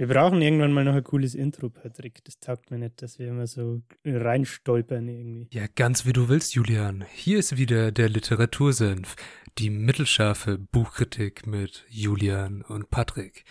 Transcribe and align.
Wir 0.00 0.06
brauchen 0.06 0.40
irgendwann 0.40 0.72
mal 0.72 0.82
noch 0.82 0.94
ein 0.94 1.04
cooles 1.04 1.34
Intro, 1.34 1.68
Patrick. 1.68 2.24
Das 2.24 2.38
taugt 2.40 2.70
mir 2.70 2.78
nicht, 2.78 3.02
dass 3.02 3.18
wir 3.18 3.28
immer 3.28 3.46
so 3.46 3.82
reinstolpern 4.02 5.06
irgendwie. 5.06 5.46
Ja, 5.50 5.66
ganz 5.74 6.06
wie 6.06 6.14
du 6.14 6.30
willst, 6.30 6.54
Julian. 6.54 7.04
Hier 7.12 7.38
ist 7.38 7.58
wieder 7.58 7.92
der 7.92 8.08
Literatursenf, 8.08 9.14
die 9.58 9.68
mittelscharfe 9.68 10.56
Buchkritik 10.56 11.46
mit 11.46 11.84
Julian 11.90 12.62
und 12.62 12.88
Patrick. 12.88 13.44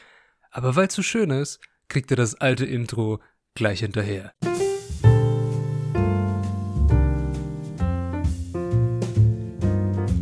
Aber 0.50 0.76
weil 0.76 0.88
es 0.88 0.96
so 0.96 1.04
schön 1.04 1.30
ist, 1.30 1.60
kriegt 1.88 2.10
ihr 2.10 2.18
das 2.18 2.34
alte 2.34 2.66
Intro 2.66 3.20
gleich 3.54 3.82
hinterher. 3.82 4.34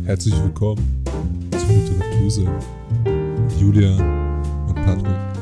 Herzlich 0.04 0.34
willkommen 0.42 1.02
zum 1.52 1.70
Literatursenf 1.70 2.66
mit 3.04 3.52
Julian 3.58 4.68
und 4.68 4.74
Patrick. 4.74 5.37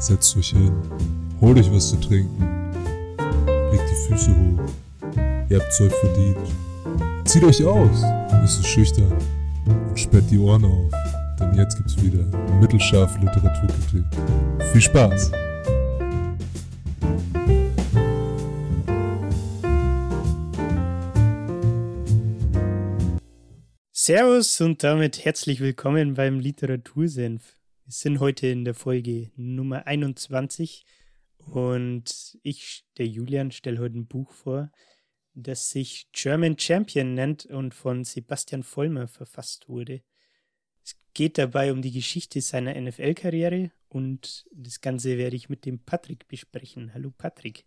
Setzt 0.00 0.34
euch 0.38 0.48
hin, 0.48 0.72
holt 1.42 1.58
euch 1.58 1.70
was 1.70 1.90
zu 1.90 1.96
trinken, 2.00 2.42
legt 3.70 3.84
die 3.90 4.08
Füße 4.08 4.30
hoch. 4.30 5.12
Ihr 5.50 5.60
habt's 5.60 5.78
euch 5.78 5.92
verdient. 5.92 6.38
Zieht 7.26 7.44
euch 7.44 7.62
aus, 7.62 8.02
nicht 8.40 8.50
so 8.50 8.62
schüchtern 8.62 9.12
und 9.66 10.00
sperrt 10.00 10.24
die 10.30 10.38
Ohren 10.38 10.64
auf, 10.64 10.90
denn 11.38 11.54
jetzt 11.54 11.76
gibt's 11.76 12.02
wieder 12.02 12.24
mittelscharfe 12.60 13.18
Literaturkritik. 13.18 14.06
Viel 14.72 14.80
Spaß! 14.80 15.32
Servus 23.92 24.62
und 24.62 24.82
damit 24.82 25.26
herzlich 25.26 25.60
willkommen 25.60 26.14
beim 26.14 26.40
Literatursenf. 26.40 27.59
Wir 27.90 27.94
sind 27.94 28.20
heute 28.20 28.46
in 28.46 28.64
der 28.64 28.74
Folge 28.74 29.32
Nummer 29.34 29.84
21 29.88 30.84
und 31.38 32.38
ich, 32.44 32.84
der 32.98 33.08
Julian, 33.08 33.50
stelle 33.50 33.80
heute 33.80 33.98
ein 33.98 34.06
Buch 34.06 34.30
vor, 34.30 34.70
das 35.34 35.70
sich 35.70 36.06
German 36.12 36.56
Champion 36.56 37.14
nennt 37.14 37.46
und 37.46 37.74
von 37.74 38.04
Sebastian 38.04 38.62
Vollmer 38.62 39.08
verfasst 39.08 39.68
wurde. 39.68 40.02
Es 40.84 40.94
geht 41.14 41.36
dabei 41.36 41.72
um 41.72 41.82
die 41.82 41.90
Geschichte 41.90 42.40
seiner 42.40 42.80
NFL-Karriere 42.80 43.72
und 43.88 44.46
das 44.52 44.80
Ganze 44.80 45.18
werde 45.18 45.34
ich 45.34 45.48
mit 45.48 45.66
dem 45.66 45.80
Patrick 45.80 46.28
besprechen. 46.28 46.94
Hallo 46.94 47.10
Patrick, 47.10 47.64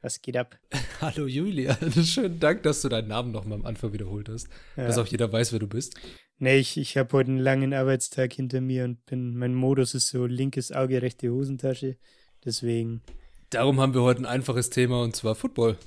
was 0.00 0.22
geht 0.22 0.36
ab? 0.36 0.56
Hallo 1.00 1.26
Julian, 1.26 1.92
schönen 2.04 2.38
Dank, 2.38 2.62
dass 2.62 2.80
du 2.82 2.88
deinen 2.88 3.08
Namen 3.08 3.32
nochmal 3.32 3.58
am 3.58 3.66
Anfang 3.66 3.92
wiederholt 3.92 4.28
hast, 4.28 4.46
ja. 4.76 4.86
dass 4.86 4.98
auch 4.98 5.06
jeder 5.08 5.32
weiß, 5.32 5.50
wer 5.50 5.58
du 5.58 5.66
bist. 5.66 5.98
Nee, 6.38 6.58
ich, 6.58 6.76
ich 6.76 6.96
habe 6.96 7.12
heute 7.12 7.30
einen 7.30 7.38
langen 7.38 7.72
Arbeitstag 7.72 8.32
hinter 8.32 8.60
mir 8.60 8.84
und 8.84 9.04
bin, 9.06 9.36
mein 9.36 9.54
Modus 9.54 9.94
ist 9.94 10.08
so 10.08 10.26
linkes 10.26 10.72
Auge, 10.72 11.00
rechte 11.00 11.30
Hosentasche. 11.30 11.96
Deswegen. 12.44 13.02
Darum 13.50 13.80
haben 13.80 13.94
wir 13.94 14.02
heute 14.02 14.22
ein 14.22 14.26
einfaches 14.26 14.70
Thema 14.70 15.02
und 15.02 15.14
zwar 15.14 15.34
Football. 15.34 15.78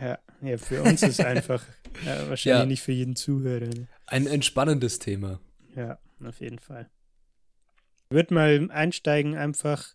Ja, 0.00 0.18
ja 0.42 0.58
für 0.58 0.82
uns 0.82 1.02
ist 1.02 1.20
einfach. 1.20 1.64
ja, 2.06 2.28
wahrscheinlich 2.28 2.60
ja. 2.60 2.66
nicht 2.66 2.82
für 2.82 2.92
jeden 2.92 3.16
Zuhörer. 3.16 3.66
Ne? 3.66 3.88
Ein 4.06 4.26
entspannendes 4.26 4.98
Thema. 4.98 5.40
Ja, 5.74 5.98
auf 6.22 6.40
jeden 6.40 6.58
Fall. 6.58 6.90
Ich 8.10 8.14
würde 8.14 8.34
mal 8.34 8.70
einsteigen 8.70 9.36
einfach 9.36 9.92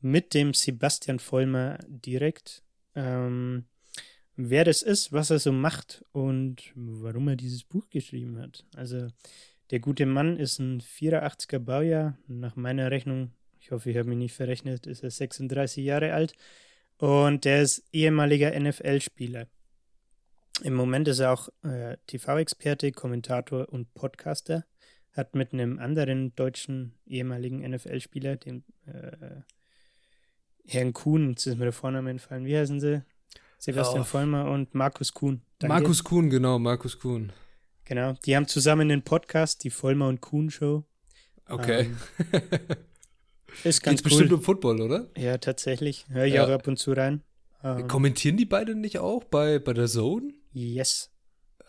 mit 0.00 0.34
dem 0.34 0.54
Sebastian 0.54 1.18
Vollmer 1.18 1.78
direkt. 1.86 2.62
Ähm, 2.94 3.66
wer 4.48 4.64
das 4.64 4.82
ist, 4.82 5.12
was 5.12 5.30
er 5.30 5.38
so 5.38 5.52
macht 5.52 6.04
und 6.12 6.72
warum 6.74 7.28
er 7.28 7.36
dieses 7.36 7.64
Buch 7.64 7.88
geschrieben 7.90 8.38
hat. 8.38 8.64
Also 8.74 9.08
der 9.70 9.80
gute 9.80 10.06
Mann 10.06 10.36
ist 10.36 10.58
ein 10.58 10.80
84er 10.80 11.58
Baujahr. 11.58 12.16
Nach 12.26 12.56
meiner 12.56 12.90
Rechnung, 12.90 13.32
ich 13.60 13.70
hoffe, 13.70 13.90
ich 13.90 13.96
habe 13.96 14.08
mich 14.08 14.18
nicht 14.18 14.34
verrechnet, 14.34 14.86
ist 14.86 15.02
er 15.02 15.10
36 15.10 15.84
Jahre 15.84 16.12
alt. 16.12 16.34
Und 16.98 17.44
der 17.44 17.62
ist 17.62 17.84
ehemaliger 17.92 18.58
NFL-Spieler. 18.58 19.46
Im 20.62 20.74
Moment 20.74 21.08
ist 21.08 21.20
er 21.20 21.32
auch 21.32 21.48
äh, 21.62 21.96
TV-Experte, 22.06 22.92
Kommentator 22.92 23.68
und 23.68 23.94
Podcaster. 23.94 24.64
Hat 25.12 25.34
mit 25.34 25.52
einem 25.52 25.78
anderen 25.78 26.34
deutschen 26.34 26.94
ehemaligen 27.06 27.60
NFL-Spieler, 27.68 28.36
dem 28.36 28.64
äh, 28.86 29.40
Herrn 30.66 30.92
Kuhn, 30.92 31.30
jetzt 31.30 31.46
ist 31.46 31.58
mir 31.58 31.64
der 31.64 31.72
Vorname 31.72 32.10
entfallen, 32.10 32.44
wie 32.44 32.56
heißen 32.56 32.80
sie? 32.80 33.02
Sebastian. 33.60 34.06
Vollmer 34.06 34.50
und 34.50 34.74
Markus 34.74 35.12
Kuhn. 35.12 35.42
Danke. 35.58 35.74
Markus 35.74 36.02
Kuhn, 36.02 36.30
genau, 36.30 36.58
Markus 36.58 36.98
Kuhn. 36.98 37.30
Genau, 37.84 38.14
die 38.24 38.34
haben 38.34 38.48
zusammen 38.48 38.90
einen 38.90 39.02
Podcast, 39.02 39.64
die 39.64 39.70
Vollmer 39.70 40.08
und 40.08 40.22
Kuhn 40.22 40.50
Show. 40.50 40.84
Okay. 41.46 41.90
Ähm, 42.32 42.40
ist 43.64 43.82
ganz 43.82 44.02
Geht's 44.02 44.12
cool. 44.12 44.18
bestimmt 44.18 44.32
um 44.32 44.42
Football, 44.42 44.80
oder? 44.80 45.10
Ja, 45.14 45.36
tatsächlich. 45.36 46.06
Höre 46.08 46.24
ich 46.24 46.34
ja. 46.34 46.46
auch 46.46 46.48
ab 46.48 46.66
und 46.66 46.78
zu 46.78 46.92
rein. 46.92 47.22
Ähm, 47.62 47.86
Kommentieren 47.86 48.38
die 48.38 48.46
beiden 48.46 48.80
nicht 48.80 48.98
auch 48.98 49.24
bei, 49.24 49.58
bei 49.58 49.74
der 49.74 49.88
Zone? 49.88 50.32
Yes. 50.52 51.10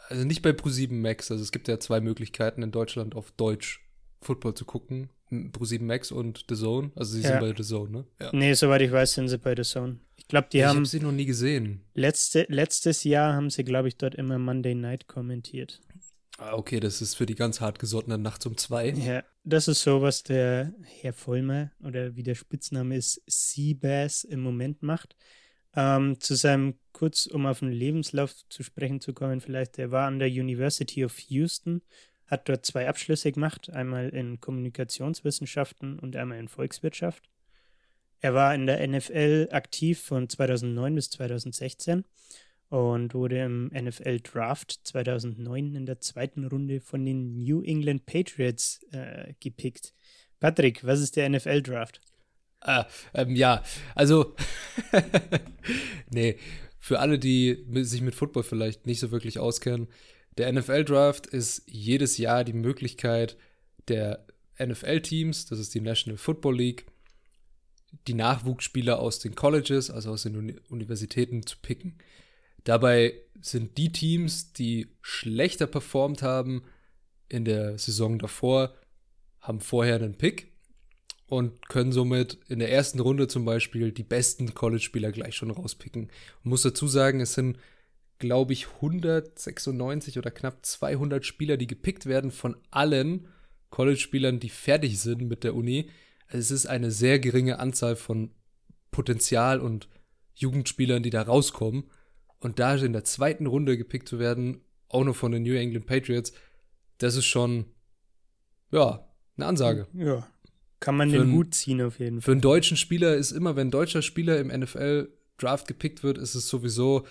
Also 0.07 0.23
nicht 0.23 0.41
bei 0.41 0.51
Pro7 0.51 0.93
Max. 0.93 1.29
Also 1.29 1.43
es 1.43 1.51
gibt 1.51 1.67
ja 1.67 1.77
zwei 1.77 1.99
Möglichkeiten 1.99 2.63
in 2.63 2.71
Deutschland 2.71 3.15
auf 3.15 3.31
Deutsch 3.31 3.81
Football 4.21 4.53
zu 4.53 4.65
gucken. 4.65 5.09
Pro7 5.31 5.81
Max 5.83 6.11
und 6.11 6.45
The 6.49 6.55
Zone. 6.55 6.91
Also 6.95 7.13
sie 7.13 7.21
ja. 7.21 7.29
sind 7.29 7.39
bei 7.39 7.53
The 7.55 7.63
Zone, 7.63 7.91
ne? 7.91 8.05
Ja. 8.19 8.29
Nee, 8.33 8.53
soweit 8.53 8.81
ich 8.81 8.91
weiß, 8.91 9.13
sind 9.13 9.29
sie 9.29 9.37
bei 9.37 9.55
The 9.55 9.63
Zone. 9.63 9.99
Ich 10.17 10.27
glaube, 10.27 10.47
die 10.51 10.57
ich 10.57 10.63
haben. 10.63 10.71
Ich 10.71 10.77
habe 10.77 10.85
sie 10.87 10.99
noch 10.99 11.11
nie 11.11 11.25
gesehen. 11.25 11.81
Letzte, 11.93 12.45
letztes 12.49 13.03
Jahr 13.03 13.33
haben 13.33 13.49
sie, 13.49 13.63
glaube 13.63 13.87
ich, 13.87 13.97
dort 13.97 14.15
immer 14.15 14.37
Monday 14.37 14.75
Night 14.75 15.07
kommentiert. 15.07 15.79
Ah, 16.37 16.53
okay, 16.53 16.79
das 16.79 17.01
ist 17.01 17.15
für 17.15 17.25
die 17.25 17.35
ganz 17.35 17.61
hartgesottenen 17.61 18.21
Nachts 18.21 18.45
um 18.45 18.57
zwei. 18.57 18.89
Ja, 18.89 19.23
das 19.43 19.67
ist 19.67 19.83
so, 19.83 20.01
was 20.01 20.23
der 20.23 20.73
Herr 20.83 21.13
Vollmer 21.13 21.71
oder 21.83 22.15
wie 22.15 22.23
der 22.23 22.35
Spitzname 22.35 22.97
ist, 22.97 23.21
Seabass 23.27 24.23
im 24.23 24.41
Moment 24.41 24.81
macht. 24.81 25.15
Ähm, 25.75 26.19
zu 26.19 26.35
seinem, 26.35 26.79
kurz 26.91 27.27
um 27.27 27.45
auf 27.45 27.59
den 27.59 27.71
Lebenslauf 27.71 28.33
zu 28.49 28.63
sprechen 28.63 28.99
zu 28.99 29.13
kommen, 29.13 29.39
vielleicht, 29.39 29.79
er 29.79 29.91
war 29.91 30.07
an 30.07 30.19
der 30.19 30.27
University 30.29 31.05
of 31.05 31.17
Houston 31.19 31.81
hat 32.31 32.47
dort 32.47 32.65
zwei 32.65 32.87
Abschlüsse 32.87 33.31
gemacht, 33.33 33.69
einmal 33.69 34.09
in 34.09 34.39
Kommunikationswissenschaften 34.39 35.99
und 35.99 36.15
einmal 36.15 36.39
in 36.39 36.47
Volkswirtschaft. 36.47 37.29
Er 38.21 38.33
war 38.33 38.55
in 38.55 38.67
der 38.67 38.87
NFL 38.87 39.49
aktiv 39.51 39.99
von 39.99 40.29
2009 40.29 40.95
bis 40.95 41.09
2016 41.09 42.05
und 42.69 43.13
wurde 43.13 43.43
im 43.43 43.65
NFL 43.67 44.21
Draft 44.21 44.79
2009 44.85 45.75
in 45.75 45.85
der 45.85 45.99
zweiten 45.99 46.45
Runde 46.45 46.79
von 46.79 47.03
den 47.03 47.43
New 47.43 47.63
England 47.63 48.05
Patriots 48.05 48.81
äh, 48.93 49.33
gepickt. 49.41 49.93
Patrick, 50.39 50.85
was 50.85 51.01
ist 51.01 51.17
der 51.17 51.29
NFL 51.29 51.61
Draft? 51.61 51.99
Ah, 52.61 52.85
ähm, 53.13 53.35
ja, 53.35 53.61
also, 53.93 54.35
nee, 56.09 56.37
für 56.79 56.99
alle, 56.99 57.19
die 57.19 57.65
sich 57.83 58.01
mit 58.01 58.15
Football 58.15 58.43
vielleicht 58.43 58.85
nicht 58.85 58.99
so 58.99 59.11
wirklich 59.11 59.39
auskennen, 59.39 59.87
der 60.37 60.51
NFL-Draft 60.51 61.27
ist 61.27 61.63
jedes 61.67 62.17
Jahr 62.17 62.43
die 62.43 62.53
Möglichkeit 62.53 63.37
der 63.87 64.25
NFL-Teams, 64.59 65.47
das 65.47 65.59
ist 65.59 65.73
die 65.73 65.81
National 65.81 66.17
Football 66.17 66.57
League, 66.57 66.85
die 68.07 68.13
Nachwuchsspieler 68.13 68.99
aus 68.99 69.19
den 69.19 69.35
Colleges, 69.35 69.91
also 69.91 70.11
aus 70.11 70.23
den 70.23 70.37
Uni 70.37 70.55
Universitäten 70.69 71.45
zu 71.45 71.57
picken. 71.61 71.97
Dabei 72.63 73.15
sind 73.41 73.77
die 73.77 73.91
Teams, 73.91 74.53
die 74.53 74.95
schlechter 75.01 75.67
performt 75.67 76.21
haben 76.21 76.63
in 77.27 77.43
der 77.43 77.77
Saison 77.77 78.19
davor, 78.19 78.75
haben 79.39 79.59
vorher 79.59 79.95
einen 79.95 80.17
Pick 80.17 80.51
und 81.25 81.67
können 81.69 81.91
somit 81.91 82.37
in 82.47 82.59
der 82.59 82.71
ersten 82.71 82.99
Runde 82.99 83.27
zum 83.27 83.45
Beispiel 83.45 83.91
die 83.91 84.03
besten 84.03 84.53
College-Spieler 84.53 85.11
gleich 85.11 85.35
schon 85.35 85.51
rauspicken. 85.51 86.11
Ich 86.39 86.45
muss 86.45 86.61
dazu 86.61 86.87
sagen, 86.87 87.19
es 87.21 87.33
sind 87.33 87.57
glaube 88.21 88.53
ich, 88.53 88.67
196 88.75 90.17
oder 90.17 90.31
knapp 90.31 90.65
200 90.65 91.25
Spieler, 91.25 91.57
die 91.57 91.67
gepickt 91.67 92.05
werden 92.05 92.31
von 92.31 92.55
allen 92.69 93.27
College-Spielern, 93.71 94.39
die 94.39 94.49
fertig 94.49 94.99
sind 94.99 95.23
mit 95.23 95.43
der 95.43 95.55
Uni. 95.55 95.89
Also 96.27 96.37
es 96.37 96.51
ist 96.51 96.65
eine 96.67 96.91
sehr 96.91 97.19
geringe 97.19 97.59
Anzahl 97.59 97.97
von 97.97 98.31
Potenzial 98.91 99.59
und 99.59 99.89
Jugendspielern, 100.35 101.03
die 101.03 101.09
da 101.09 101.23
rauskommen. 101.23 101.89
Und 102.39 102.59
da 102.59 102.75
in 102.75 102.93
der 102.93 103.03
zweiten 103.03 103.47
Runde 103.47 103.77
gepickt 103.77 104.07
zu 104.07 104.19
werden, 104.19 104.61
auch 104.87 105.03
noch 105.03 105.15
von 105.15 105.31
den 105.31 105.43
New 105.43 105.55
England 105.55 105.85
Patriots, 105.85 106.31
das 106.97 107.15
ist 107.15 107.25
schon, 107.25 107.65
ja, 108.71 109.07
eine 109.37 109.45
Ansage. 109.47 109.87
Ja, 109.93 110.27
kann 110.79 110.95
man 110.95 111.11
den 111.11 111.31
Hut 111.31 111.53
ziehen 111.53 111.81
auf 111.81 111.99
jeden 111.99 112.21
Fall. 112.21 112.25
Für 112.25 112.31
einen 112.31 112.41
deutschen 112.41 112.77
Spieler 112.77 113.15
ist 113.15 113.31
immer, 113.31 113.55
wenn 113.55 113.67
ein 113.67 113.71
deutscher 113.71 114.01
Spieler 114.01 114.39
im 114.39 114.47
NFL-Draft 114.47 115.67
gepickt 115.67 116.03
wird, 116.03 116.17
ist 116.17 116.35
es 116.35 116.47
sowieso 116.47 117.05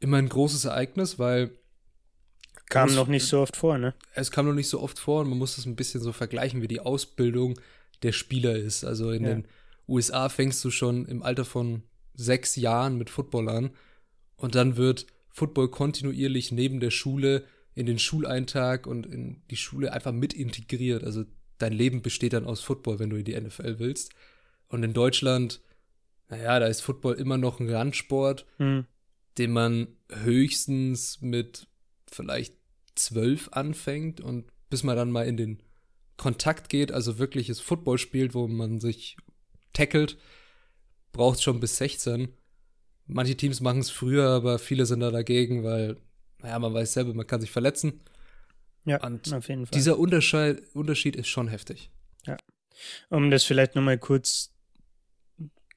immer 0.00 0.18
ein 0.18 0.28
großes 0.28 0.64
Ereignis, 0.64 1.18
weil. 1.18 1.50
Kam 2.68 2.94
noch 2.94 3.06
nicht 3.06 3.26
so 3.26 3.40
oft 3.40 3.56
vor, 3.56 3.78
ne? 3.78 3.94
Es 4.14 4.32
kam 4.32 4.46
noch 4.46 4.54
nicht 4.54 4.68
so 4.68 4.80
oft 4.80 4.98
vor 4.98 5.20
und 5.20 5.28
man 5.28 5.38
muss 5.38 5.54
das 5.54 5.66
ein 5.66 5.76
bisschen 5.76 6.00
so 6.00 6.12
vergleichen, 6.12 6.62
wie 6.62 6.68
die 6.68 6.80
Ausbildung 6.80 7.60
der 8.02 8.12
Spieler 8.12 8.56
ist. 8.56 8.84
Also 8.84 9.12
in 9.12 9.22
ja. 9.22 9.28
den 9.30 9.48
USA 9.88 10.28
fängst 10.28 10.64
du 10.64 10.70
schon 10.70 11.06
im 11.06 11.22
Alter 11.22 11.44
von 11.44 11.82
sechs 12.14 12.56
Jahren 12.56 12.98
mit 12.98 13.08
Football 13.08 13.48
an 13.48 13.70
und 14.36 14.54
dann 14.54 14.76
wird 14.76 15.06
Football 15.30 15.68
kontinuierlich 15.68 16.50
neben 16.50 16.80
der 16.80 16.90
Schule 16.90 17.44
in 17.74 17.86
den 17.86 17.98
Schuleintag 17.98 18.86
und 18.86 19.06
in 19.06 19.42
die 19.50 19.56
Schule 19.56 19.92
einfach 19.92 20.12
mit 20.12 20.32
integriert. 20.32 21.04
Also 21.04 21.24
dein 21.58 21.72
Leben 21.72 22.02
besteht 22.02 22.32
dann 22.32 22.46
aus 22.46 22.62
Football, 22.62 22.98
wenn 22.98 23.10
du 23.10 23.16
in 23.16 23.24
die 23.24 23.38
NFL 23.38 23.78
willst. 23.78 24.12
Und 24.68 24.82
in 24.82 24.94
Deutschland, 24.94 25.60
naja, 26.28 26.58
da 26.58 26.66
ist 26.66 26.80
Football 26.80 27.14
immer 27.14 27.38
noch 27.38 27.60
ein 27.60 27.68
Randsport, 27.68 28.46
Hm. 28.56 28.86
Den 29.38 29.52
man 29.52 29.88
höchstens 30.10 31.20
mit 31.20 31.68
vielleicht 32.10 32.54
zwölf 32.94 33.48
anfängt 33.52 34.20
und 34.20 34.50
bis 34.70 34.82
man 34.82 34.96
dann 34.96 35.10
mal 35.10 35.26
in 35.26 35.36
den 35.36 35.62
Kontakt 36.16 36.68
geht, 36.68 36.92
also 36.92 37.18
wirkliches 37.18 37.60
Football 37.60 37.98
spielt, 37.98 38.34
wo 38.34 38.48
man 38.48 38.80
sich 38.80 39.16
tackelt, 39.72 40.16
braucht 41.12 41.42
schon 41.42 41.60
bis 41.60 41.76
16. 41.76 42.32
Manche 43.06 43.36
Teams 43.36 43.60
machen 43.60 43.80
es 43.80 43.90
früher, 43.90 44.28
aber 44.30 44.58
viele 44.58 44.86
sind 44.86 45.00
da 45.00 45.10
dagegen, 45.10 45.62
weil, 45.62 45.98
naja, 46.40 46.58
man 46.58 46.72
weiß 46.72 46.94
selber, 46.94 47.14
man 47.14 47.26
kann 47.26 47.40
sich 47.40 47.50
verletzen. 47.50 48.00
Ja, 48.84 49.04
Und 49.04 49.32
auf 49.32 49.48
jeden 49.48 49.66
Fall. 49.66 49.76
Dieser 49.76 49.98
Unterschied, 49.98 50.62
Unterschied 50.74 51.16
ist 51.16 51.28
schon 51.28 51.48
heftig. 51.48 51.90
Um 53.08 53.30
das 53.30 53.44
vielleicht 53.44 53.74
nochmal 53.74 53.98
kurz 53.98 54.52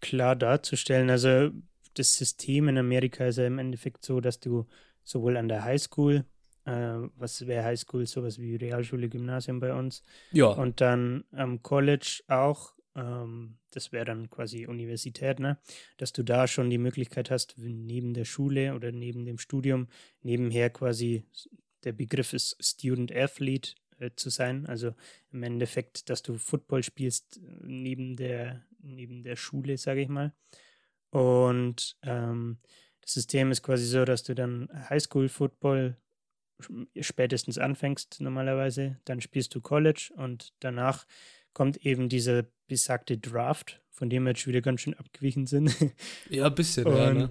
klar 0.02 0.36
darzustellen, 0.36 1.10
also 1.10 1.52
das 1.94 2.16
System 2.16 2.68
in 2.68 2.78
Amerika 2.78 3.26
ist 3.26 3.38
ja 3.38 3.48
im 3.48 3.60
Endeffekt 3.60 4.06
so, 4.06 4.22
dass 4.22 4.40
du 4.40 4.66
sowohl 5.04 5.38
an 5.38 5.48
der 5.48 5.64
Highschool, 5.64 6.26
äh, 6.66 6.72
was 7.16 7.48
wäre 7.48 7.66
Highschool, 7.66 8.06
sowas 8.06 8.40
wie 8.40 8.56
Realschule, 8.56 9.10
Gymnasium 9.10 9.60
bei 9.60 9.74
uns, 9.74 10.04
Ja, 10.32 10.48
und 10.48 10.82
dann 10.82 11.24
am 11.32 11.64
College 11.64 12.22
auch, 12.28 12.74
ähm, 12.96 13.58
das 13.72 13.92
wäre 13.92 14.06
dann 14.06 14.30
quasi 14.30 14.68
Universität, 14.68 15.40
ne? 15.40 15.58
dass 15.98 16.14
du 16.14 16.24
da 16.24 16.48
schon 16.48 16.70
die 16.70 16.78
Möglichkeit 16.78 17.32
hast, 17.32 17.56
neben 17.58 18.14
der 18.14 18.26
Schule 18.26 18.76
oder 18.76 18.92
neben 18.92 19.26
dem 19.26 19.38
Studium 19.38 19.88
nebenher 20.22 20.70
quasi, 20.70 21.24
der 21.84 21.94
Begriff 21.94 22.34
ist 22.34 22.58
Student 22.60 23.16
Athlete 23.16 23.74
äh, 24.00 24.12
zu 24.16 24.30
sein, 24.30 24.66
also 24.66 24.94
im 25.32 25.44
Endeffekt, 25.44 26.10
dass 26.10 26.22
du 26.22 26.38
Football 26.38 26.84
spielst 26.84 27.38
äh, 27.38 27.42
neben 27.64 28.16
der, 28.16 28.64
neben 28.82 29.24
der 29.24 29.36
Schule, 29.36 29.78
sage 29.78 30.02
ich 30.02 30.10
mal. 30.10 30.34
Und 31.12 31.98
ähm, 32.04 32.60
das 33.02 33.14
System 33.14 33.52
ist 33.52 33.64
quasi 33.64 33.86
so, 33.86 34.06
dass 34.06 34.24
du 34.24 34.36
dann 34.36 34.70
Highschool-Football 34.90 35.98
spätestens 37.00 37.58
anfängst 37.58 38.20
normalerweise, 38.20 39.00
dann 39.06 39.22
spielst 39.22 39.56
du 39.56 39.62
College 39.62 40.12
und 40.16 40.54
danach 40.60 41.06
kommt 41.54 41.78
eben 41.86 42.10
dieser 42.10 42.46
besagte 42.68 43.18
Draft, 43.18 43.82
von 43.90 44.10
dem 44.10 44.24
wir 44.24 44.32
jetzt 44.32 44.42
schon 44.42 44.52
wieder 44.52 44.62
ganz 44.62 44.82
schön 44.82 44.94
abgewichen 44.94 45.48
sind. 45.48 45.76
ja, 46.30 46.48
ein 46.48 46.56
bisschen, 46.56 46.86
und 46.86 46.98
ja, 46.98 47.14
ne? 47.14 47.30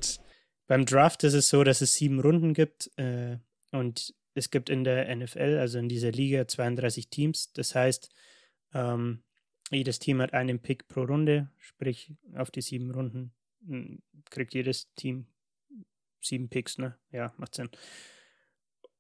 beim 0.66 0.86
Draft 0.86 1.24
ist 1.24 1.34
es 1.34 1.48
so, 1.48 1.62
dass 1.62 1.80
es 1.80 1.94
sieben 1.94 2.20
Runden 2.20 2.54
gibt 2.54 2.90
äh, 2.96 3.38
und 3.72 4.14
es 4.34 4.50
gibt 4.50 4.70
in 4.70 4.84
der 4.84 5.14
NFL, 5.14 5.58
also 5.58 5.78
in 5.78 5.88
dieser 5.88 6.12
Liga, 6.12 6.46
32 6.46 7.08
Teams. 7.08 7.52
Das 7.52 7.74
heißt, 7.74 8.08
ähm, 8.72 9.22
jedes 9.70 9.98
Team 9.98 10.22
hat 10.22 10.32
einen 10.32 10.60
Pick 10.60 10.88
pro 10.88 11.02
Runde, 11.02 11.50
sprich 11.58 12.12
auf 12.34 12.50
die 12.50 12.62
sieben 12.62 12.90
Runden 12.90 13.32
kriegt 14.30 14.54
jedes 14.54 14.92
Team 14.94 15.26
sieben 16.20 16.48
Picks, 16.48 16.78
ne? 16.78 16.98
Ja, 17.10 17.32
macht 17.36 17.54
Sinn. 17.54 17.70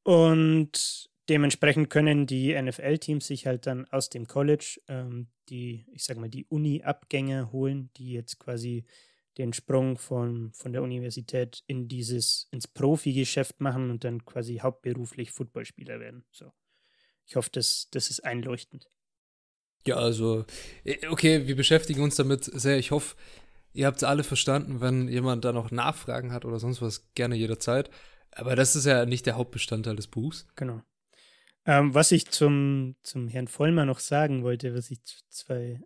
Und 0.02 1.10
dementsprechend 1.28 1.90
können 1.90 2.26
die 2.26 2.60
NFL-Teams 2.60 3.26
sich 3.26 3.46
halt 3.46 3.66
dann 3.66 3.86
aus 3.86 4.08
dem 4.08 4.26
College 4.26 4.80
ähm, 4.88 5.28
die, 5.48 5.86
ich 5.92 6.04
sag 6.04 6.16
mal, 6.18 6.28
die 6.28 6.46
Uni-Abgänger 6.46 7.52
holen, 7.52 7.90
die 7.96 8.12
jetzt 8.12 8.38
quasi 8.38 8.84
den 9.36 9.52
Sprung 9.52 9.96
von, 9.96 10.52
von 10.52 10.72
der 10.72 10.82
Universität 10.82 11.62
in 11.66 11.88
dieses, 11.88 12.48
ins 12.50 12.66
Profigeschäft 12.66 13.60
machen 13.60 13.90
und 13.90 14.04
dann 14.04 14.24
quasi 14.24 14.56
hauptberuflich 14.56 15.30
Footballspieler 15.30 16.00
werden. 16.00 16.24
So. 16.32 16.52
Ich 17.24 17.36
hoffe, 17.36 17.50
das, 17.52 17.88
das 17.92 18.10
ist 18.10 18.20
einleuchtend. 18.20 18.90
Ja, 19.86 19.96
also, 19.96 20.44
äh, 20.84 21.06
okay, 21.08 21.46
wir 21.46 21.54
beschäftigen 21.54 22.02
uns 22.02 22.16
damit 22.16 22.44
sehr. 22.44 22.78
Ich 22.78 22.90
hoffe, 22.90 23.16
ihr 23.72 23.86
habt 23.86 23.98
es 23.98 24.04
alle 24.04 24.24
verstanden. 24.24 24.80
Wenn 24.80 25.08
jemand 25.08 25.44
da 25.44 25.52
noch 25.52 25.70
Nachfragen 25.70 26.32
hat 26.32 26.44
oder 26.44 26.58
sonst 26.58 26.82
was, 26.82 27.12
gerne 27.14 27.36
jederzeit. 27.36 27.90
Aber 28.32 28.56
das 28.56 28.76
ist 28.76 28.84
ja 28.84 29.06
nicht 29.06 29.26
der 29.26 29.36
Hauptbestandteil 29.36 29.96
des 29.96 30.06
Buchs. 30.06 30.46
Genau. 30.56 30.82
Ähm, 31.64 31.94
was 31.94 32.12
ich 32.12 32.30
zum, 32.30 32.96
zum 33.02 33.28
Herrn 33.28 33.48
Vollmer 33.48 33.84
noch 33.84 33.98
sagen 33.98 34.42
wollte, 34.42 34.74
was 34.74 34.90
ich 34.90 35.00
zwei 35.28 35.80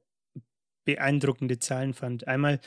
beeindruckende 0.85 1.59
Zahlen 1.59 1.95
fand. 1.95 2.27
Einmal, 2.27 2.61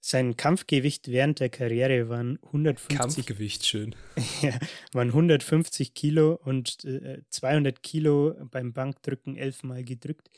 sein 0.00 0.36
Kampfgewicht 0.36 1.08
während 1.08 1.40
der 1.40 1.50
Karriere 1.50 2.08
waren 2.08 2.38
150 2.46 2.98
Kampfgewicht, 2.98 3.66
schön. 3.66 3.94
Ja, 4.42 4.58
waren 4.92 5.08
150 5.08 5.94
Kilo 5.94 6.34
und 6.34 6.84
äh, 6.84 7.22
200 7.30 7.82
Kilo 7.82 8.34
beim 8.50 8.72
Bankdrücken 8.72 9.36
elfmal 9.36 9.84
gedrückt. 9.84 10.30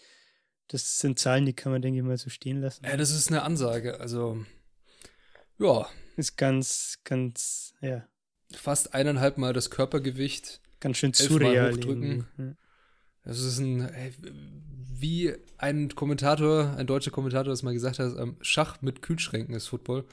Das 0.71 0.99
sind 0.99 1.19
Zahlen, 1.19 1.47
die 1.47 1.53
kann 1.53 1.73
man, 1.73 1.83
denke 1.83 1.99
ich 1.99 2.05
mal, 2.05 2.17
so 2.17 2.31
stehen 2.31 2.61
lassen. 2.61 2.85
Ja, 2.85 2.97
das 2.97 3.11
ist 3.11 3.29
eine 3.29 3.43
Ansage. 3.43 3.99
Also, 3.99 4.45
ja, 5.59 5.89
ist 6.17 6.37
ganz, 6.37 6.99
ganz, 7.03 7.75
ja, 7.81 8.07
fast 8.55 8.95
eineinhalb 8.95 9.37
Mal 9.37 9.53
das 9.53 9.71
Körpergewicht. 9.71 10.61
ganz 10.79 10.97
schön 10.97 11.13
surreal. 11.13 11.73
hochdrücken. 11.73 12.27
irgendwie. 12.37 12.57
Das 13.25 13.41
ist 13.41 13.59
ein, 13.59 13.91
wie 15.01 15.35
ein 15.59 15.95
Kommentator, 15.95 16.75
ein 16.77 16.87
deutscher 16.87 17.11
Kommentator 17.11 17.51
das 17.51 17.63
mal 17.63 17.75
gesagt 17.75 17.99
hat, 17.99 18.17
ähm, 18.17 18.37
Schach 18.41 18.81
mit 18.81 19.03
Kühlschränken 19.03 19.55
ist 19.55 19.67
Football. 19.67 20.05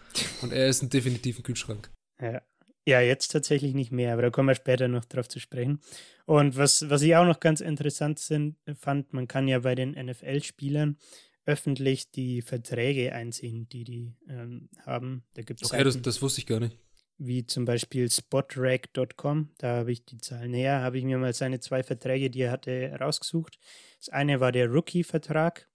Und 0.41 0.53
er 0.53 0.67
ist 0.67 0.81
ein 0.81 0.89
definitiv 0.89 1.39
ein 1.39 1.43
Kühlschrank. 1.43 1.89
Ja. 2.19 2.41
Ja. 2.87 3.01
Jetzt 3.01 3.31
tatsächlich 3.31 3.73
nicht 3.73 3.91
mehr, 3.91 4.13
aber 4.13 4.23
da 4.23 4.29
kommen 4.29 4.49
wir 4.49 4.55
später 4.55 4.87
noch 4.87 5.05
drauf 5.05 5.27
zu 5.27 5.39
sprechen. 5.39 5.79
Und 6.25 6.57
was, 6.57 6.89
was 6.89 7.01
ich 7.03 7.15
auch 7.15 7.25
noch 7.25 7.39
ganz 7.39 7.61
interessant 7.61 8.19
sind, 8.19 8.57
fand, 8.75 9.13
man 9.13 9.27
kann 9.27 9.47
ja 9.47 9.59
bei 9.59 9.75
den 9.75 9.91
NFL-Spielern 9.91 10.97
öffentlich 11.45 12.11
die 12.11 12.41
Verträge 12.41 13.13
einsehen, 13.13 13.69
die 13.69 13.83
die 13.85 14.13
ähm, 14.27 14.69
haben. 14.85 15.23
Da 15.35 15.43
gibt 15.43 15.61
es 15.61 15.71
Okay, 15.71 15.83
das, 15.83 16.01
das 16.01 16.21
wusste 16.21 16.41
ich 16.41 16.45
gar 16.45 16.59
nicht. 16.59 16.77
wie 17.17 17.45
zum 17.45 17.65
Beispiel 17.65 18.11
spotrack.com, 18.11 19.49
da 19.57 19.77
habe 19.77 19.91
ich 19.91 20.05
die 20.05 20.17
Zahlen 20.17 20.51
näher, 20.51 20.81
habe 20.81 20.97
ich 20.97 21.05
mir 21.05 21.17
mal 21.17 21.33
seine 21.33 21.59
zwei 21.59 21.83
Verträge, 21.83 22.29
die 22.29 22.41
er 22.41 22.51
hatte, 22.51 22.95
rausgesucht. 22.99 23.57
Das 23.99 24.09
eine 24.09 24.39
war 24.39 24.51
der 24.51 24.67
Rookie-Vertrag. 24.69 25.67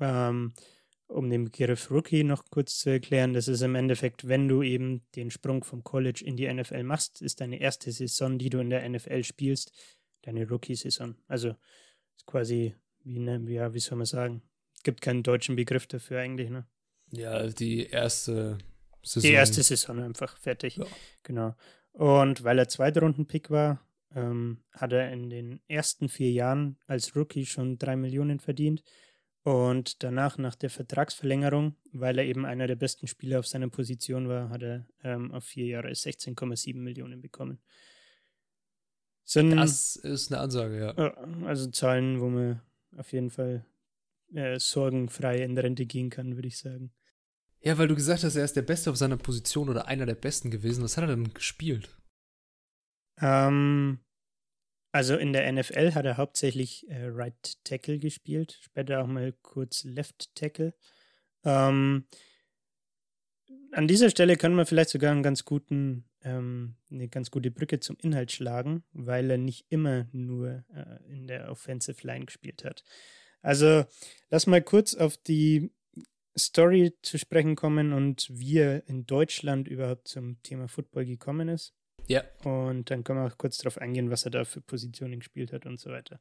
Ähm, 0.00 0.52
um 1.10 1.28
den 1.28 1.46
Begriff 1.46 1.90
Rookie 1.90 2.24
noch 2.24 2.44
kurz 2.50 2.78
zu 2.78 2.90
erklären, 2.90 3.34
das 3.34 3.48
ist 3.48 3.62
im 3.62 3.74
Endeffekt, 3.74 4.28
wenn 4.28 4.48
du 4.48 4.62
eben 4.62 5.02
den 5.16 5.30
Sprung 5.30 5.64
vom 5.64 5.82
College 5.82 6.22
in 6.24 6.36
die 6.36 6.52
NFL 6.52 6.84
machst, 6.84 7.20
ist 7.20 7.40
deine 7.40 7.60
erste 7.60 7.90
Saison, 7.90 8.38
die 8.38 8.50
du 8.50 8.60
in 8.60 8.70
der 8.70 8.88
NFL 8.88 9.24
spielst, 9.24 9.72
deine 10.22 10.48
Rookie-Saison. 10.48 11.16
Also 11.26 11.56
ist 12.16 12.26
quasi, 12.26 12.74
wie, 13.02 13.18
ne, 13.18 13.42
ja, 13.48 13.74
wie 13.74 13.80
soll 13.80 13.98
man 13.98 14.06
sagen, 14.06 14.42
gibt 14.84 15.00
keinen 15.00 15.22
deutschen 15.22 15.56
Begriff 15.56 15.86
dafür 15.86 16.20
eigentlich, 16.20 16.50
ne? 16.50 16.66
Ja, 17.10 17.46
die 17.48 17.86
erste 17.86 18.58
Saison. 19.02 19.28
Die 19.28 19.34
erste 19.34 19.62
Saison 19.62 20.00
einfach 20.00 20.36
fertig. 20.38 20.76
Ja. 20.76 20.86
Genau. 21.24 21.54
Und 21.92 22.44
weil 22.44 22.58
er 22.58 22.68
Zweitrunden-Pick 22.68 23.50
war, 23.50 23.84
ähm, 24.14 24.62
hat 24.72 24.92
er 24.92 25.10
in 25.12 25.28
den 25.28 25.60
ersten 25.66 26.08
vier 26.08 26.30
Jahren 26.30 26.78
als 26.86 27.16
Rookie 27.16 27.46
schon 27.46 27.78
drei 27.78 27.96
Millionen 27.96 28.38
verdient. 28.38 28.84
Und 29.42 30.02
danach, 30.02 30.36
nach 30.36 30.54
der 30.54 30.68
Vertragsverlängerung, 30.68 31.74
weil 31.92 32.18
er 32.18 32.24
eben 32.24 32.44
einer 32.44 32.66
der 32.66 32.76
besten 32.76 33.06
Spieler 33.06 33.38
auf 33.38 33.46
seiner 33.46 33.68
Position 33.68 34.28
war, 34.28 34.50
hat 34.50 34.62
er 34.62 34.86
ähm, 35.02 35.32
auf 35.32 35.44
vier 35.44 35.66
Jahre 35.66 35.88
16,7 35.88 36.76
Millionen 36.76 37.22
bekommen. 37.22 37.58
Sind 39.24 39.56
Das 39.56 39.96
ist 39.96 40.30
eine 40.30 40.42
Ansage, 40.42 40.78
ja. 40.78 41.14
also 41.46 41.70
Zahlen, 41.70 42.20
wo 42.20 42.28
man 42.28 42.60
auf 42.96 43.12
jeden 43.12 43.30
Fall 43.30 43.64
äh, 44.34 44.58
sorgenfrei 44.58 45.42
in 45.42 45.56
Rente 45.56 45.86
gehen 45.86 46.10
kann, 46.10 46.34
würde 46.34 46.48
ich 46.48 46.58
sagen. 46.58 46.92
Ja, 47.60 47.78
weil 47.78 47.88
du 47.88 47.94
gesagt 47.94 48.24
hast, 48.24 48.36
er 48.36 48.44
ist 48.44 48.56
der 48.56 48.62
Beste 48.62 48.90
auf 48.90 48.96
seiner 48.96 49.16
Position 49.16 49.68
oder 49.68 49.86
einer 49.86 50.06
der 50.06 50.14
Besten 50.14 50.50
gewesen. 50.50 50.82
Was 50.82 50.96
hat 50.96 51.04
er 51.04 51.16
denn 51.16 51.32
gespielt? 51.32 51.96
Ähm, 53.20 54.00
also 54.92 55.16
in 55.16 55.32
der 55.32 55.50
NFL 55.50 55.94
hat 55.94 56.04
er 56.04 56.16
hauptsächlich 56.16 56.88
äh, 56.90 57.06
Right 57.06 57.64
Tackle 57.64 57.98
gespielt, 57.98 58.58
später 58.60 59.02
auch 59.02 59.06
mal 59.06 59.32
kurz 59.42 59.84
Left 59.84 60.34
Tackle. 60.34 60.74
Ähm, 61.44 62.06
an 63.72 63.86
dieser 63.86 64.10
Stelle 64.10 64.36
kann 64.36 64.54
man 64.54 64.66
vielleicht 64.66 64.90
sogar 64.90 65.12
einen 65.12 65.22
ganz 65.22 65.44
guten, 65.44 66.04
ähm, 66.22 66.74
eine 66.90 67.08
ganz 67.08 67.30
gute 67.30 67.50
Brücke 67.50 67.78
zum 67.78 67.96
Inhalt 68.00 68.32
schlagen, 68.32 68.82
weil 68.92 69.30
er 69.30 69.38
nicht 69.38 69.66
immer 69.68 70.08
nur 70.12 70.64
äh, 70.74 71.12
in 71.12 71.28
der 71.28 71.50
Offensive 71.50 72.04
Line 72.06 72.26
gespielt 72.26 72.64
hat. 72.64 72.84
Also 73.42 73.84
lass 74.28 74.46
mal 74.46 74.62
kurz 74.62 74.94
auf 74.94 75.16
die 75.16 75.70
Story 76.36 76.94
zu 77.02 77.18
sprechen 77.18 77.56
kommen 77.56 77.92
und 77.92 78.28
wie 78.30 78.58
er 78.58 78.88
in 78.88 79.06
Deutschland 79.06 79.68
überhaupt 79.68 80.08
zum 80.08 80.42
Thema 80.42 80.68
Football 80.68 81.06
gekommen 81.06 81.48
ist. 81.48 81.74
Ja. 82.10 82.24
Und 82.44 82.90
dann 82.90 83.04
können 83.04 83.20
wir 83.22 83.26
auch 83.32 83.38
kurz 83.38 83.58
darauf 83.58 83.78
eingehen, 83.78 84.10
was 84.10 84.24
er 84.24 84.30
da 84.32 84.44
für 84.44 84.60
Positionen 84.60 85.20
gespielt 85.20 85.52
hat 85.52 85.64
und 85.66 85.78
so 85.78 85.90
weiter. 85.90 86.18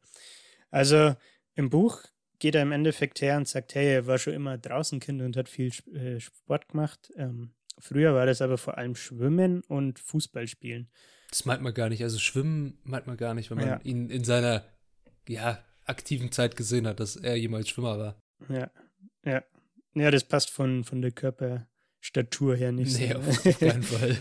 Also 0.70 1.16
im 1.56 1.70
Buch 1.70 2.04
geht 2.38 2.54
er 2.56 2.62
im 2.62 2.72
Endeffekt 2.72 3.22
her 3.22 3.38
und 3.38 3.48
sagt, 3.48 3.74
hey, 3.76 3.96
er 3.96 4.08
war 4.08 4.18
schon 4.20 4.34
immer 4.34 4.58
draußen 4.58 5.00
Kind 5.00 5.22
und 5.22 5.36
hat 5.36 5.50
viel 5.50 5.72
äh, 5.94 6.20
Sport 6.20 6.70
gemacht. 6.70 7.12
Ähm, 7.18 7.54
früher 7.80 8.14
war 8.14 8.26
das 8.28 8.42
aber 8.42 8.58
vor 8.58 8.78
allem 8.78 8.96
Schwimmen 8.96 9.62
und 9.62 10.00
Fußball 10.00 10.48
spielen. 10.48 10.90
Das 11.32 11.46
meint 11.46 11.62
man 11.62 11.74
gar 11.74 11.90
nicht. 11.90 12.04
Also 12.04 12.20
Schwimmen 12.20 12.78
meint 12.84 13.08
man 13.08 13.18
gar 13.18 13.34
nicht, 13.34 13.50
wenn 13.50 13.58
man 13.58 13.68
Ja. 13.68 13.80
ihn 13.84 14.10
in 14.10 14.24
seiner 14.24 14.64
ja, 15.28 15.64
aktiven 15.86 16.32
Zeit 16.32 16.56
gesehen 16.56 16.88
hat, 16.88 17.00
dass 17.00 17.16
er 17.16 17.36
jemals 17.36 17.68
Schwimmer 17.70 17.98
war. 18.00 18.22
Ja, 18.48 18.70
ja. 19.26 19.44
Ja, 19.96 20.12
das 20.12 20.24
passt 20.24 20.52
von, 20.52 20.84
von 20.84 21.02
der 21.02 21.12
Körperstatur 21.12 22.56
her 22.56 22.72
nicht 22.72 22.98
Nee, 22.98 23.12
so. 23.12 23.18
auf, 23.20 23.46
auf 23.48 23.60
keinen 23.60 23.84
Fall. 23.84 24.18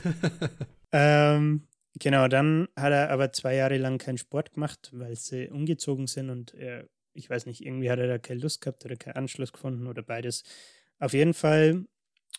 Ähm, 0.93 1.69
genau, 1.95 2.29
dann 2.29 2.69
hat 2.77 2.93
er 2.93 3.11
aber 3.11 3.33
zwei 3.33 3.55
Jahre 3.57 3.79
lang 3.79 3.99
keinen 3.99 4.19
Sport 4.19 4.53
gemacht, 4.53 4.91
weil 4.93 5.17
sie 5.17 5.49
umgezogen 5.49 6.07
sind 6.07 6.31
und 6.31 6.55
er, 6.55 6.89
ich 7.13 7.29
weiß 7.29 7.47
nicht, 7.47 7.65
irgendwie 7.65 7.91
hat 7.91 7.99
er 7.99 8.07
da 8.07 8.19
keine 8.19 8.41
Lust 8.41 8.61
gehabt 8.61 8.85
oder 8.85 8.97
keinen 8.97 9.17
Anschluss 9.17 9.53
gefunden 9.53 9.87
oder 9.87 10.03
beides. 10.03 10.45
Auf 10.99 11.13
jeden 11.13 11.35
Fall 11.35 11.85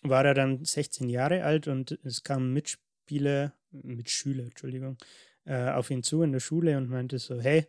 war 0.02 0.26
er 0.26 0.34
dann 0.34 0.64
16 0.64 1.10
Jahre 1.10 1.44
alt 1.44 1.68
und 1.68 2.00
es 2.04 2.24
kam 2.24 2.50
ein 2.50 2.54
Mitspieler, 2.54 3.54
Mitschüler, 3.72 4.44
Entschuldigung, 4.46 4.98
äh, 5.46 5.70
auf 5.70 5.90
ihn 5.92 6.04
zu 6.04 6.22
in 6.22 6.32
der 6.32 6.40
Schule 6.40 6.78
und 6.78 6.90
meinte 6.90 7.20
so, 7.20 7.40
hey, 7.40 7.68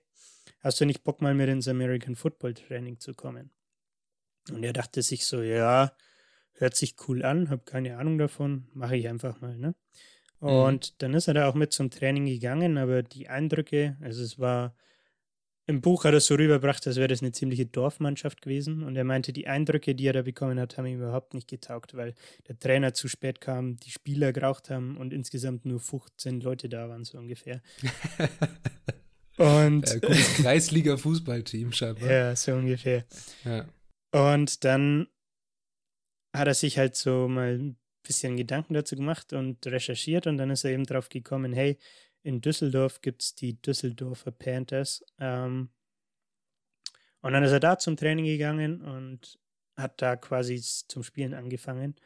hast 0.60 0.80
du 0.80 0.84
nicht 0.84 1.02
Bock 1.02 1.20
mal 1.20 1.34
mit 1.34 1.48
ins 1.48 1.68
American 1.68 2.16
Football 2.16 2.54
Training 2.54 3.00
zu 3.00 3.14
kommen? 3.14 3.50
Und 4.50 4.62
er 4.62 4.72
dachte 4.72 5.02
sich 5.02 5.26
so, 5.26 5.42
ja, 5.42 5.94
hört 6.54 6.76
sich 6.76 6.96
cool 7.08 7.24
an, 7.24 7.50
habe 7.50 7.64
keine 7.64 7.96
Ahnung 7.98 8.18
davon, 8.18 8.68
mache 8.72 8.96
ich 8.96 9.08
einfach 9.08 9.40
mal, 9.40 9.56
ne? 9.56 9.74
Und 10.48 11.02
dann 11.02 11.14
ist 11.14 11.28
er 11.28 11.34
da 11.34 11.48
auch 11.48 11.54
mit 11.54 11.72
zum 11.72 11.90
Training 11.90 12.26
gegangen, 12.26 12.78
aber 12.78 13.02
die 13.02 13.28
Eindrücke, 13.28 13.96
also 14.00 14.22
es 14.22 14.38
war, 14.38 14.74
im 15.66 15.82
Buch 15.82 16.04
hat 16.04 16.14
er 16.14 16.16
es 16.18 16.26
so 16.26 16.34
rübergebracht, 16.34 16.84
als 16.86 16.96
wäre 16.96 17.08
das 17.08 17.20
eine 17.20 17.32
ziemliche 17.32 17.66
Dorfmannschaft 17.66 18.42
gewesen. 18.42 18.82
Und 18.82 18.96
er 18.96 19.04
meinte, 19.04 19.32
die 19.32 19.46
Eindrücke, 19.46 19.94
die 19.94 20.06
er 20.06 20.14
da 20.14 20.22
bekommen 20.22 20.58
hat, 20.58 20.78
haben 20.78 20.86
ihm 20.86 20.98
überhaupt 20.98 21.34
nicht 21.34 21.46
getaugt, 21.46 21.94
weil 21.94 22.14
der 22.48 22.58
Trainer 22.58 22.94
zu 22.94 23.06
spät 23.06 23.40
kam, 23.40 23.76
die 23.76 23.90
Spieler 23.90 24.32
geraucht 24.32 24.70
haben 24.70 24.96
und 24.96 25.12
insgesamt 25.12 25.66
nur 25.66 25.78
15 25.78 26.40
Leute 26.40 26.68
da 26.68 26.88
waren, 26.88 27.04
so 27.04 27.18
ungefähr. 27.18 27.60
Und 29.36 29.88
Ja, 29.88 29.98
gutes 30.00 30.34
Kreisliga-Fußballteam 30.36 31.72
scheinbar. 31.72 32.10
ja, 32.10 32.36
so 32.36 32.52
ungefähr. 32.52 33.06
Ja. 33.44 33.66
Und 34.12 34.64
dann 34.64 35.06
hat 36.36 36.46
er 36.46 36.54
sich 36.54 36.76
halt 36.76 36.94
so 36.94 37.26
mal 37.26 37.74
bisschen 38.02 38.36
Gedanken 38.36 38.74
dazu 38.74 38.96
gemacht 38.96 39.32
und 39.32 39.66
recherchiert 39.66 40.26
und 40.26 40.38
dann 40.38 40.50
ist 40.50 40.64
er 40.64 40.70
eben 40.72 40.84
drauf 40.84 41.08
gekommen, 41.08 41.52
hey, 41.52 41.78
in 42.22 42.40
Düsseldorf 42.40 43.00
gibt 43.00 43.22
es 43.22 43.34
die 43.34 43.60
Düsseldorfer 43.60 44.30
Panthers. 44.30 45.02
Ähm, 45.18 45.70
und 47.22 47.32
dann 47.32 47.42
ist 47.42 47.52
er 47.52 47.60
da 47.60 47.78
zum 47.78 47.96
Training 47.96 48.24
gegangen 48.24 48.82
und 48.82 49.38
hat 49.76 50.00
da 50.02 50.16
quasi 50.16 50.60
zum 50.60 51.02
Spielen 51.02 51.34
angefangen. 51.34 51.96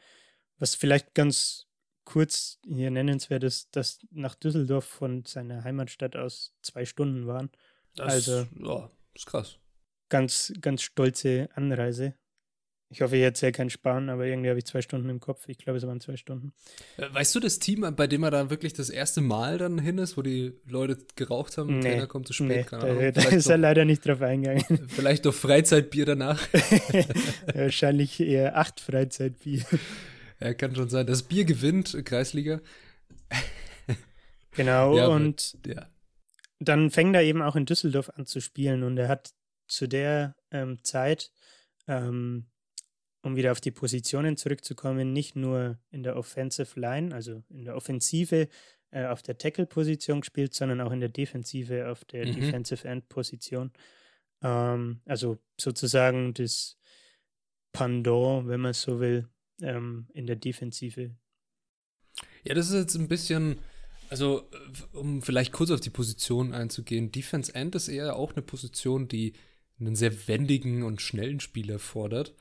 Was 0.57 0.75
vielleicht 0.75 1.13
ganz 1.13 1.67
kurz 2.05 2.59
hier 2.65 2.91
nennenswert 2.91 3.43
ist, 3.43 3.75
dass 3.75 3.99
nach 4.11 4.35
Düsseldorf 4.35 4.85
von 4.85 5.25
seiner 5.25 5.63
Heimatstadt 5.63 6.15
aus 6.15 6.53
zwei 6.61 6.85
Stunden 6.85 7.27
waren. 7.27 7.49
Das, 7.95 8.13
Also- 8.13 8.47
ja, 8.59 8.91
ist 9.13 9.25
krass. 9.25 9.57
Ganz, 10.09 10.53
ganz 10.61 10.83
stolze 10.83 11.49
Anreise. 11.55 12.13
Ich 12.95 13.01
hoffe, 13.01 13.17
ich 13.17 13.23
erzähle 13.23 13.51
keinen 13.51 13.69
Sparen, 13.69 14.09
aber 14.09 14.25
irgendwie 14.25 14.47
habe 14.47 14.57
ich 14.57 14.63
zwei 14.63 14.81
Stunden 14.81 15.09
im 15.09 15.19
Kopf. 15.19 15.49
Ich 15.49 15.57
glaube, 15.57 15.75
es 15.79 15.85
waren 15.85 15.99
zwei 15.99 16.15
Stunden. 16.15 16.53
Äh, 16.95 17.13
Weißt 17.13 17.35
du 17.35 17.41
das 17.41 17.59
Team, 17.59 17.85
bei 17.93 18.07
dem 18.07 18.23
er 18.23 18.31
dann 18.31 18.49
wirklich 18.49 18.71
das 18.71 18.89
erste 18.89 19.19
Mal 19.19 19.57
dann 19.57 19.77
hin 19.79 19.97
ist, 19.97 20.15
wo 20.15 20.21
die 20.21 20.53
Leute 20.65 20.97
geraucht 21.17 21.57
haben, 21.57 21.79
Nee, 21.79 21.89
Trainer 21.91 22.07
kommt 22.07 22.27
zu 22.27 22.31
spät, 22.31 22.47
Nee, 22.47 22.63
keine 22.63 22.83
da, 22.83 22.87
Ahnung. 22.91 23.01
da 23.13 23.19
Vielleicht, 23.21 23.35
ist 23.35 23.47
er 23.47 23.57
doch, 23.57 23.61
leider 23.63 23.83
nicht 23.83 24.07
drauf 24.07 24.21
eingegangen. 24.21 24.63
vielleicht 24.87 25.25
doch 25.25 25.33
Freizeitbier 25.33 26.05
danach. 26.05 26.41
Wahrscheinlich 27.53 28.17
eher 28.21 28.55
acht 28.57 28.79
Freizeitbier. 28.79 29.65
Ja, 30.39 30.53
kann 30.53 30.73
schon 30.73 30.87
sein. 30.87 31.05
Das 31.05 31.23
Bier 31.23 31.43
gewinnt, 31.43 31.97
Kreisliga. 32.05 32.61
Genau, 34.51 34.95
Ja, 34.95 35.07
und 35.07 35.57
Ja. 35.65 35.89
dann 36.59 36.91
fängt 36.91 37.13
er 37.13 37.23
eben 37.23 37.41
auch 37.41 37.57
in 37.57 37.65
Düsseldorf 37.65 38.09
an 38.11 38.25
zu 38.25 38.39
spielen 38.39 38.83
und 38.83 38.97
er 38.97 39.09
hat 39.09 39.31
zu 39.67 39.87
der 39.87 40.35
ähm, 40.51 40.81
Zeit, 40.83 41.31
ähm, 41.89 42.45
um 43.25 43.35
wieder 43.35 43.51
auf 43.51 43.61
die 43.61 43.71
Positionen 43.71 44.37
zurückzukommen, 44.37 45.11
nicht 45.13 45.35
nur 45.35 45.79
in 45.89 46.03
der 46.03 46.15
Offensive 46.15 46.79
Line, 46.79 47.13
also 47.13 47.43
in 47.49 47.65
der 47.65 47.75
Offensive 47.75 48.47
äh, 48.91 49.05
auf 49.05 49.21
der 49.23 49.37
Tackle-Position 49.37 50.21
gespielt, 50.21 50.53
sondern 50.53 50.79
auch 50.81 50.91
in 50.91 50.99
der 50.99 51.09
Defensive 51.09 51.89
auf 51.89 52.05
der 52.05 52.25
Mhm. 52.27 52.33
Defensive 52.35 52.87
End-Position. 52.87 53.71
Ähm, 54.41 55.01
also 55.05 55.37
sozusagen 55.59 56.33
das 56.33 56.77
Pendant, 57.73 58.47
wenn 58.47 58.61
man 58.61 58.73
so 58.73 58.99
will, 58.99 59.27
ähm, 59.61 60.07
in 60.13 60.27
der 60.27 60.35
Defensive. 60.37 61.15
ja, 62.43 62.53
das 62.53 62.69
ist 62.69 62.75
jetzt 62.75 62.95
ein 62.95 63.07
bisschen, 63.07 63.57
also 64.09 64.49
äh, 64.51 64.97
um 64.97 65.21
vielleicht 65.21 65.51
kurz 65.51 65.71
auf 65.71 65.81
die 65.81 65.89
Position 65.89 66.53
einzugehen, 66.53 67.11
Defense 67.11 67.53
End 67.53 67.75
ist 67.75 67.87
eher 67.89 68.15
auch 68.15 68.33
eine 68.33 68.43
Position, 68.43 69.07
die 69.07 69.33
einen 69.79 69.95
sehr 69.95 70.27
wendigen 70.27 70.83
und 70.83 71.01
schnellen 71.01 71.39
Spieler 71.41 71.79
fordert. 71.79 72.33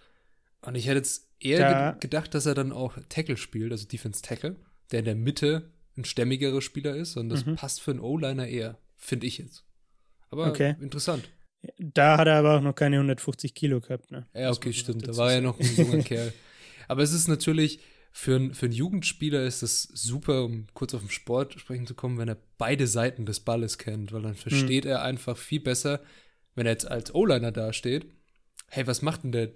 Und 0.65 0.75
ich 0.77 0.87
hätte 0.87 0.99
jetzt 0.99 1.29
eher 1.41 1.93
ge 1.95 2.01
gedacht, 2.01 2.35
dass 2.35 2.47
er 2.47 2.55
dann 2.55 2.73
auch 2.73 2.97
Tackle 3.09 3.37
spielt, 3.37 3.73
also 3.73 3.87
Defense 3.87 4.23
Tackle, 4.23 4.57
der 4.93 5.01
in 5.01 5.05
der 5.05 5.15
Mitte 5.15 5.71
ein 5.97 6.05
stämmigerer 6.05 6.61
Spieler 6.61 6.97
ist 6.97 7.17
und 7.17 7.29
das 7.29 7.45
Mhm. 7.47 7.57
passt 7.57 7.81
für 7.81 7.91
einen 7.93 8.01
O-Liner 8.01 8.49
eher, 8.49 8.79
finde 8.97 9.27
ich 9.27 9.39
jetzt. 9.39 9.65
Aber 10.31 10.49
Okay. 10.49 10.75
interessant. 10.81 11.29
Da 11.79 12.19
hat 12.19 12.27
er 12.27 12.37
aber 12.37 12.59
auch 12.59 12.61
noch 12.63 12.75
keine 12.75 12.97
150 12.99 13.55
Kilo 13.55 13.81
gehabt. 13.81 14.11
Ne? 14.11 14.27
Ja, 14.35 14.51
okay, 14.51 14.73
stimmt. 14.73 15.07
Da 15.09 15.17
war 15.17 15.29
ja 15.31 15.35
sagen. 15.37 15.45
noch 15.47 15.61
ein 15.61 15.77
junger 15.77 16.03
Kerl. 16.05 16.33
Aber 16.89 17.03
es 17.03 17.13
ist 17.13 17.29
natürlich, 17.29 17.81
für, 18.13 18.37
einen- 18.37 18.55
für 18.55 18.67
einen 18.67 18.75
Jugendspieler 18.75 19.45
ist 19.45 19.63
es 19.63 19.83
super, 19.85 20.45
um 20.45 20.67
kurz 20.75 20.95
auf 20.95 21.01
den 21.01 21.11
Sport 21.11 21.59
sprechen 21.59 21.87
zu 21.87 21.95
kommen, 21.95 22.19
wenn 22.19 22.29
er 22.29 22.37
beide 22.59 22.87
Seiten 22.87 23.25
des 23.27 23.41
Balles 23.41 23.79
kennt, 23.79 24.13
weil 24.13 24.23
dann 24.23 24.35
versteht 24.35 24.85
er 24.85 25.03
einfach 25.03 25.37
viel 25.39 25.61
besser, 25.61 26.01
wenn 26.55 26.67
er 26.67 26.73
jetzt 26.73 26.87
als 26.91 27.15
O-Liner 27.15 27.51
dasteht, 27.53 28.07
hey, 28.69 28.87
was 28.87 29.03
macht 29.03 29.25
denn 29.25 29.33
der 29.33 29.53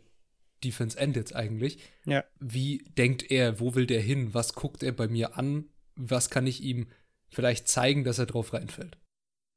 Defense 0.64 0.98
End 0.98 1.16
jetzt 1.16 1.34
eigentlich? 1.34 1.78
Ja. 2.04 2.24
Wie 2.40 2.84
denkt 2.96 3.30
er, 3.30 3.60
wo 3.60 3.74
will 3.74 3.86
der 3.86 4.00
hin? 4.00 4.34
Was 4.34 4.54
guckt 4.54 4.82
er 4.82 4.92
bei 4.92 5.08
mir 5.08 5.36
an? 5.36 5.68
Was 5.94 6.30
kann 6.30 6.46
ich 6.46 6.62
ihm 6.62 6.88
vielleicht 7.30 7.68
zeigen, 7.68 8.04
dass 8.04 8.18
er 8.18 8.26
drauf 8.26 8.52
reinfällt? 8.52 8.98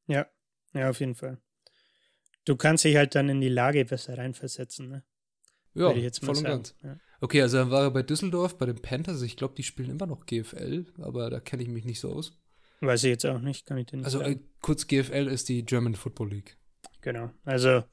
Ja, 0.07 0.27
ja, 0.73 0.89
auf 0.89 0.99
jeden 0.99 1.15
Fall. 1.15 1.37
Du 2.45 2.55
kannst 2.55 2.83
dich 2.83 2.95
halt 2.95 3.13
dann 3.15 3.29
in 3.29 3.39
die 3.41 3.49
Lage 3.49 3.85
besser 3.85 4.17
reinversetzen, 4.17 4.89
ne? 4.89 5.03
Ja, 5.73 5.93
voll 6.21 6.37
und 6.37 6.43
ganz. 6.43 6.75
Ja. 6.83 6.97
Okay, 7.21 7.41
also 7.41 7.57
dann 7.57 7.69
war 7.71 7.83
er 7.83 7.91
bei 7.91 8.01
Düsseldorf, 8.01 8.57
bei 8.57 8.65
den 8.65 8.81
Panthers. 8.81 9.21
Ich 9.21 9.37
glaube, 9.37 9.53
die 9.55 9.63
spielen 9.63 9.91
immer 9.91 10.07
noch 10.07 10.25
GFL, 10.25 10.85
aber 10.97 11.29
da 11.29 11.39
kenne 11.39 11.63
ich 11.63 11.69
mich 11.69 11.85
nicht 11.85 11.99
so 11.99 12.11
aus. 12.11 12.37
Weiß 12.81 13.03
ich 13.03 13.09
jetzt 13.11 13.25
auch 13.25 13.39
nicht, 13.39 13.67
kann 13.67 13.77
ich 13.77 13.85
dir 13.85 13.97
nicht 13.97 14.05
Also 14.05 14.19
sagen. 14.19 14.33
äh, 14.33 14.39
kurz, 14.59 14.87
GFL 14.87 15.27
ist 15.27 15.47
die 15.49 15.63
German 15.63 15.93
Football 15.95 16.31
League. 16.31 16.57
Genau. 17.01 17.31
Also 17.45 17.83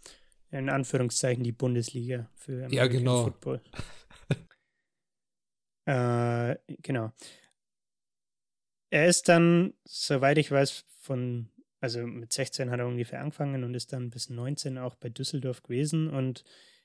in 0.51 0.69
Anführungszeichen 0.69 1.45
die 1.45 1.53
Bundesliga 1.53 2.31
für 2.35 2.61
Ja, 2.61 2.67
American 2.67 2.99
genau. 2.99 3.25
Football. 3.25 3.61
äh, 5.87 6.57
genau. 6.83 7.13
Er 8.91 9.07
ist 9.07 9.29
dann, 9.29 9.75
soweit 9.85 10.39
ich 10.39 10.51
weiß, 10.51 10.87
von, 11.01 11.51
also 11.81 12.07
mit 12.07 12.33
16 12.33 12.71
hat 12.71 12.81
er 12.81 12.87
ungefähr 12.87 13.21
angefangen 13.21 13.65
und 13.65 13.75
ist 13.75 13.93
dann 13.93 14.11
bis 14.11 14.31
19 14.31 14.79
auch 14.79 14.95
bei 14.95 15.11
Düsseldorf 15.11 15.63
gewesen 15.63 16.09
und 16.09 16.45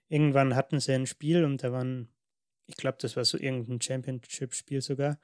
irgendwann 0.10 0.56
hatten 0.56 0.80
sie 0.80 0.94
ein 0.94 1.08
Spiel 1.08 1.46
und 1.46 1.64
da 1.64 1.72
waren, 1.72 2.10
ich 2.68 2.76
glaube, 2.76 2.98
das 3.00 3.16
war 3.16 3.24
so 3.24 3.38
irgendein 3.38 3.82
Championship-Spiel 3.82 4.82
sogar 4.82 5.18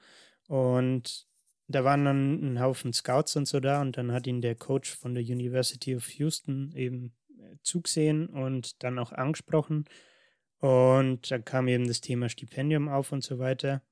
und 0.48 1.28
da 1.68 1.84
waren 1.84 2.04
dann 2.04 2.54
ein 2.54 2.60
Haufen 2.60 2.92
Scouts 2.92 3.36
und 3.36 3.46
so 3.46 3.60
da 3.60 3.80
und 3.80 3.96
dann 3.96 4.10
hat 4.10 4.26
ihn 4.26 4.40
der 4.40 4.56
Coach 4.56 4.90
von 4.90 5.14
der 5.14 5.22
University 5.22 5.94
of 5.94 6.10
Houston 6.10 6.72
eben 6.74 7.14
zugesehen 7.62 8.26
und 8.26 8.82
dann 8.82 8.98
auch 8.98 9.12
angesprochen. 9.12 9.84
Und 10.58 11.30
da 11.30 11.38
kam 11.38 11.68
eben 11.68 11.86
das 11.88 12.00
Thema 12.00 12.28
Stipendium 12.28 12.88
auf 12.88 13.12
und 13.12 13.24
so 13.24 13.38
weiter. 13.38 13.82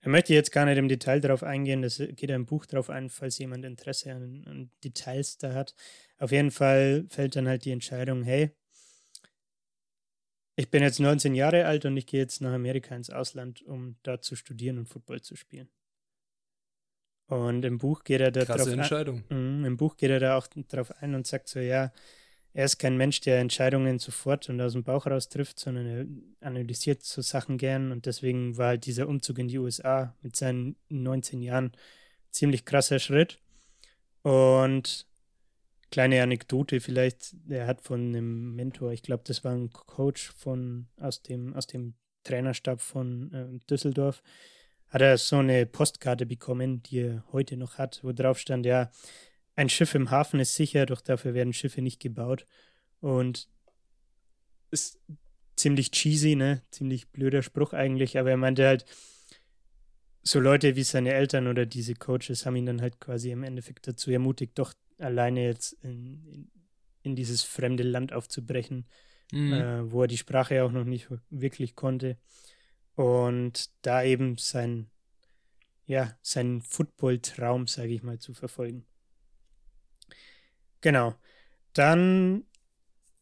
Er 0.00 0.10
möchte 0.10 0.34
jetzt 0.34 0.50
gar 0.50 0.64
nicht 0.64 0.78
im 0.78 0.88
Detail 0.88 1.20
darauf 1.20 1.44
eingehen, 1.44 1.82
das 1.82 1.98
geht 1.98 2.28
ja 2.28 2.34
im 2.34 2.46
Buch 2.46 2.66
darauf 2.66 2.90
ein, 2.90 3.08
falls 3.08 3.38
jemand 3.38 3.64
Interesse 3.64 4.12
an, 4.12 4.44
an 4.48 4.70
Details 4.82 5.38
da 5.38 5.54
hat. 5.54 5.76
Auf 6.18 6.32
jeden 6.32 6.50
Fall 6.50 7.06
fällt 7.08 7.36
dann 7.36 7.46
halt 7.46 7.64
die 7.64 7.70
Entscheidung, 7.70 8.24
hey, 8.24 8.50
ich 10.56 10.70
bin 10.70 10.82
jetzt 10.82 10.98
19 10.98 11.34
Jahre 11.34 11.66
alt 11.66 11.84
und 11.84 11.96
ich 11.96 12.06
gehe 12.06 12.20
jetzt 12.20 12.40
nach 12.40 12.52
Amerika 12.52 12.96
ins 12.96 13.10
Ausland, 13.10 13.62
um 13.62 13.96
da 14.02 14.20
zu 14.20 14.34
studieren 14.34 14.78
und 14.78 14.88
Football 14.88 15.20
zu 15.22 15.36
spielen. 15.36 15.68
Und 17.32 17.64
im 17.64 17.78
Buch 17.78 18.04
geht 18.04 18.20
er 18.20 18.30
da 18.30 18.44
drauf 18.44 18.56
Krasse 18.58 18.72
ein, 18.72 18.80
Entscheidung. 18.80 19.24
Mhm, 19.30 19.64
Im 19.64 19.76
Buch 19.78 19.96
geht 19.96 20.10
er 20.10 20.20
da 20.20 20.36
auch 20.36 20.46
drauf 20.68 20.92
ein 21.00 21.14
und 21.14 21.26
sagt 21.26 21.48
so, 21.48 21.60
ja, 21.60 21.90
er 22.52 22.64
ist 22.66 22.76
kein 22.76 22.98
Mensch, 22.98 23.22
der 23.22 23.40
Entscheidungen 23.40 23.98
sofort 23.98 24.50
und 24.50 24.60
aus 24.60 24.74
dem 24.74 24.84
Bauch 24.84 25.06
raus 25.06 25.30
trifft, 25.30 25.58
sondern 25.58 25.86
er 25.86 26.46
analysiert 26.46 27.02
so 27.02 27.22
Sachen 27.22 27.56
gern 27.56 27.90
und 27.90 28.04
deswegen 28.04 28.58
war 28.58 28.66
halt 28.68 28.84
dieser 28.84 29.08
Umzug 29.08 29.38
in 29.38 29.48
die 29.48 29.56
USA 29.56 30.14
mit 30.20 30.36
seinen 30.36 30.76
19 30.90 31.40
Jahren 31.40 31.72
ziemlich 32.30 32.66
krasser 32.66 32.98
Schritt. 32.98 33.38
Und 34.20 35.06
kleine 35.90 36.22
Anekdote 36.22 36.80
vielleicht, 36.80 37.34
er 37.48 37.66
hat 37.66 37.80
von 37.80 38.08
einem 38.08 38.54
Mentor, 38.54 38.92
ich 38.92 39.02
glaube, 39.02 39.22
das 39.26 39.42
war 39.42 39.52
ein 39.52 39.70
Coach 39.70 40.32
von 40.36 40.86
aus 41.00 41.22
dem, 41.22 41.54
aus 41.54 41.66
dem 41.66 41.94
Trainerstab 42.24 42.82
von 42.82 43.32
äh, 43.32 43.66
Düsseldorf, 43.70 44.22
hat 44.92 45.00
er 45.00 45.16
so 45.16 45.38
eine 45.38 45.64
Postkarte 45.64 46.26
bekommen, 46.26 46.82
die 46.82 47.00
er 47.00 47.24
heute 47.32 47.56
noch 47.56 47.78
hat, 47.78 48.00
wo 48.02 48.12
drauf 48.12 48.38
stand, 48.38 48.66
ja, 48.66 48.90
ein 49.54 49.70
Schiff 49.70 49.94
im 49.94 50.10
Hafen 50.10 50.38
ist 50.38 50.54
sicher, 50.54 50.84
doch 50.84 51.00
dafür 51.00 51.32
werden 51.34 51.54
Schiffe 51.54 51.80
nicht 51.80 51.98
gebaut. 51.98 52.46
Und 53.00 53.48
es 54.70 55.00
ziemlich 55.56 55.90
cheesy, 55.90 56.36
ne? 56.36 56.62
Ziemlich 56.70 57.10
blöder 57.10 57.42
Spruch 57.42 57.72
eigentlich, 57.72 58.18
aber 58.18 58.30
er 58.30 58.36
meinte 58.36 58.66
halt, 58.66 58.84
so 60.22 60.40
Leute 60.40 60.76
wie 60.76 60.84
seine 60.84 61.12
Eltern 61.14 61.48
oder 61.48 61.66
diese 61.66 61.94
Coaches 61.94 62.44
haben 62.46 62.56
ihn 62.56 62.66
dann 62.66 62.82
halt 62.82 63.00
quasi 63.00 63.30
im 63.30 63.42
Endeffekt 63.42 63.88
dazu 63.88 64.10
ermutigt, 64.10 64.58
doch 64.58 64.74
alleine 64.98 65.44
jetzt 65.46 65.72
in, 65.82 66.24
in, 66.26 66.50
in 67.02 67.16
dieses 67.16 67.42
fremde 67.42 67.82
Land 67.82 68.12
aufzubrechen, 68.12 68.86
mhm. 69.32 69.52
äh, 69.52 69.90
wo 69.90 70.02
er 70.02 70.08
die 70.08 70.18
Sprache 70.18 70.62
auch 70.62 70.70
noch 70.70 70.84
nicht 70.84 71.08
wirklich 71.30 71.74
konnte. 71.74 72.18
Und 72.94 73.70
da 73.82 74.02
eben 74.02 74.36
sein, 74.36 74.90
ja, 75.86 76.16
seinen 76.22 76.60
Football-Traum, 76.60 77.66
sage 77.66 77.94
ich 77.94 78.02
mal, 78.02 78.18
zu 78.18 78.34
verfolgen. 78.34 78.84
Genau. 80.80 81.14
Dann 81.72 82.44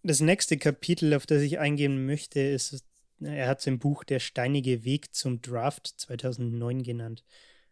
das 0.02 0.20
nächste 0.20 0.56
Kapitel, 0.56 1.14
auf 1.14 1.26
das 1.26 1.42
ich 1.42 1.58
eingehen 1.58 2.06
möchte, 2.06 2.40
ist, 2.40 2.84
er 3.20 3.48
hat 3.48 3.60
sein 3.60 3.78
Buch 3.78 4.02
Der 4.04 4.18
steinige 4.18 4.84
Weg 4.84 5.14
zum 5.14 5.42
Draft 5.42 5.86
2009 5.86 6.82
genannt. 6.82 7.24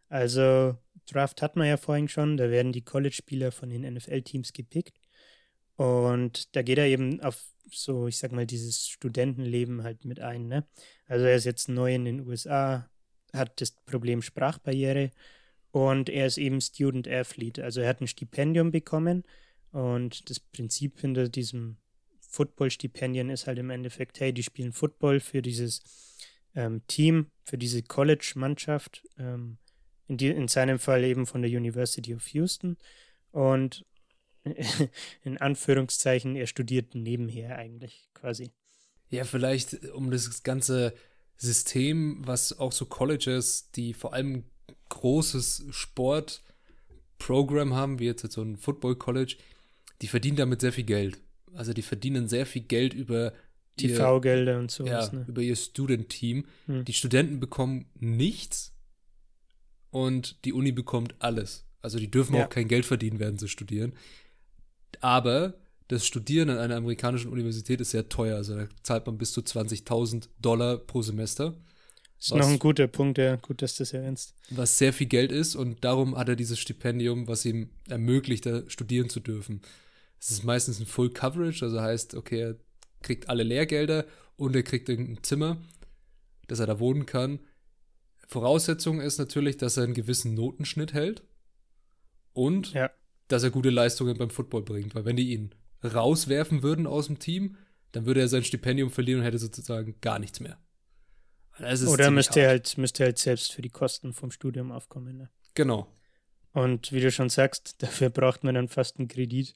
Also 0.09 0.76
Draft 1.07 1.43
hat 1.43 1.57
man 1.57 1.67
ja 1.67 1.76
vorhin 1.76 2.09
schon, 2.09 2.37
da 2.37 2.50
werden 2.50 2.73
die 2.73 2.85
College-Spieler 2.85 3.50
von 3.50 3.71
den 3.71 3.83
NFL-Teams 3.83 4.52
gepickt. 4.52 4.98
Und 5.78 6.56
da 6.56 6.62
geht 6.62 6.78
er 6.78 6.87
eben 6.87 7.20
auf 7.20 7.40
so, 7.70 8.08
ich 8.08 8.18
sag 8.18 8.32
mal, 8.32 8.47
dieses 8.47 8.88
Studentenleben 8.88 9.85
halt 9.85 10.04
mit 10.04 10.18
ein. 10.18 10.49
Ne? 10.49 10.66
Also 11.06 11.25
er 11.25 11.37
ist 11.37 11.44
jetzt 11.44 11.68
neu 11.68 11.94
in 11.94 12.04
den 12.04 12.26
USA, 12.26 12.90
hat 13.32 13.61
das 13.61 13.70
Problem 13.70 14.20
Sprachbarriere 14.20 15.12
und 15.70 16.08
er 16.08 16.26
ist 16.26 16.37
eben 16.37 16.61
Student 16.61 17.06
Athlete. 17.06 17.62
Also 17.62 17.80
er 17.80 17.88
hat 17.90 18.00
ein 18.00 18.08
Stipendium 18.08 18.73
bekommen 18.73 19.23
und 19.70 20.28
das 20.28 20.40
Prinzip 20.40 20.99
hinter 20.99 21.28
diesem 21.28 21.76
Football-Stipendien 22.28 23.30
ist 23.30 23.47
halt 23.47 23.61
im 23.61 23.70
Endeffekt, 23.70 24.18
hey, 24.18 24.32
die 24.32 24.42
spielen 24.42 24.73
Football 24.73 25.20
für 25.20 25.42
dieses 25.42 26.16
ähm, 26.56 26.82
Team, 26.88 27.30
für 27.44 27.56
diese 27.56 27.85
College-Mannschaft, 27.85 29.06
ähm, 29.16 29.58
in, 30.08 30.16
die, 30.16 30.28
in 30.30 30.49
seinem 30.49 30.80
Fall 30.80 31.04
eben 31.04 31.25
von 31.25 31.40
der 31.40 31.52
University 31.52 32.16
of 32.16 32.26
Houston. 32.28 32.78
Und 33.30 33.87
in 35.25 35.38
Anführungszeichen, 35.38 36.37
er 36.37 36.47
studiert 36.47 36.95
nebenher 36.95 37.57
eigentlich 37.57 38.09
quasi. 38.14 38.52
Ja, 39.11 39.25
vielleicht 39.25 39.90
um 39.90 40.11
das 40.11 40.42
ganze 40.42 40.95
System, 41.37 42.26
was 42.26 42.59
auch 42.59 42.73
so 42.73 42.87
Colleges, 42.87 43.71
die 43.71 43.95
vor 43.95 44.12
allem 44.12 44.45
großes 44.88 45.66
Sportprogramm 45.71 47.75
haben, 47.75 47.99
wie 47.99 48.07
jetzt 48.07 48.30
so 48.30 48.42
ein 48.42 48.57
Football 48.57 48.97
College, 48.97 49.37
die 50.02 50.09
verdienen 50.09 50.37
damit 50.37 50.61
sehr 50.61 50.73
viel 50.73 50.85
Geld. 50.85 51.18
Also 51.54 51.73
die 51.73 51.83
verdienen 51.83 52.28
sehr 52.28 52.47
viel 52.47 52.62
Geld 52.62 52.95
über 52.95 53.33
TV-Gelder 53.76 54.59
und 54.59 54.71
so. 54.71 54.85
Ja, 54.85 55.09
ne? 55.12 55.25
über 55.28 55.40
ihr 55.40 55.57
Student-Team. 55.57 56.47
Hm. 56.66 56.85
Die 56.85 56.92
Studenten 56.92 57.40
bekommen 57.40 57.87
nichts 57.95 58.75
und 59.90 60.45
die 60.45 60.52
Uni 60.52 60.73
bekommt 60.73 61.14
alles. 61.21 61.64
Also 61.80 61.99
die 61.99 62.11
dürfen 62.11 62.35
ja. 62.35 62.45
auch 62.45 62.50
kein 62.50 62.68
Geld 62.68 62.85
verdienen, 62.85 63.18
während 63.18 63.40
sie 63.40 63.49
studieren. 63.49 63.95
Aber 65.00 65.54
das 65.88 66.07
Studieren 66.07 66.50
an 66.50 66.59
einer 66.59 66.76
amerikanischen 66.76 67.30
Universität 67.30 67.80
ist 67.80 67.90
sehr 67.90 68.09
teuer. 68.09 68.37
Also 68.37 68.57
da 68.57 68.68
zahlt 68.83 69.07
man 69.07 69.18
bis 69.18 69.33
zu 69.33 69.40
20.000 69.40 70.28
Dollar 70.40 70.76
pro 70.76 71.02
Semester. 71.02 71.54
Das 72.18 72.26
ist 72.26 72.33
was, 72.33 72.40
noch 72.40 72.49
ein 72.49 72.59
guter 72.59 72.88
Punkt, 72.88 73.16
ja. 73.18 73.37
Gut, 73.37 73.62
dass 73.62 73.76
du 73.76 73.83
das 73.83 73.92
erwähnst. 73.92 74.35
Was 74.50 74.76
sehr 74.76 74.92
viel 74.92 75.07
Geld 75.07 75.33
ist 75.33 75.54
und 75.54 75.85
darum 75.85 76.16
hat 76.16 76.28
er 76.28 76.37
dieses 76.37 76.59
Stipendium, 76.59 77.28
was 77.28 77.45
ihm 77.45 77.71
ermöglicht, 77.88 78.45
da 78.45 78.68
studieren 78.68 79.09
zu 79.09 79.21
dürfen. 79.21 79.62
Es 80.21 80.30
ist 80.30 80.42
meistens 80.42 80.80
ein 80.80 80.87
Full 80.87 81.11
Coverage, 81.11 81.64
also 81.64 81.80
heißt, 81.80 82.14
okay, 82.14 82.40
er 82.40 82.57
kriegt 83.02 83.28
alle 83.28 83.45
Lehrgelder 83.45 84.04
und 84.37 84.57
er 84.57 84.64
kriegt 84.64 84.88
irgendein 84.88 85.23
Zimmer, 85.23 85.59
dass 86.49 86.59
er 86.59 86.66
da 86.66 86.80
wohnen 86.80 87.07
kann. 87.07 87.38
Voraussetzung 88.26 89.00
ist 89.00 89.18
natürlich, 89.18 89.57
dass 89.57 89.76
er 89.76 89.85
einen 89.85 89.95
gewissen 89.95 90.35
Notenschnitt 90.35 90.93
hält 90.93 91.23
und 92.32 92.73
ja. 92.73 92.91
Dass 93.28 93.43
er 93.43 93.50
gute 93.50 93.71
Leistungen 93.71 94.17
beim 94.17 94.30
Football 94.30 94.62
bringt. 94.62 94.95
Weil 94.95 95.04
wenn 95.04 95.17
die 95.17 95.32
ihn 95.32 95.54
rauswerfen 95.84 96.62
würden 96.62 96.86
aus 96.86 97.06
dem 97.06 97.19
Team, 97.19 97.56
dann 97.93 98.06
würde 98.06 98.21
er 98.21 98.28
sein 98.28 98.45
Stipendium 98.45 98.91
verlieren 98.91 99.21
und 99.21 99.26
hätte 99.26 99.38
sozusagen 99.38 99.95
gar 100.00 100.19
nichts 100.19 100.41
mehr. 100.41 100.58
Oder 101.86 102.10
müsste 102.10 102.41
er, 102.41 102.49
halt, 102.49 102.78
müsste 102.78 103.02
er 103.02 103.06
halt 103.08 103.19
selbst 103.19 103.52
für 103.52 103.62
die 103.62 103.71
Kosten 103.71 104.12
vom 104.12 104.30
Studium 104.30 104.71
aufkommen. 104.71 105.17
Ne? 105.17 105.30
Genau. 105.54 105.88
Und 106.52 106.93
wie 106.93 107.00
du 107.00 107.10
schon 107.10 107.28
sagst, 107.28 107.76
dafür 107.82 108.10
braucht 108.10 108.45
man 108.45 108.54
dann 108.54 108.69
fast 108.69 108.99
einen 108.99 109.08
Kredit. 109.08 109.54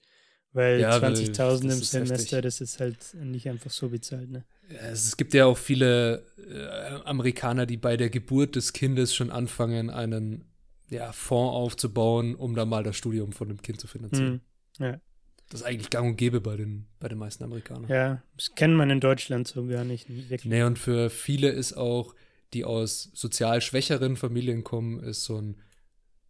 Weil 0.55 0.81
ja, 0.81 0.99
20.000 0.99 1.63
im 1.63 1.71
Semester, 1.71 2.37
heftig. 2.37 2.43
das 2.43 2.61
ist 2.61 2.79
halt 2.79 2.99
nicht 3.15 3.49
einfach 3.49 3.71
so 3.71 3.89
bezahlt, 3.89 4.31
ne? 4.31 4.45
Es 4.69 5.17
gibt 5.17 5.33
ja 5.33 5.47
auch 5.47 5.57
viele 5.57 6.27
äh, 6.37 7.07
Amerikaner, 7.07 7.65
die 7.65 7.79
bei 7.79 7.97
der 7.97 8.11
Geburt 8.11 8.57
des 8.57 8.75
Kindes 8.75 9.15
schon 9.15 9.31
anfangen, 9.31 9.89
einen 9.89 10.45
ja, 10.93 11.13
Fonds 11.13 11.55
aufzubauen, 11.55 12.35
um 12.35 12.55
da 12.55 12.65
mal 12.65 12.83
das 12.83 12.97
Studium 12.97 13.33
von 13.33 13.49
dem 13.49 13.63
Kind 13.63 13.81
zu 13.81 13.87
finanzieren. 13.87 14.43
Hm, 14.79 14.87
ja. 14.87 15.01
Das 15.49 15.61
ist 15.61 15.67
eigentlich 15.67 15.91
gang 15.91 16.11
und 16.11 16.17
gäbe 16.17 16.41
bei 16.41 16.57
den, 16.57 16.87
bei 17.01 17.09
den 17.09 17.19
meisten 17.19 17.45
Amerikanern. 17.45 17.91
Ja, 17.91 18.23
das 18.37 18.55
kennt 18.55 18.75
man 18.75 18.91
in 18.91 19.01
Deutschland 19.01 19.49
so 19.49 19.67
gar 19.67 19.85
nicht. 19.85 20.09
Wirklich. 20.09 20.45
Nee, 20.45 20.63
und 20.63 20.79
für 20.79 21.11
viele 21.11 21.51
ist 21.51 21.75
auch, 21.75 22.15
die 22.53 22.65
aus 22.65 23.11
sozial 23.15 23.61
schwächeren 23.61 24.17
Familien 24.17 24.65
kommen, 24.65 25.03
ist 25.03 25.25
so 25.25 25.41
ein 25.41 25.61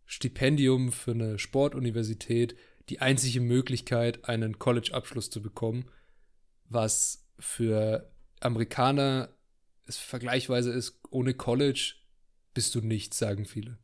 Stipendium 0.07 0.93
für 0.93 1.13
eine 1.13 1.39
Sportuniversität 1.39 2.57
die 2.89 3.01
einzige 3.01 3.41
Möglichkeit, 3.41 4.29
einen 4.29 4.59
College-Abschluss 4.59 5.31
zu 5.31 5.41
bekommen, 5.41 5.87
was 6.69 7.25
für 7.39 8.11
Amerikaner 8.41 9.29
es 9.87 9.99
vergleichsweise 9.99 10.73
ist, 10.73 11.01
ohne 11.11 11.35
College 11.35 11.95
bist 12.55 12.75
du 12.75 12.81
nichts, 12.81 13.19
sagen 13.19 13.45
viele. 13.45 13.79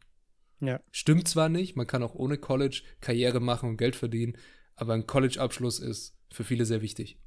Ja. 0.60 0.80
Stimmt 0.90 1.28
zwar 1.28 1.48
nicht, 1.48 1.76
man 1.76 1.86
kann 1.86 2.02
auch 2.02 2.14
ohne 2.14 2.38
College 2.38 2.82
Karriere 3.00 3.40
machen 3.40 3.68
und 3.68 3.76
Geld 3.76 3.96
verdienen, 3.96 4.36
aber 4.74 4.94
ein 4.94 5.06
College-Abschluss 5.06 5.78
ist 5.78 6.16
für 6.32 6.44
viele 6.44 6.64
sehr 6.64 6.82
wichtig. 6.82 7.18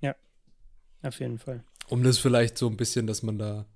Ja, 0.00 0.14
auf 1.02 1.18
jeden 1.20 1.38
Fall. 1.38 1.64
Um 1.88 2.02
das 2.02 2.18
vielleicht 2.18 2.58
so 2.58 2.68
ein 2.68 2.76
bisschen, 2.76 3.06
dass 3.06 3.22
man 3.22 3.38
da 3.38 3.66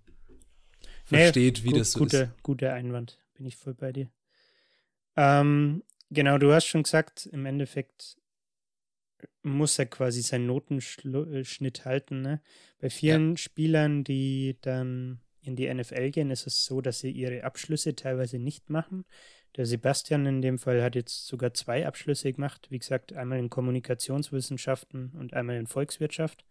versteht, 1.05 1.59
nee, 1.59 1.65
wie 1.65 1.71
gut, 1.71 1.81
das 1.81 1.93
so 1.93 1.99
gute, 2.01 2.17
ist. 2.17 2.43
Guter 2.43 2.73
Einwand, 2.75 3.19
bin 3.35 3.47
ich 3.47 3.57
voll 3.57 3.75
bei 3.75 3.93
dir. 3.93 4.11
Ähm, 5.17 5.83
Genau, 6.13 6.37
du 6.37 6.53
hast 6.53 6.67
schon 6.67 6.83
gesagt, 6.83 7.25
im 7.33 7.47
Endeffekt 7.47 8.19
muss 9.43 9.79
er 9.79 9.87
quasi 9.87 10.21
seinen 10.21 10.47
Notenschnitt 10.47 11.87
halten. 11.87 12.21
Ne? 12.21 12.43
Bei 12.81 12.91
vielen 12.91 13.31
ja. 13.31 13.37
Spielern, 13.39 14.05
die 14.05 14.59
dann 14.61 15.23
in 15.43 15.57
die 15.57 15.73
NFL 15.73 16.11
gehen, 16.11 16.31
ist 16.31 16.47
es 16.47 16.65
so, 16.65 16.81
dass 16.81 17.01
sie 17.01 17.11
ihre 17.11 17.45
Abschlüsse 17.45 17.95
teilweise 17.95 18.39
nicht 18.39 18.71
machen. 18.71 19.05
Der 19.57 19.67
Sebastian 19.67 20.25
in 20.25 20.41
dem 20.41 20.59
Fall 20.59 20.83
hat 20.83 20.95
jetzt 20.95 21.27
sogar 21.27 21.53
zwei 21.53 21.87
Abschlüsse 21.87 22.33
gemacht. 22.33 22.69
Wie 22.71 22.79
gesagt, 22.79 23.13
einmal 23.13 23.39
in 23.39 23.51
Kommunikationswissenschaften 23.51 25.13
und 25.19 25.35
einmal 25.35 25.57
in 25.57 25.67
Volkswirtschaft. 25.67 26.45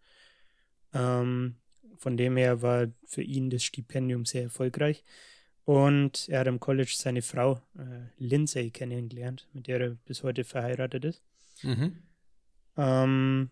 Ähm, 0.94 1.56
von 1.96 2.16
dem 2.16 2.36
her 2.36 2.62
war 2.62 2.88
für 3.04 3.22
ihn 3.22 3.50
das 3.50 3.64
Stipendium 3.64 4.24
sehr 4.24 4.44
erfolgreich. 4.44 5.04
Und 5.64 6.28
er 6.28 6.40
hat 6.40 6.48
am 6.48 6.60
College 6.60 6.94
seine 6.96 7.22
Frau 7.22 7.62
äh, 7.76 8.08
Lindsay 8.18 8.70
kennengelernt, 8.70 9.48
mit 9.52 9.68
der 9.68 9.80
er 9.80 9.90
bis 10.06 10.22
heute 10.22 10.44
verheiratet 10.44 11.04
ist. 11.04 11.22
Mhm. 11.62 12.02
Ähm, 12.76 13.50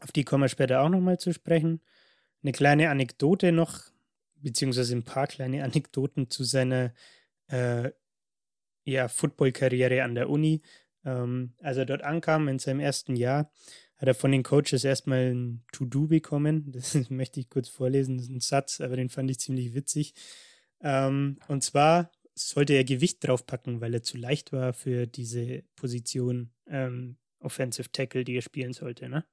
auf 0.00 0.12
die 0.12 0.24
kommen 0.24 0.44
wir 0.44 0.48
später 0.48 0.80
auch 0.80 0.88
nochmal 0.88 1.18
zu 1.18 1.32
sprechen. 1.32 1.80
Eine 2.42 2.52
kleine 2.52 2.90
Anekdote 2.90 3.50
noch, 3.50 3.82
beziehungsweise 4.42 4.94
ein 4.94 5.04
paar 5.04 5.26
kleine 5.26 5.64
Anekdoten 5.64 6.30
zu 6.30 6.44
seiner 6.44 6.94
äh, 7.48 7.90
ja, 8.84 9.08
Football-Karriere 9.08 10.02
an 10.02 10.14
der 10.14 10.30
Uni. 10.30 10.62
Ähm, 11.04 11.54
als 11.60 11.76
er 11.76 11.86
dort 11.86 12.02
ankam 12.02 12.48
in 12.48 12.58
seinem 12.58 12.80
ersten 12.80 13.16
Jahr, 13.16 13.50
hat 13.96 14.08
er 14.08 14.14
von 14.14 14.32
den 14.32 14.42
Coaches 14.42 14.84
erstmal 14.84 15.34
ein 15.34 15.64
To-Do 15.72 16.06
bekommen. 16.06 16.72
Das 16.72 17.10
möchte 17.10 17.40
ich 17.40 17.50
kurz 17.50 17.68
vorlesen, 17.68 18.16
das 18.16 18.26
ist 18.26 18.32
ein 18.32 18.40
Satz, 18.40 18.80
aber 18.80 18.96
den 18.96 19.08
fand 19.08 19.30
ich 19.30 19.40
ziemlich 19.40 19.74
witzig. 19.74 20.14
Ähm, 20.80 21.38
und 21.48 21.62
zwar 21.62 22.10
sollte 22.34 22.74
er 22.74 22.84
Gewicht 22.84 23.26
draufpacken, 23.26 23.80
weil 23.80 23.94
er 23.94 24.02
zu 24.02 24.16
leicht 24.16 24.52
war 24.52 24.72
für 24.72 25.06
diese 25.06 25.64
Position 25.74 26.52
ähm, 26.68 27.16
Offensive 27.40 27.90
Tackle, 27.90 28.24
die 28.24 28.36
er 28.36 28.42
spielen 28.42 28.72
sollte. 28.72 29.08
Ne? 29.08 29.24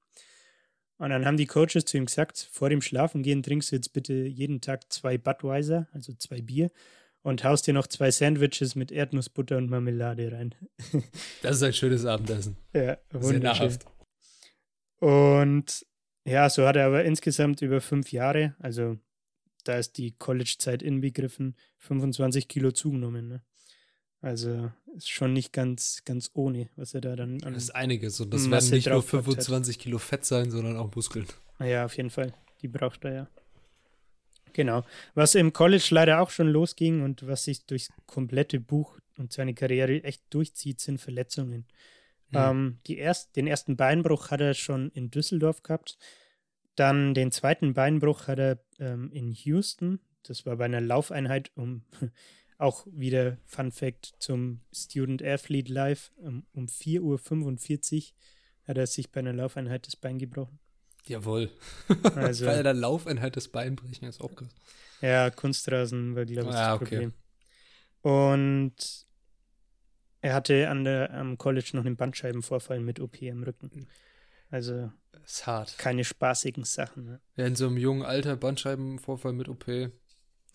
Und 0.97 1.09
dann 1.09 1.25
haben 1.25 1.37
die 1.37 1.45
Coaches 1.45 1.85
zu 1.85 1.97
ihm 1.97 2.05
gesagt, 2.05 2.49
vor 2.51 2.69
dem 2.69 2.81
Schlafengehen 2.81 3.43
trinkst 3.43 3.71
du 3.71 3.75
jetzt 3.75 3.91
bitte 3.91 4.13
jeden 4.13 4.61
Tag 4.61 4.91
zwei 4.91 5.17
Budweiser, 5.17 5.87
also 5.91 6.13
zwei 6.13 6.41
Bier, 6.41 6.71
und 7.21 7.43
haust 7.43 7.67
dir 7.67 7.73
noch 7.73 7.87
zwei 7.87 8.11
Sandwiches 8.11 8.75
mit 8.75 8.91
Erdnussbutter 8.91 9.57
und 9.57 9.69
Marmelade 9.69 10.31
rein. 10.31 10.55
Das 11.41 11.57
ist 11.57 11.63
ein 11.63 11.73
schönes 11.73 12.05
Abendessen. 12.05 12.57
Ja, 12.73 12.97
Sehr 13.11 13.39
nahrhaft. 13.39 13.85
Und 14.99 15.85
ja, 16.25 16.49
so 16.49 16.65
hat 16.65 16.75
er 16.75 16.87
aber 16.87 17.03
insgesamt 17.03 17.61
über 17.61 17.81
fünf 17.81 18.11
Jahre, 18.11 18.55
also 18.59 18.97
da 19.63 19.77
ist 19.77 19.97
die 19.97 20.11
College-Zeit 20.11 20.81
inbegriffen, 20.81 21.55
25 21.79 22.47
Kilo 22.47 22.71
zugenommen. 22.71 23.27
Ne? 23.27 23.43
Also 24.25 24.71
ist 24.95 25.11
schon 25.11 25.33
nicht 25.33 25.53
ganz, 25.53 26.01
ganz 26.03 26.31
ohne, 26.33 26.67
was 26.77 26.95
er 26.95 27.01
da 27.01 27.15
dann 27.15 27.43
an. 27.43 27.53
Das 27.53 27.65
ist 27.65 27.75
einiges 27.75 28.19
und 28.19 28.33
das 28.33 28.49
werden 28.49 28.71
nicht 28.71 28.87
nur 28.87 29.03
25 29.03 29.75
hat. 29.75 29.83
Kilo 29.83 29.99
Fett 29.99 30.25
sein, 30.25 30.49
sondern 30.49 30.77
auch 30.77 30.95
Muskeln. 30.95 31.27
Ja, 31.59 31.85
auf 31.85 31.95
jeden 31.95 32.09
Fall. 32.09 32.33
Die 32.63 32.67
braucht 32.67 33.05
er 33.05 33.13
ja. 33.13 33.27
Genau. 34.53 34.83
Was 35.13 35.35
im 35.35 35.53
College 35.53 35.89
leider 35.91 36.21
auch 36.21 36.31
schon 36.31 36.47
losging 36.47 37.03
und 37.03 37.27
was 37.27 37.43
sich 37.43 37.67
durchs 37.67 37.93
komplette 38.07 38.59
Buch 38.59 38.97
und 39.15 39.31
seine 39.31 39.53
Karriere 39.53 40.03
echt 40.03 40.23
durchzieht, 40.31 40.79
sind 40.79 40.99
Verletzungen. 40.99 41.67
Mhm. 42.31 42.37
Ähm, 42.37 42.77
die 42.87 42.97
erst, 42.97 43.35
den 43.35 43.45
ersten 43.45 43.77
Beinbruch 43.77 44.31
hat 44.31 44.41
er 44.41 44.55
schon 44.55 44.89
in 44.93 45.11
Düsseldorf 45.11 45.61
gehabt. 45.61 45.99
Dann 46.73 47.13
den 47.13 47.31
zweiten 47.31 47.75
Beinbruch 47.75 48.27
hat 48.27 48.39
er 48.39 48.57
ähm, 48.79 49.11
in 49.11 49.33
Houston. 49.33 49.99
Das 50.23 50.47
war 50.47 50.55
bei 50.55 50.65
einer 50.65 50.81
Laufeinheit, 50.81 51.51
um 51.53 51.83
auch 52.57 52.85
wieder 52.89 53.37
Fun 53.45 53.71
Fact 53.71 54.13
zum 54.19 54.61
Student 54.73 55.21
Athlete 55.23 55.71
Live. 55.71 56.11
Um, 56.17 56.45
um 56.53 56.65
4.45 56.67 57.01
Uhr 57.01 58.67
hat 58.67 58.77
er 58.77 58.87
sich 58.87 59.11
bei 59.11 59.19
einer 59.19 59.33
Laufeinheit 59.33 59.87
das 59.87 59.95
Bein 59.95 60.17
gebrochen. 60.17 60.59
Jawohl. 61.05 61.51
Also, 62.15 62.45
bei 62.45 62.57
einer 62.57 62.73
Laufeinheit 62.73 63.35
das 63.35 63.47
Bein 63.47 63.75
brechen 63.75 64.05
ist 64.05 64.21
auch 64.21 64.33
krass. 64.35 64.53
Ja, 65.01 65.29
Kunstrasen 65.29 66.15
war, 66.15 66.25
glaube 66.25 66.49
ich, 66.49 66.55
ah, 66.55 66.73
das 66.73 66.81
okay. 66.81 66.95
Problem. 66.95 67.13
Und 68.01 69.05
er 70.21 70.33
hatte 70.33 70.69
an 70.69 70.83
der, 70.83 71.13
am 71.13 71.37
College 71.37 71.71
noch 71.73 71.85
einen 71.85 71.97
Bandscheibenvorfall 71.97 72.79
mit 72.79 72.99
OP 72.99 73.21
im 73.21 73.43
Rücken. 73.43 73.87
Also 74.49 74.91
ist 75.23 75.45
hart. 75.45 75.77
keine 75.77 76.03
spaßigen 76.03 76.63
Sachen. 76.63 77.05
Ne? 77.05 77.21
Ja, 77.35 77.45
in 77.45 77.55
so 77.55 77.67
einem 77.67 77.77
jungen 77.77 78.03
Alter 78.03 78.35
Bandscheibenvorfall 78.35 79.33
mit 79.33 79.49
OP. 79.49 79.67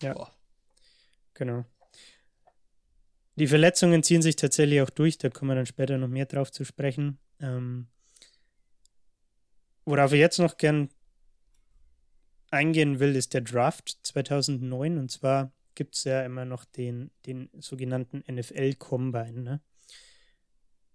Ja. 0.01 0.13
Boah. 0.13 0.33
Genau. 1.33 1.65
Die 3.35 3.47
Verletzungen 3.47 4.03
ziehen 4.03 4.21
sich 4.21 4.35
tatsächlich 4.35 4.81
auch 4.81 4.89
durch, 4.89 5.17
da 5.17 5.29
kommen 5.29 5.51
wir 5.51 5.55
dann 5.55 5.65
später 5.65 5.97
noch 5.97 6.07
mehr 6.07 6.25
drauf 6.25 6.51
zu 6.51 6.65
sprechen. 6.65 7.17
Ähm, 7.39 7.87
worauf 9.85 10.11
ich 10.13 10.19
jetzt 10.19 10.39
noch 10.39 10.57
gern 10.57 10.89
eingehen 12.51 12.99
will, 12.99 13.15
ist 13.15 13.33
der 13.33 13.41
Draft 13.41 13.97
2009. 14.03 14.97
Und 14.97 15.09
zwar 15.09 15.51
gibt 15.75 15.95
es 15.95 16.03
ja 16.03 16.23
immer 16.23 16.45
noch 16.45 16.65
den, 16.65 17.11
den 17.25 17.49
sogenannten 17.59 18.23
NFL-Combine. 18.29 19.41
Ne? 19.41 19.61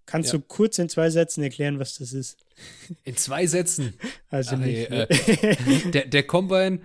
Kannst 0.04 0.32
ja. 0.32 0.38
du 0.38 0.44
kurz 0.44 0.78
in 0.78 0.88
zwei 0.88 1.10
Sätzen 1.10 1.42
erklären, 1.42 1.78
was 1.78 1.98
das 1.98 2.12
ist? 2.12 2.38
In 3.04 3.16
zwei 3.16 3.46
Sätzen? 3.46 3.94
Also 4.28 4.56
Ach, 4.56 4.58
nicht. 4.58 4.90
Nee, 4.90 5.02
äh, 5.02 5.90
der, 5.92 6.06
der 6.06 6.26
Combine 6.26 6.80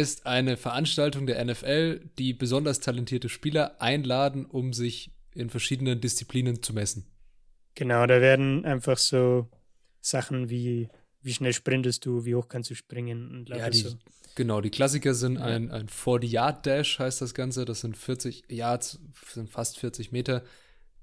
ist 0.00 0.26
eine 0.26 0.56
Veranstaltung 0.56 1.26
der 1.26 1.44
NFL, 1.44 2.10
die 2.18 2.34
besonders 2.34 2.80
talentierte 2.80 3.28
Spieler 3.28 3.80
einladen, 3.80 4.46
um 4.46 4.72
sich 4.72 5.12
in 5.34 5.50
verschiedenen 5.50 6.00
Disziplinen 6.00 6.62
zu 6.62 6.72
messen. 6.72 7.06
Genau, 7.74 8.06
da 8.06 8.20
werden 8.20 8.64
einfach 8.64 8.98
so 8.98 9.48
Sachen 10.00 10.48
wie 10.50 10.88
wie 11.26 11.34
schnell 11.34 11.52
sprintest 11.52 12.06
du, 12.06 12.24
wie 12.24 12.36
hoch 12.36 12.48
kannst 12.48 12.70
du 12.70 12.76
springen 12.76 13.32
und 13.32 13.48
ja, 13.48 13.68
die, 13.68 13.78
so. 13.78 13.96
Genau, 14.36 14.60
die 14.60 14.70
Klassiker 14.70 15.12
sind 15.12 15.38
ein, 15.38 15.72
ein 15.72 15.88
40-Yard-Dash, 15.88 17.00
heißt 17.00 17.20
das 17.20 17.34
Ganze. 17.34 17.64
Das 17.64 17.80
sind 17.80 17.96
40 17.96 18.44
Yards, 18.48 19.00
sind 19.32 19.50
fast 19.50 19.78
40 19.80 20.12
Meter, 20.12 20.44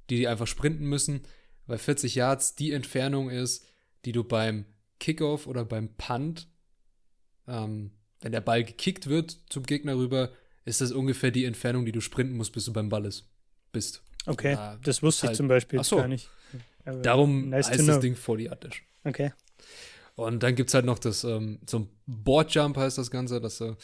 die 0.10 0.18
die 0.18 0.28
einfach 0.28 0.48
sprinten 0.48 0.86
müssen, 0.86 1.24
weil 1.66 1.78
40 1.78 2.16
Yards 2.16 2.56
die 2.56 2.72
Entfernung 2.72 3.30
ist, 3.30 3.66
die 4.06 4.14
du 4.14 4.24
beim 4.24 4.66
Kickoff 5.00 5.46
oder 5.46 5.66
beim 5.66 5.90
Punt, 5.96 6.48
ähm, 7.48 7.92
wenn 8.24 8.32
der 8.32 8.42
Ball 8.42 8.64
gekickt 8.64 9.08
wird 9.08 9.38
zum 9.50 9.64
Gegner 9.64 9.96
rüber, 9.96 10.32
ist 10.66 10.82
das 10.82 10.92
ungefähr 10.92 11.30
die 11.30 11.46
Entfernung, 11.46 11.86
die 11.86 11.92
du 11.92 12.02
sprinten 12.02 12.36
musst, 12.38 12.54
bis 12.54 12.66
du 12.66 12.74
beim 12.74 12.90
Ball 12.90 13.06
ist, 13.06 13.30
bist. 13.72 14.02
Okay, 14.26 14.56
da 14.56 14.80
das 14.82 15.04
wusste 15.04 15.28
halt, 15.28 15.34
ich 15.34 15.38
zum 15.38 15.50
Beispiel 15.50 15.84
so, 15.84 15.98
gar 15.98 16.08
nicht. 16.08 16.30
Aber 16.86 17.02
darum 17.02 17.50
nice 17.50 17.70
heißt 17.70 17.88
das 17.88 18.00
Ding 18.00 18.16
40 18.16 18.46
Yard 18.46 18.64
Dash. 18.64 18.84
Okay. 19.04 19.34
Und 20.16 20.44
dann 20.44 20.56
gibt 20.56 20.70
es 20.70 20.74
halt 20.74 20.86
noch 20.86 21.00
das, 21.00 21.24
ähm, 21.24 21.60
so 21.68 21.80
ein 21.80 21.90
Boardjump 22.06 22.78
heißt 22.78 22.98
das 22.98 23.12
Ganze, 23.12 23.42
dass 23.42 23.58
du 23.58 23.76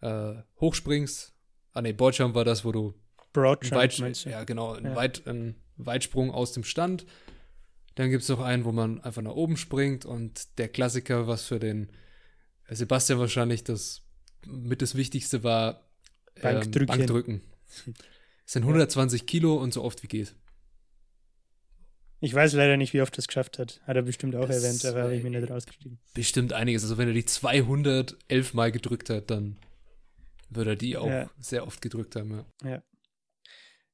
äh, 0.00 0.34
hochspringst. 0.60 1.32
Ah 1.72 1.82
ne, 1.82 1.92
Boardjump 1.94 2.34
war 2.34 2.44
das, 2.44 2.64
wo 2.64 2.70
du 2.70 2.94
Broadjump 3.32 3.74
Weit, 3.74 3.98
meinst 3.98 4.26
du? 4.26 4.30
Ja, 4.30 4.44
genau, 4.44 4.74
ein, 4.74 4.84
ja. 4.84 4.94
Weit, 4.94 5.26
ein 5.26 5.56
Weitsprung 5.76 6.30
aus 6.30 6.52
dem 6.52 6.64
Stand. 6.64 7.06
Dann 7.94 8.10
gibt 8.10 8.22
es 8.22 8.28
noch 8.28 8.40
einen, 8.40 8.64
wo 8.64 8.72
man 8.72 9.00
einfach 9.00 9.22
nach 9.22 9.32
oben 9.32 9.56
springt 9.56 10.04
und 10.04 10.58
der 10.58 10.68
Klassiker, 10.68 11.26
was 11.26 11.44
für 11.44 11.58
den 11.58 11.90
Sebastian 12.74 13.18
wahrscheinlich 13.18 13.64
das 13.64 14.02
mit 14.46 14.82
das 14.82 14.94
Wichtigste 14.94 15.44
war, 15.44 15.88
ähm, 16.36 16.70
Bankdrücken. 16.86 17.42
Es 18.44 18.52
sind 18.52 18.62
120 18.62 19.26
Kilo 19.26 19.56
und 19.56 19.72
so 19.72 19.82
oft 19.82 20.02
wie 20.02 20.08
geht. 20.08 20.34
Ich 22.20 22.34
weiß 22.34 22.52
leider 22.52 22.76
nicht, 22.76 22.92
wie 22.92 23.02
oft 23.02 23.16
das 23.18 23.26
geschafft 23.26 23.58
hat. 23.58 23.80
Hat 23.84 23.96
er 23.96 24.02
bestimmt 24.02 24.36
auch 24.36 24.46
das 24.46 24.62
erwähnt, 24.62 24.84
aber 24.84 25.02
habe 25.02 25.16
ich 25.16 25.24
mir 25.24 25.30
nicht 25.30 25.50
rausgeschrieben. 25.50 25.98
Bestimmt 26.14 26.52
einiges. 26.52 26.84
Also 26.84 26.96
wenn 26.96 27.08
er 27.08 27.14
die 27.14 27.24
211 27.24 28.54
Mal 28.54 28.70
gedrückt 28.70 29.10
hat, 29.10 29.30
dann 29.30 29.56
würde 30.48 30.70
er 30.70 30.76
die 30.76 30.96
auch 30.96 31.08
ja. 31.08 31.30
sehr 31.40 31.66
oft 31.66 31.82
gedrückt 31.82 32.14
haben. 32.14 32.44
Ja. 32.62 32.70
ja. 32.70 32.82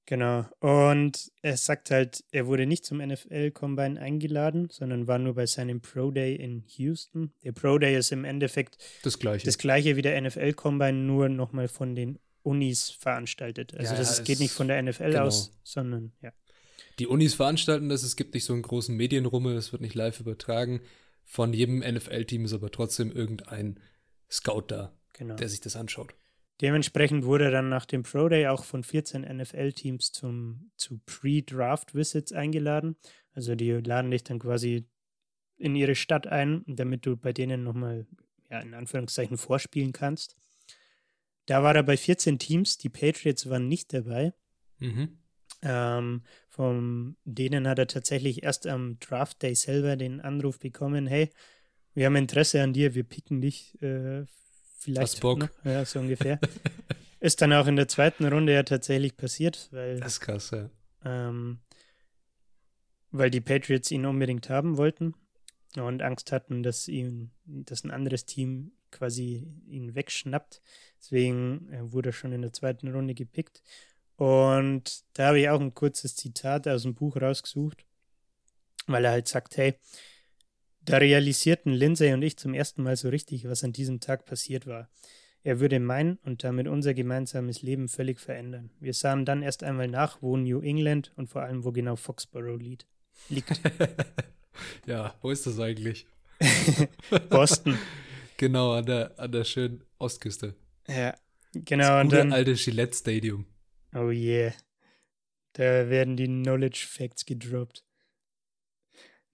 Genau. 0.09 0.47
Und 0.61 1.31
er 1.43 1.59
sagt 1.59 1.91
halt, 1.91 2.25
er 2.33 2.47
wurde 2.47 2.67
nicht 2.67 2.85
zum 2.87 2.99
NFL-Combine 2.99 4.01
eingeladen, 4.01 4.69
sondern 4.71 5.07
war 5.07 5.19
nur 5.19 5.35
bei 5.35 5.45
seinem 5.45 5.83
Pro 5.83 6.11
Day 6.11 6.35
in 6.35 6.65
Houston. 6.77 7.33
Der 7.45 7.53
Pro 7.53 7.77
Day 7.77 7.95
ist 7.95 8.11
im 8.11 8.25
Endeffekt 8.25 8.79
das 9.03 9.19
gleiche, 9.19 9.45
das 9.45 9.59
gleiche 9.59 9.97
wie 9.97 10.03
der 10.03 10.19
NFL-Combine, 10.21 10.95
nur 10.95 11.29
nochmal 11.29 11.69
von 11.69 11.95
den 11.95 12.19
Unis 12.43 12.91
veranstaltet. 12.91 13.75
Also 13.75 13.93
ja, 13.93 13.99
das 13.99 14.25
geht 14.25 14.41
nicht 14.41 14.53
von 14.53 14.69
der 14.69 14.83
NFL 14.83 15.11
genau. 15.11 15.27
aus, 15.27 15.53
sondern 15.63 16.13
ja 16.23 16.33
die 16.99 17.07
Unis 17.07 17.35
veranstalten 17.35 17.89
das, 17.89 18.03
es 18.03 18.17
gibt 18.17 18.35
nicht 18.35 18.45
so 18.45 18.53
einen 18.53 18.63
großen 18.63 18.97
Medienrummel, 18.97 19.57
es 19.57 19.73
wird 19.73 19.83
nicht 19.83 19.95
live 19.95 20.21
übertragen. 20.21 20.81
Von 21.25 21.53
jedem 21.53 21.79
NFL-Team 21.81 22.45
ist 22.45 22.55
aber 22.55 22.71
trotzdem 22.71 23.13
irgendein 23.13 23.79
Scout 24.31 24.65
da, 24.69 24.93
genau. 25.13 25.37
der 25.37 25.49
sich 25.49 25.61
das 25.61 25.77
anschaut. 25.77 26.15
Dementsprechend 26.61 27.25
wurde 27.25 27.45
er 27.45 27.51
dann 27.53 27.69
nach 27.69 27.87
dem 27.87 28.03
Pro 28.03 28.29
Day 28.29 28.49
auch 28.49 28.65
von 28.65 28.83
14 28.83 29.23
NFL-Teams 29.23 30.11
zum 30.13 30.71
zu 30.77 30.99
Pre-Draft-Visits 31.07 32.33
eingeladen. 32.33 32.97
Also 33.33 33.55
die 33.55 33.71
laden 33.71 34.11
dich 34.11 34.25
dann 34.25 34.41
quasi 34.41 34.89
in 35.57 35.77
ihre 35.77 35.95
Stadt 35.95 36.27
ein, 36.27 36.65
damit 36.67 37.07
du 37.07 37.17
bei 37.17 37.33
denen 37.33 37.63
nochmal, 37.63 38.07
ja, 38.51 38.61
in 38.61 38.75
Anführungszeichen 38.75 39.37
vorspielen 39.37 39.93
kannst. 39.93 40.37
Da 41.47 41.63
war 41.63 41.75
er 41.75 41.83
bei 41.83 41.97
14 41.97 42.39
Teams, 42.39 42.77
die 42.77 42.89
Patriots 42.89 43.49
waren 43.49 43.69
nicht 43.69 43.93
dabei. 43.93 44.35
Mhm. 44.79 45.19
Ähm, 45.63 46.23
von 46.49 47.17
denen 47.25 47.67
hat 47.67 47.79
er 47.79 47.87
tatsächlich 47.87 48.43
erst 48.43 48.67
am 48.67 48.99
Draft 49.01 49.43
Day 49.43 49.55
selber 49.55 49.97
den 49.97 50.21
Anruf 50.21 50.59
bekommen, 50.59 51.07
hey, 51.07 51.31
wir 51.95 52.07
haben 52.07 52.17
Interesse 52.17 52.63
an 52.63 52.73
dir, 52.73 52.95
wir 52.95 53.03
picken 53.03 53.41
dich 53.41 53.81
äh, 53.83 54.25
vielleicht 54.79 55.21
Bock. 55.21 55.39
Noch. 55.41 55.65
Ja, 55.65 55.85
so 55.85 56.01
ungefähr. 56.01 56.41
ist 57.21 57.43
dann 57.43 57.53
auch 57.53 57.67
in 57.67 57.77
der 57.77 57.89
zweiten 57.89 58.27
Runde 58.27 58.55
ja 58.55 58.63
tatsächlich 58.63 59.17
passiert, 59.17 59.69
weil 59.73 60.01
das 60.01 60.15
ist 60.15 60.21
krass, 60.21 60.51
ja. 60.51 60.71
Ähm, 61.05 61.61
weil 63.11 63.31
die 63.31 63.41
Patriots 63.41 63.91
ihn 63.91 64.07
unbedingt 64.07 64.51
haben 64.51 64.77
wollten 64.77 65.15
und 65.77 66.03
Angst 66.03 66.33
hatten, 66.33 66.63
dass 66.63 66.89
ihn, 66.89 67.31
dass 67.45 67.85
ein 67.85 67.91
anderes 67.91 68.27
Team 68.27 68.73
quasi 68.91 69.47
ihn 69.67 69.95
wegschnappt. 69.95 70.63
Deswegen 71.01 71.69
äh, 71.73 71.93
wurde 71.93 72.11
er 72.11 72.13
schon 72.13 72.33
in 72.33 72.43
der 72.43 72.53
zweiten 72.53 72.89
Runde 72.89 73.15
gepickt. 73.15 73.63
Und 74.17 75.05
da 75.15 75.29
habe 75.29 75.41
ich 75.41 75.49
auch 75.49 75.61
ein 75.61 75.75
kurzes 75.75 76.17
Zitat 76.17 76.67
aus 76.67 76.83
dem 76.83 76.95
Buch 76.95 77.17
rausgesucht, 77.17 77.85
weil 78.87 79.05
er 79.05 79.13
halt 79.13 79.29
sagt, 79.29 79.57
hey, 79.57 79.75
da 80.89 80.97
realisierten 80.97 81.73
Lindsay 81.73 82.13
und 82.13 82.23
ich 82.23 82.39
zum 82.39 82.55
ersten 82.55 82.83
Mal 82.83 82.97
so 82.97 83.09
richtig, 83.09 83.49
was 83.49 83.63
an 83.63 83.73
diesem 83.73 84.01
Tag 84.01 84.25
passiert 84.25 84.67
war. 84.67 84.89
Er 85.43 85.61
würde 85.61 85.81
mein 85.81 86.17
und 86.25 86.45
damit 86.45 86.67
unser 86.67 86.95
gemeinsames 86.95 87.63
Leben 87.63 87.89
völlig 87.89 88.21
verändern. 88.21 88.71
Wir 88.81 88.95
sahen 88.95 89.25
dann 89.25 89.43
erst 89.43 89.63
einmal 89.63 89.89
nach, 89.89 90.21
wo 90.23 90.37
New 90.37 90.61
England 90.61 91.13
und 91.17 91.29
vor 91.29 91.43
allem, 91.43 91.65
wo 91.65 91.73
genau 91.73 91.97
Foxborough 91.97 92.59
liegt. 92.59 92.87
ja, 94.87 95.15
wo 95.21 95.31
ist 95.31 95.47
das 95.47 95.61
eigentlich? 95.61 96.07
Boston. 97.31 97.79
genau, 98.37 98.73
an 98.73 98.87
der, 98.87 99.19
an 99.19 99.31
der 99.31 99.45
schönen 99.45 99.85
Ostküste. 99.99 100.55
Ja, 100.87 101.15
genau. 101.53 101.85
Das 101.85 101.89
gute 101.89 102.01
und 102.01 102.13
dann, 102.13 102.33
alte 102.33 102.55
Gillette 102.55 102.97
Stadium. 102.97 103.47
Oh 103.95 104.11
yeah. 104.11 104.53
Da 105.53 105.89
werden 105.89 106.17
die 106.17 106.27
Knowledge 106.27 106.87
Facts 106.89 107.27
gedroppt. 107.27 107.85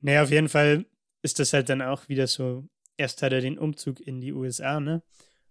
Naja, 0.01 0.23
auf 0.23 0.31
jeden 0.31 0.49
Fall 0.49 0.87
ist 1.25 1.39
das 1.39 1.55
halt 1.55 1.71
dann 1.71 1.83
auch 1.83 2.09
wieder 2.09 2.27
so. 2.27 2.69
Erst 2.97 3.23
hat 3.23 3.33
er 3.33 3.41
den 3.41 3.59
Umzug 3.59 3.99
in 4.01 4.21
die 4.21 4.33
USA, 4.33 4.79
ne? 4.79 5.03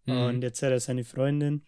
Mhm. 0.06 0.18
Und 0.18 0.42
jetzt 0.44 0.62
hat 0.62 0.72
er 0.72 0.80
seine 0.80 1.04
Freundin 1.04 1.66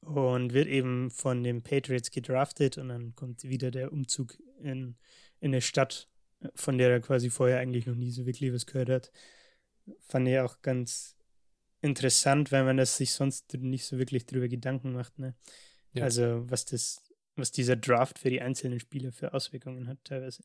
und 0.00 0.52
wird 0.52 0.68
eben 0.68 1.10
von 1.10 1.42
den 1.42 1.62
Patriots 1.62 2.10
gedraftet 2.10 2.76
und 2.76 2.90
dann 2.90 3.14
kommt 3.14 3.44
wieder 3.44 3.70
der 3.70 3.92
Umzug 3.92 4.38
in, 4.60 4.96
in 5.40 5.52
eine 5.52 5.62
Stadt, 5.62 6.08
von 6.54 6.76
der 6.76 6.90
er 6.90 7.00
quasi 7.00 7.30
vorher 7.30 7.58
eigentlich 7.58 7.86
noch 7.86 7.94
nie 7.94 8.10
so 8.10 8.26
wirklich 8.26 8.52
was 8.52 8.66
gehört 8.66 8.90
hat. 8.90 9.12
Fand 10.00 10.28
ich 10.28 10.38
auch 10.38 10.60
ganz 10.60 11.16
interessant, 11.80 12.52
weil 12.52 12.64
man 12.64 12.76
das 12.76 12.96
sich 12.96 13.12
sonst 13.12 13.54
nicht 13.54 13.86
so 13.86 13.98
wirklich 13.98 14.26
drüber 14.26 14.48
Gedanken 14.48 14.92
macht, 14.92 15.18
ne? 15.18 15.34
Ja. 15.94 16.04
Also 16.04 16.48
was 16.50 16.66
das, 16.66 17.02
was 17.36 17.52
dieser 17.52 17.76
Draft 17.76 18.18
für 18.18 18.30
die 18.30 18.42
einzelnen 18.42 18.80
Spieler 18.80 19.12
für 19.12 19.32
Auswirkungen 19.32 19.88
hat 19.88 19.98
teilweise. 20.04 20.42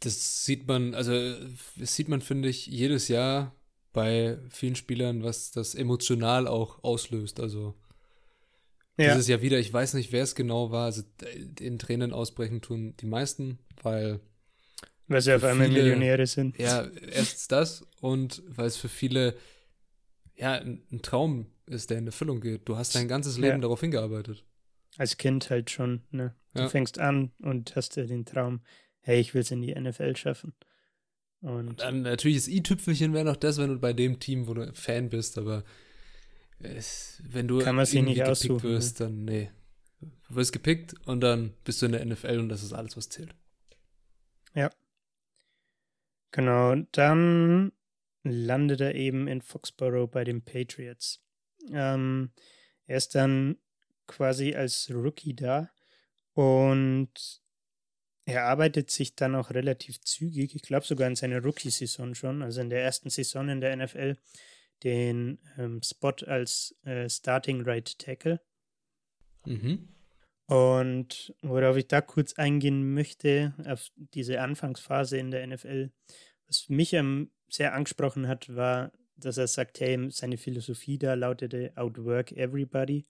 Das 0.00 0.44
sieht 0.44 0.66
man, 0.68 0.94
also 0.94 1.12
das 1.76 1.94
sieht 1.96 2.08
man, 2.08 2.20
finde 2.20 2.48
ich, 2.48 2.66
jedes 2.66 3.08
Jahr 3.08 3.54
bei 3.92 4.38
vielen 4.50 4.76
Spielern, 4.76 5.22
was 5.24 5.50
das 5.50 5.74
emotional 5.74 6.46
auch 6.46 6.84
auslöst. 6.84 7.40
Also 7.40 7.74
Ja. 8.96 9.08
dieses 9.14 9.28
Jahr 9.28 9.42
wieder, 9.42 9.58
ich 9.58 9.72
weiß 9.72 9.94
nicht, 9.94 10.12
wer 10.12 10.22
es 10.22 10.34
genau 10.34 10.70
war. 10.70 10.84
Also 10.86 11.02
in 11.58 11.78
Tränen 11.78 12.12
ausbrechen 12.12 12.60
tun 12.60 12.94
die 13.00 13.06
meisten, 13.06 13.58
weil 13.82 14.20
Weil 15.08 15.20
sie 15.20 15.34
auf 15.34 15.42
einmal 15.44 15.68
viele- 15.68 15.82
Millionäre 15.82 16.26
sind. 16.26 16.58
ja, 16.58 16.86
erstens 17.10 17.48
das 17.48 17.84
und 18.00 18.42
weil 18.48 18.66
es 18.66 18.76
für 18.76 18.88
viele 18.88 19.36
ja 20.36 20.52
ein, 20.52 20.82
ein 20.92 21.02
Traum 21.02 21.46
ist, 21.66 21.90
der 21.90 21.98
in 21.98 22.06
Erfüllung 22.06 22.40
geht. 22.40 22.68
Du 22.68 22.76
hast 22.76 22.94
dein 22.94 23.08
ganzes 23.08 23.36
Leben 23.36 23.56
Ja. 23.56 23.58
darauf 23.62 23.80
hingearbeitet. 23.80 24.44
Als 24.96 25.16
Kind 25.16 25.50
halt 25.50 25.70
schon, 25.70 26.02
ne? 26.10 26.34
Du 26.54 26.60
Ja. 26.62 26.68
fängst 26.68 26.98
an 26.98 27.32
und 27.40 27.74
hast 27.76 27.96
ja 27.96 28.04
den 28.04 28.24
Traum, 28.24 28.60
hey, 29.08 29.20
ich 29.20 29.34
will 29.34 29.40
es 29.40 29.50
in 29.50 29.62
die 29.62 29.74
NFL 29.74 30.16
schaffen. 30.16 30.52
Und 31.40 31.80
Dann 31.80 32.02
natürlich 32.02 32.38
das 32.38 32.48
i-Tüpfelchen 32.48 33.12
wäre 33.12 33.24
noch 33.24 33.36
das, 33.36 33.58
wenn 33.58 33.70
du 33.70 33.78
bei 33.78 33.92
dem 33.92 34.18
Team, 34.18 34.48
wo 34.48 34.54
du 34.54 34.72
Fan 34.74 35.08
bist, 35.08 35.38
aber 35.38 35.64
es, 36.58 37.22
wenn 37.28 37.46
du 37.46 37.58
Kann 37.60 37.78
irgendwie 37.78 38.02
nicht 38.02 38.16
gepickt 38.16 38.30
aussuchen, 38.30 38.68
ne? 38.68 38.74
wirst, 38.74 39.00
dann 39.00 39.24
nee. 39.24 39.50
Du 40.00 40.34
wirst 40.34 40.52
gepickt 40.52 40.94
und 41.06 41.20
dann 41.20 41.54
bist 41.64 41.80
du 41.80 41.86
in 41.86 41.92
der 41.92 42.04
NFL 42.04 42.38
und 42.38 42.48
das 42.48 42.62
ist 42.62 42.72
alles, 42.72 42.96
was 42.96 43.08
zählt. 43.08 43.34
Genau, 46.30 46.72
und 46.72 46.88
dann 46.96 47.72
landet 48.22 48.80
er 48.80 48.94
eben 48.94 49.28
in 49.28 49.40
Foxborough 49.40 50.10
bei 50.10 50.24
den 50.24 50.42
Patriots. 50.42 51.22
Ähm, 51.72 52.32
er 52.86 52.98
ist 52.98 53.14
dann 53.14 53.56
quasi 54.06 54.54
als 54.54 54.90
Rookie 54.92 55.34
da 55.34 55.70
und 56.34 57.42
er 58.28 58.44
arbeitet 58.44 58.90
sich 58.90 59.14
dann 59.14 59.34
auch 59.34 59.50
relativ 59.50 60.02
zügig, 60.02 60.54
ich 60.54 60.60
glaube 60.60 60.84
sogar 60.84 61.08
in 61.08 61.16
seiner 61.16 61.42
Rookie-Saison 61.42 62.14
schon, 62.14 62.42
also 62.42 62.60
in 62.60 62.68
der 62.68 62.82
ersten 62.82 63.08
Saison 63.08 63.48
in 63.48 63.62
der 63.62 63.74
NFL, 63.74 64.18
den 64.84 65.38
ähm, 65.56 65.80
Spot 65.82 66.12
als 66.26 66.76
äh, 66.84 67.08
Starting 67.08 67.62
Right 67.62 67.98
Tackle. 67.98 68.38
Mhm. 69.46 69.88
Und 70.44 71.34
worauf 71.40 71.78
ich 71.78 71.88
da 71.88 72.02
kurz 72.02 72.34
eingehen 72.34 72.92
möchte, 72.92 73.54
auf 73.64 73.88
diese 73.96 74.42
Anfangsphase 74.42 75.16
in 75.16 75.30
der 75.30 75.46
NFL, 75.46 75.90
was 76.46 76.68
mich 76.68 76.92
ähm, 76.92 77.30
sehr 77.48 77.72
angesprochen 77.72 78.28
hat, 78.28 78.54
war, 78.54 78.92
dass 79.16 79.38
er 79.38 79.48
sagt, 79.48 79.80
hey, 79.80 80.10
seine 80.10 80.36
Philosophie 80.36 80.98
da 80.98 81.14
lautete 81.14 81.72
Outwork 81.76 82.32
Everybody, 82.32 83.06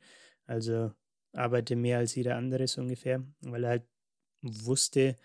also 0.46 0.92
arbeite 1.33 1.74
mehr 1.74 1.98
als 1.98 2.14
jeder 2.14 2.37
andere 2.37 2.68
so 2.68 2.83
ungefähr, 2.83 3.24
weil 3.40 3.64
er 3.64 3.70
halt 3.70 3.88
wusste, 4.42 5.16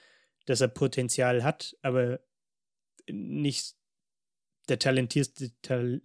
dass 0.46 0.62
er 0.62 0.68
Potenzial 0.68 1.44
hat, 1.44 1.78
aber 1.82 2.20
nicht 3.10 3.76
der 4.70 4.80
talentierteste, 4.80 5.52
tal 5.62 6.00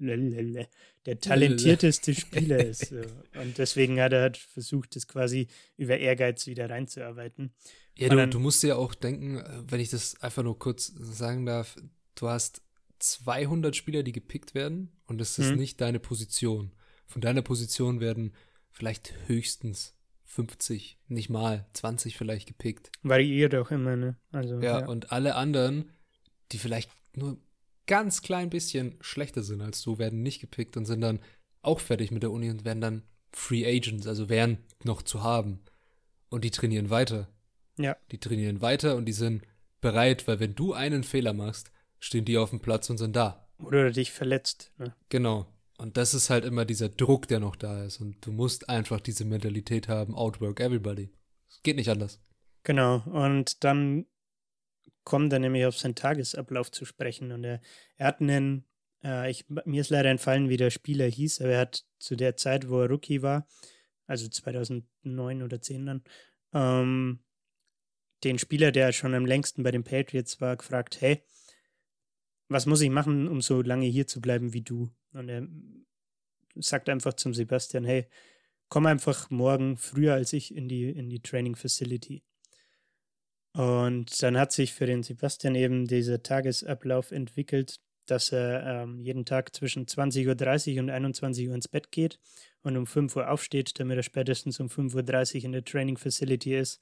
der 1.07 1.21
talentierteste 1.21 2.15
Spieler 2.15 2.65
ist. 2.65 2.93
Und 3.35 3.59
deswegen 3.59 4.01
hat 4.01 4.13
er 4.13 4.23
halt 4.23 4.37
versucht, 4.37 4.97
das 4.97 5.07
quasi 5.07 5.47
über 5.77 5.99
Ehrgeiz 5.99 6.47
wieder 6.47 6.69
reinzuarbeiten. 6.69 7.53
Ja, 7.97 8.09
du, 8.09 8.29
du 8.29 8.41
musst 8.41 8.63
dir 8.63 8.79
auch 8.79 8.95
denken, 8.95 9.39
äh, 9.39 9.63
wenn 9.69 9.81
ich 9.81 9.91
das 9.91 10.21
einfach 10.23 10.43
nur 10.43 10.59
kurz 10.59 10.93
sagen 10.97 11.47
darf, 11.47 11.77
du 12.15 12.29
hast 12.29 12.63
200 12.99 13.77
Spieler, 13.77 14.03
die 14.03 14.13
gepickt 14.13 14.55
werden 14.55 14.93
und 15.07 15.21
es 15.21 15.39
ist 15.39 15.51
Mhm. 15.51 15.57
nicht 15.57 15.81
deine 15.81 16.01
Position. 16.01 16.73
Von 17.07 17.21
deiner 17.23 17.43
Position 17.43 18.01
werden 18.01 18.35
vielleicht 18.71 19.15
höchstens 19.29 19.95
50, 20.39 20.99
nicht 21.09 21.31
mal 21.31 21.67
20 21.73 22.17
vielleicht 22.17 22.47
gepickt. 22.47 22.93
Variiert 23.03 23.57
auch 23.57 23.73
immer, 23.73 23.97
ne? 23.97 24.17
Also, 24.31 24.61
Ja, 24.61 24.81
ja. 24.81 24.87
und 24.87 25.11
alle 25.11 25.35
anderen, 25.35 25.91
die 26.53 26.59
vielleicht 26.59 26.91
nur 27.17 27.39
ganz 27.89 28.23
klein 28.23 28.51
bisschen 28.51 28.95
schlechter 29.01 29.43
sind 29.43 29.63
als 29.63 29.83
du, 29.83 29.99
werden 29.99 30.23
nicht 30.23 30.41
gepickt 30.41 30.77
und 30.77 30.85
sind 30.85 31.01
dann 31.01 31.19
auch 31.63 31.81
fertig 31.81 32.13
mit 32.13 32.23
der 32.23 32.31
Uni 32.31 32.51
und 32.51 32.65
werden 32.65 32.81
dann 32.81 33.03
Free 33.33 33.67
Agents, 33.67 34.07
also 34.07 34.29
wären 34.29 34.59
noch 34.85 35.03
zu 35.03 35.25
haben. 35.25 35.59
Und 36.29 36.45
die 36.45 36.53
trainieren 36.53 36.89
weiter. 36.89 37.29
Ja. 37.77 37.97
Die 38.13 38.19
trainieren 38.19 38.61
weiter 38.61 38.95
und 38.95 39.07
die 39.07 39.13
sind 39.13 39.43
bereit, 39.81 40.29
weil 40.29 40.39
wenn 40.39 40.55
du 40.55 40.73
einen 40.73 41.03
Fehler 41.03 41.33
machst, 41.33 41.73
stehen 41.99 42.25
die 42.25 42.39
auf 42.39 42.51
dem 42.51 42.61
Platz 42.61 42.89
und 42.91 42.99
sind 42.99 43.17
da. 43.17 43.49
Oder 43.59 43.91
dich 43.91 44.13
verletzt. 44.13 44.71
Ne? 44.79 44.95
Genau. 45.09 45.47
Und 45.79 45.97
das 45.97 46.13
ist 46.13 46.29
halt 46.29 46.45
immer 46.45 46.65
dieser 46.65 46.89
Druck, 46.89 47.29
der 47.29 47.39
noch 47.39 47.55
da 47.55 47.85
ist. 47.85 48.01
Und 48.01 48.27
du 48.27 48.33
musst 48.33 48.69
einfach 48.69 49.01
diese 49.01 49.25
Mentalität 49.25 49.89
haben, 49.89 50.15
outwork 50.15 50.59
everybody. 50.61 51.09
Es 51.49 51.63
geht 51.63 51.77
nicht 51.77 51.89
anders. 51.89 52.21
Genau. 52.65 53.03
Und 53.07 53.63
dann 53.63 54.07
kommt 55.05 55.33
er 55.33 55.39
nämlich 55.39 55.65
auf 55.67 55.79
seinen 55.79 55.95
Tagesablauf 55.95 56.73
zu 56.73 56.85
sprechen. 56.85 57.31
Und 57.31 57.45
er, 57.45 57.63
er 57.97 58.09
hat 58.09 58.21
einen, 58.21 58.65
äh, 59.05 59.31
ich, 59.31 59.47
mir 59.49 59.81
ist 59.81 59.91
leider 59.91 60.11
entfallen, 60.11 60.49
wie 60.49 60.57
der 60.57 60.71
Spieler 60.71 61.07
hieß, 61.07 61.41
aber 61.41 61.53
er 61.53 61.61
hat 61.61 61.87
zu 62.01 62.17
der 62.17 62.37
Zeit, 62.37 62.69
wo 62.69 62.81
er 62.81 62.91
Rookie 62.91 63.23
war, 63.23 63.47
also 64.07 64.29
2009 64.29 65.43
oder 65.43 65.63
10 65.63 65.87
dann, 65.87 66.05
ähm, 66.53 67.21
den 68.25 68.39
Spieler, 68.41 68.73
der 68.73 68.93
schon 68.93 69.15
am 69.15 69.27
längsten 69.27 69.63
bei 69.63 69.71
den 69.71 69.85
Patriots 69.85 70.41
war, 70.41 70.57
gefragt, 70.57 71.01
hey, 71.01 71.23
was 72.49 72.67
muss 72.67 72.81
ich 72.81 72.91
machen, 72.91 73.29
um 73.29 73.41
so 73.41 73.63
lange 73.63 73.87
hier 73.87 74.09
zu 74.09 74.21
bleiben 74.21 74.53
wie 74.53 74.63
du? 74.63 74.91
Und 75.13 75.29
er 75.29 75.47
sagt 76.57 76.89
einfach 76.89 77.15
zum 77.15 77.35
Sebastian, 77.35 77.85
hey, 77.85 78.07
komm 78.69 78.87
einfach 78.87 79.31
morgen 79.31 79.77
früher 79.77 80.15
als 80.15 80.33
ich 80.33 80.55
in 80.55 80.69
die, 80.69 80.91
in 80.91 81.09
die 81.09 81.21
Training 81.21 81.57
Facility. 81.57 82.23
Und 83.53 84.23
dann 84.23 84.39
hat 84.39 84.53
sich 84.53 84.75
für 84.75 84.87
den 84.87 85.03
Sebastian 85.03 85.55
eben 85.55 85.87
dieser 85.87 86.23
Tagesablauf 86.23 87.11
entwickelt, 87.11 87.81
dass 88.07 88.33
er 88.33 88.83
ähm, 88.83 89.01
jeden 89.01 89.25
Tag 89.25 89.55
zwischen 89.55 89.87
20.30 89.87 90.75
Uhr 90.75 90.81
und 90.81 90.91
21 90.91 91.49
Uhr 91.49 91.55
ins 91.55 91.69
Bett 91.69 91.91
geht 91.91 92.19
und 92.63 92.77
um 92.77 92.87
5 92.87 93.17
Uhr 93.17 93.31
aufsteht, 93.31 93.79
damit 93.79 93.97
er 93.97 94.03
spätestens 94.03 94.61
um 94.61 94.69
5.30 94.69 95.39
Uhr 95.39 95.45
in 95.45 95.53
der 95.53 95.65
Training 95.65 95.97
Facility 95.97 96.57
ist 96.57 96.81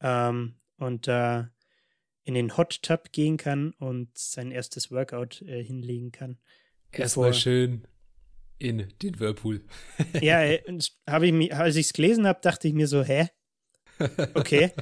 ähm, 0.00 0.56
und 0.78 1.08
da 1.08 1.50
in 2.24 2.34
den 2.34 2.56
Hot 2.56 2.82
Tub 2.82 3.12
gehen 3.12 3.36
kann 3.36 3.72
und 3.78 4.16
sein 4.16 4.50
erstes 4.50 4.90
Workout 4.90 5.42
äh, 5.42 5.62
hinlegen 5.62 6.12
kann. 6.12 6.38
Erstmal 6.98 7.34
schön 7.34 7.86
in 8.58 8.88
den 9.02 9.20
Whirlpool. 9.20 9.62
ja, 10.20 10.42
äh, 10.44 10.62
habe 11.08 11.26
ich 11.26 11.32
mir, 11.32 11.56
als 11.58 11.76
ich 11.76 11.86
es 11.86 11.92
gelesen 11.92 12.26
habe, 12.26 12.40
dachte 12.42 12.68
ich 12.68 12.74
mir 12.74 12.88
so, 12.88 13.02
hä? 13.02 13.28
Okay. 14.34 14.72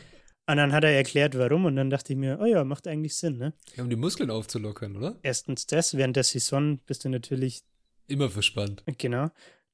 Und 0.46 0.58
dann 0.58 0.72
hat 0.72 0.84
er 0.84 0.90
erklärt, 0.90 1.38
warum, 1.38 1.64
und 1.64 1.76
dann 1.76 1.88
dachte 1.88 2.12
ich 2.12 2.18
mir, 2.18 2.38
oh 2.40 2.44
ja, 2.44 2.64
macht 2.64 2.86
eigentlich 2.86 3.16
Sinn, 3.16 3.38
ne? 3.38 3.54
Ja, 3.76 3.82
um 3.82 3.88
die 3.88 3.96
Muskeln 3.96 4.30
aufzulockern, 4.30 4.96
oder? 4.96 5.18
Erstens 5.22 5.66
das, 5.66 5.96
während 5.96 6.16
der 6.16 6.24
Saison 6.24 6.78
bist 6.86 7.04
du 7.04 7.08
natürlich, 7.08 7.62
Immer 8.08 8.28
verspannt. 8.28 8.84
genau, 8.98 9.30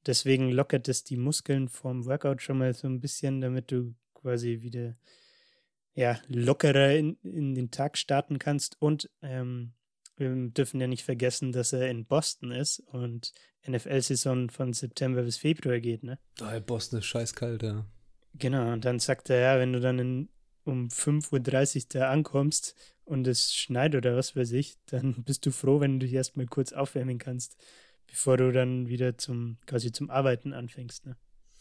deswegen 0.06 0.50
lockert 0.50 0.88
es 0.88 1.02
die 1.02 1.16
Muskeln 1.16 1.68
vorm 1.68 2.06
Workout 2.06 2.42
schon 2.42 2.58
mal 2.58 2.72
so 2.74 2.86
ein 2.86 3.00
bisschen, 3.00 3.40
damit 3.40 3.72
du 3.72 3.94
quasi 4.14 4.60
wieder, 4.60 4.96
ja, 5.94 6.20
lockerer 6.28 6.94
in, 6.94 7.16
in 7.24 7.56
den 7.56 7.72
Tag 7.72 7.98
starten 7.98 8.38
kannst. 8.38 8.80
Und 8.80 9.10
ähm, 9.22 9.72
wir 10.20 10.50
dürfen 10.50 10.80
ja 10.80 10.86
nicht 10.86 11.04
vergessen, 11.04 11.50
dass 11.50 11.72
er 11.72 11.90
in 11.90 12.04
Boston 12.04 12.52
ist 12.52 12.80
und 12.80 13.32
NFL-Saison 13.66 14.50
von 14.50 14.72
September 14.72 15.22
bis 15.22 15.38
Februar 15.38 15.80
geht, 15.80 16.04
ne? 16.04 16.18
Oh, 16.40 16.60
Boston 16.60 17.00
ist 17.00 17.06
scheißkalt, 17.06 17.62
ja. 17.62 17.86
Genau, 18.34 18.72
und 18.72 18.84
dann 18.84 19.00
sagt 19.00 19.30
er, 19.30 19.40
ja, 19.40 19.58
wenn 19.58 19.72
du 19.72 19.80
dann 19.80 19.98
in, 19.98 20.28
um 20.64 20.88
5.30 20.88 21.76
Uhr 21.76 21.86
da 21.88 22.10
ankommst 22.10 22.76
und 23.04 23.26
es 23.26 23.54
schneit 23.54 23.94
oder 23.94 24.14
was 24.14 24.36
weiß 24.36 24.52
ich, 24.52 24.76
dann 24.86 25.14
bist 25.24 25.46
du 25.46 25.50
froh, 25.50 25.80
wenn 25.80 25.98
du 25.98 26.06
dich 26.06 26.14
erstmal 26.14 26.46
kurz 26.46 26.72
aufwärmen 26.72 27.18
kannst, 27.18 27.56
bevor 28.06 28.36
du 28.36 28.52
dann 28.52 28.88
wieder 28.88 29.18
zum, 29.18 29.58
quasi 29.66 29.90
zum 29.90 30.10
Arbeiten 30.10 30.52
anfängst. 30.52 31.06
Ne? 31.06 31.16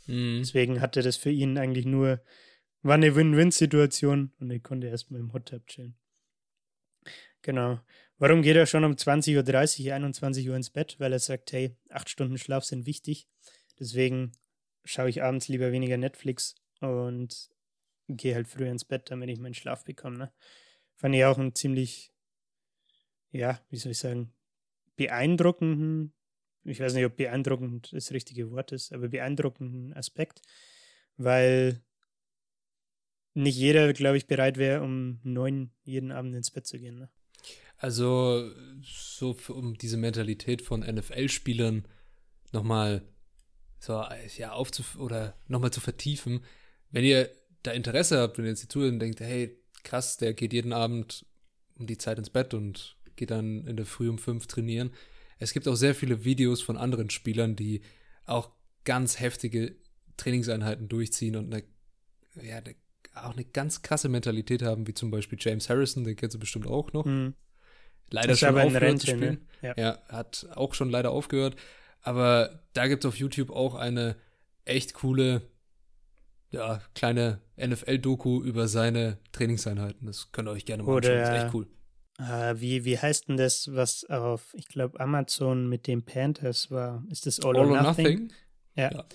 Mhm. 0.06 0.40
Deswegen 0.40 0.82
hatte 0.82 1.02
das 1.02 1.18
für 1.18 1.32
ihn 1.32 1.58
eigentlich 1.58 1.86
nur, 1.86 2.22
war 2.82 2.96
eine 2.96 3.16
Win-Win-Situation 3.16 4.34
und 4.40 4.52
er 4.52 4.60
konnte 4.60 4.88
erstmal 4.88 5.22
im 5.22 5.34
Hot 5.34 5.48
Tub 5.48 5.66
chillen. 5.68 5.96
Genau. 7.42 7.80
Warum 8.22 8.42
geht 8.42 8.58
er 8.58 8.66
schon 8.66 8.84
um 8.84 8.92
20.30 8.92 9.88
Uhr, 9.88 9.94
21 9.94 10.50
Uhr 10.50 10.56
ins 10.58 10.70
Bett? 10.70 11.00
Weil 11.00 11.14
er 11.14 11.20
sagt, 11.20 11.54
hey, 11.54 11.78
acht 11.90 12.10
Stunden 12.10 12.38
Schlaf 12.38 12.66
sind 12.66 12.86
wichtig. 12.86 13.30
Deswegen 13.80 14.34
schaue 14.84 15.10
ich 15.10 15.24
abends 15.24 15.48
lieber 15.48 15.72
weniger 15.72 15.96
Netflix 15.96 16.56
und 16.82 17.50
gehe 18.10 18.36
halt 18.36 18.50
früher 18.50 18.72
ins 18.72 18.84
Bett, 18.84 19.10
damit 19.10 19.30
ich 19.30 19.40
meinen 19.40 19.54
Schlaf 19.54 19.86
bekomme. 19.86 20.18
Ne? 20.18 20.34
Fand 20.96 21.16
ich 21.16 21.24
auch 21.24 21.38
einen 21.38 21.56
ziemlich, 21.56 22.12
ja, 23.32 23.62
wie 23.70 23.78
soll 23.78 23.94
ich 23.94 24.00
sagen, 24.00 24.34
beeindruckenden, 24.98 26.14
ich 26.66 26.82
weiß 26.82 26.96
nicht, 26.96 27.06
ob 27.06 27.16
beeindruckend 27.16 27.94
das 27.94 28.12
richtige 28.12 28.52
Wort 28.52 28.74
ist, 28.74 28.92
aber 28.92 29.08
beeindruckenden 29.08 29.94
Aspekt, 29.94 30.42
weil 31.16 31.82
nicht 33.34 33.56
jeder, 33.56 33.94
glaube 33.94 34.18
ich, 34.18 34.28
bereit 34.28 34.58
wäre, 34.58 34.82
um 34.82 35.22
neun 35.24 35.72
jeden 35.84 36.12
Abend 36.12 36.36
ins 36.36 36.52
Bett 36.52 36.68
zu 36.68 36.78
gehen. 36.78 37.00
Ne? 37.00 37.10
Also, 37.80 38.52
so 38.84 39.34
für, 39.34 39.54
um 39.54 39.78
diese 39.78 39.98
Mentalität 39.98 40.62
von 40.62 40.82
NFL-Spielern 40.82 41.88
nochmal 42.52 43.04
so, 43.80 44.04
ja, 44.38 44.52
aufzuf 44.52 44.98
oder 44.98 45.36
nochmal 45.48 45.72
zu 45.72 45.80
vertiefen. 45.80 46.44
Wenn 46.92 47.06
ihr 47.06 47.30
da 47.64 47.72
Interesse 47.72 48.20
habt, 48.20 48.38
wenn 48.38 48.46
ihr 48.46 48.52
jetzt 48.52 48.70
zuhört 48.70 48.92
und 48.92 49.00
denkt, 49.00 49.22
hey, 49.22 49.58
krass, 49.84 50.18
der 50.18 50.34
geht 50.34 50.52
jeden 50.52 50.74
Abend 50.74 51.26
um 51.76 51.88
die 51.88 51.98
Zeit 51.98 52.18
ins 52.18 52.30
Bett 52.30 52.54
und 52.54 52.98
geht 53.16 53.32
dann 53.32 53.66
in 53.66 53.78
der 53.78 53.86
Früh 53.86 54.10
um 54.10 54.18
fünf 54.18 54.48
trainieren. 54.48 54.92
es 55.40 55.54
gibt 55.54 55.68
auch 55.70 55.76
sehr 55.76 55.96
viele 55.96 56.26
Videos 56.26 56.62
von 56.62 56.78
anderen 56.78 57.10
Spielern, 57.10 57.56
die 57.56 57.82
auch 58.26 58.52
ganz 58.84 59.20
heftige 59.22 59.78
Trainingseinheiten 60.18 60.90
durchziehen 60.90 61.38
und 61.38 61.54
eine, 61.54 61.64
ja, 62.46 62.58
eine, 62.58 62.76
auch 63.14 63.34
eine 63.34 63.46
ganz 63.46 63.82
krasse 63.82 64.10
Mentalität 64.10 64.62
haben, 64.62 64.86
wie 64.88 64.94
zum 64.94 65.12
Beispiel 65.12 65.38
James 65.40 65.70
Harrison, 65.70 66.04
den 66.04 66.18
kennst 66.18 66.36
du 66.36 66.40
bestimmt 66.40 66.68
auch 66.68 66.92
noch. 66.92 67.06
Mhm. 67.06 67.36
Leider 68.12 68.34
Ist 68.34 68.40
schon 68.40 68.50
aber 68.50 68.64
aufgehört 68.64 68.84
Rente, 68.84 69.06
zu 69.06 69.12
spielen. 69.12 69.48
ne? 69.62 69.68
Ja. 69.68 69.74
Ja, 69.78 70.00
hat 70.10 70.48
auch 70.56 70.74
schon 70.74 70.90
leider 70.90 71.12
aufgehört. 71.12 71.56
Aber 72.02 72.62
da 72.74 72.88
gibt 72.88 73.04
es 73.04 73.10
auf 73.10 73.18
YouTube 73.18 73.50
auch 73.52 73.76
eine 73.76 74.16
echt 74.66 74.94
coole, 74.94 75.42
ja, 76.52 76.82
kleine 76.96 77.42
NFL-Doku 77.58 78.42
über 78.44 78.68
seine 78.68 79.18
Trainingseinheiten. 79.32 80.08
Das 80.08 80.32
könnt 80.32 80.48
ihr 80.48 80.52
euch 80.54 80.66
gerne 80.66 80.84
mal 80.84 80.96
anschauen. 80.98 81.14
Das 81.18 81.28
ist 81.30 81.34
Oder- 81.36 81.46
echt 81.46 81.54
cool. 81.54 81.68
Äh, 82.20 82.60
wie, 82.60 82.84
wie 82.84 82.98
heißt 82.98 83.30
denn 83.30 83.38
das, 83.38 83.70
was 83.74 84.04
auf, 84.10 84.54
ich 84.54 84.68
glaube, 84.68 85.00
Amazon 85.00 85.70
mit 85.70 85.88
den 85.88 86.04
Panthers 86.04 86.70
war? 86.70 87.04
Ist 87.10 87.26
das 87.26 87.40
All, 87.40 87.56
or 87.56 87.66
Nothing? 87.82 88.34
Ja. 88.76 88.92
Ja. 88.92 89.06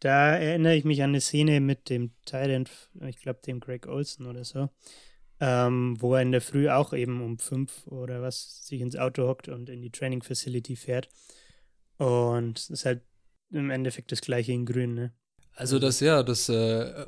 Da 0.00 0.36
erinnere 0.36 0.76
ich 0.76 0.84
mich 0.84 1.02
an 1.02 1.10
eine 1.10 1.20
Szene 1.20 1.60
mit 1.60 1.88
dem 1.90 2.12
Tyrant, 2.26 2.70
ich 3.06 3.18
glaube, 3.20 3.40
dem 3.46 3.60
Greg 3.60 3.86
Olson 3.86 4.26
oder 4.26 4.44
so, 4.44 4.68
ähm, 5.40 5.96
wo 5.98 6.14
er 6.14 6.22
in 6.22 6.32
der 6.32 6.40
Früh 6.42 6.68
auch 6.68 6.92
eben 6.92 7.22
um 7.22 7.38
fünf 7.38 7.86
oder 7.86 8.22
was 8.22 8.66
sich 8.66 8.80
ins 8.80 8.96
Auto 8.96 9.26
hockt 9.26 9.48
und 9.48 9.68
in 9.68 9.80
die 9.80 9.90
Training 9.90 10.22
Facility 10.22 10.76
fährt. 10.76 11.08
Und 11.96 12.58
es 12.58 12.70
ist 12.70 12.84
halt 12.84 13.02
im 13.50 13.70
Endeffekt 13.70 14.12
das 14.12 14.20
gleiche 14.20 14.52
in 14.52 14.66
Grün, 14.66 14.94
ne? 14.94 15.12
Also 15.54 15.78
das, 15.78 16.00
ja, 16.00 16.22
das 16.22 16.48
äh, 16.48 16.52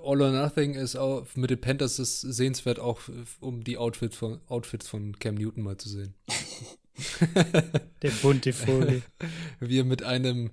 All 0.05 0.21
or 0.21 0.31
Nothing 0.31 0.75
ist 0.75 0.97
auch 0.97 1.27
mit 1.37 1.51
den 1.51 1.61
Panthers 1.61 1.99
ist 1.99 2.21
sehenswert, 2.21 2.79
auch 2.79 3.01
um 3.40 3.64
die 3.64 3.79
Outfit 3.79 4.14
von, 4.14 4.40
Outfits 4.49 4.88
von 4.88 5.18
Cam 5.18 5.37
Newton 5.37 5.62
mal 5.62 5.79
zu 5.79 5.88
sehen. 5.88 6.14
Der 8.03 8.11
bunte 8.21 8.53
Vogel. 8.53 9.03
Wie 9.61 9.79
er 9.79 9.85
mit 9.85 10.03
einem 10.03 10.51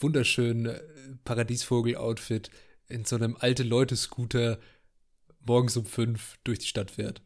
wunderschönen 0.00 0.66
äh, 0.66 0.80
Paradiesvogel-Outfit 1.24 2.50
in 2.88 3.04
so 3.04 3.16
einem 3.16 3.36
alte 3.38 3.62
Leute-Scooter 3.62 4.58
morgens 5.46 5.76
um 5.76 5.84
fünf 5.84 6.38
durch 6.44 6.58
die 6.60 6.66
Stadt 6.66 6.90
fährt. 6.90 7.22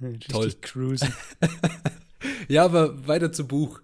Richtig 0.00 0.32
Toll. 0.32 0.52
cruisen. 0.60 1.12
Ja, 2.48 2.64
aber 2.64 3.06
weiter 3.08 3.32
zum 3.32 3.48
Buch. 3.48 3.80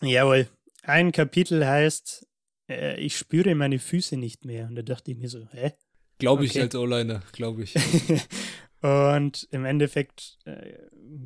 Jawohl. 0.00 0.48
Ein 0.82 1.12
Kapitel 1.12 1.66
heißt, 1.66 2.26
äh, 2.68 3.00
ich 3.00 3.16
spüre 3.16 3.54
meine 3.54 3.78
Füße 3.78 4.16
nicht 4.16 4.44
mehr. 4.44 4.66
Und 4.66 4.76
da 4.76 4.82
dachte 4.82 5.10
ich 5.10 5.16
mir 5.18 5.28
so, 5.28 5.48
hä? 5.50 5.72
Glaube 6.18 6.44
ich 6.44 6.52
Okay. 6.52 6.62
als 6.62 6.74
O-Liner, 6.74 7.22
glaube 7.32 7.64
ich. 7.64 7.74
Und 8.82 9.48
im 9.50 9.64
Endeffekt 9.64 10.38
äh, 10.44 10.74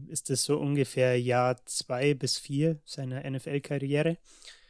ist 0.09 0.31
es 0.31 0.45
so 0.45 0.59
ungefähr 0.59 1.21
Jahr 1.21 1.65
zwei 1.67 2.15
bis 2.15 2.39
vier 2.39 2.81
seiner 2.85 3.29
NFL-Karriere. 3.29 4.17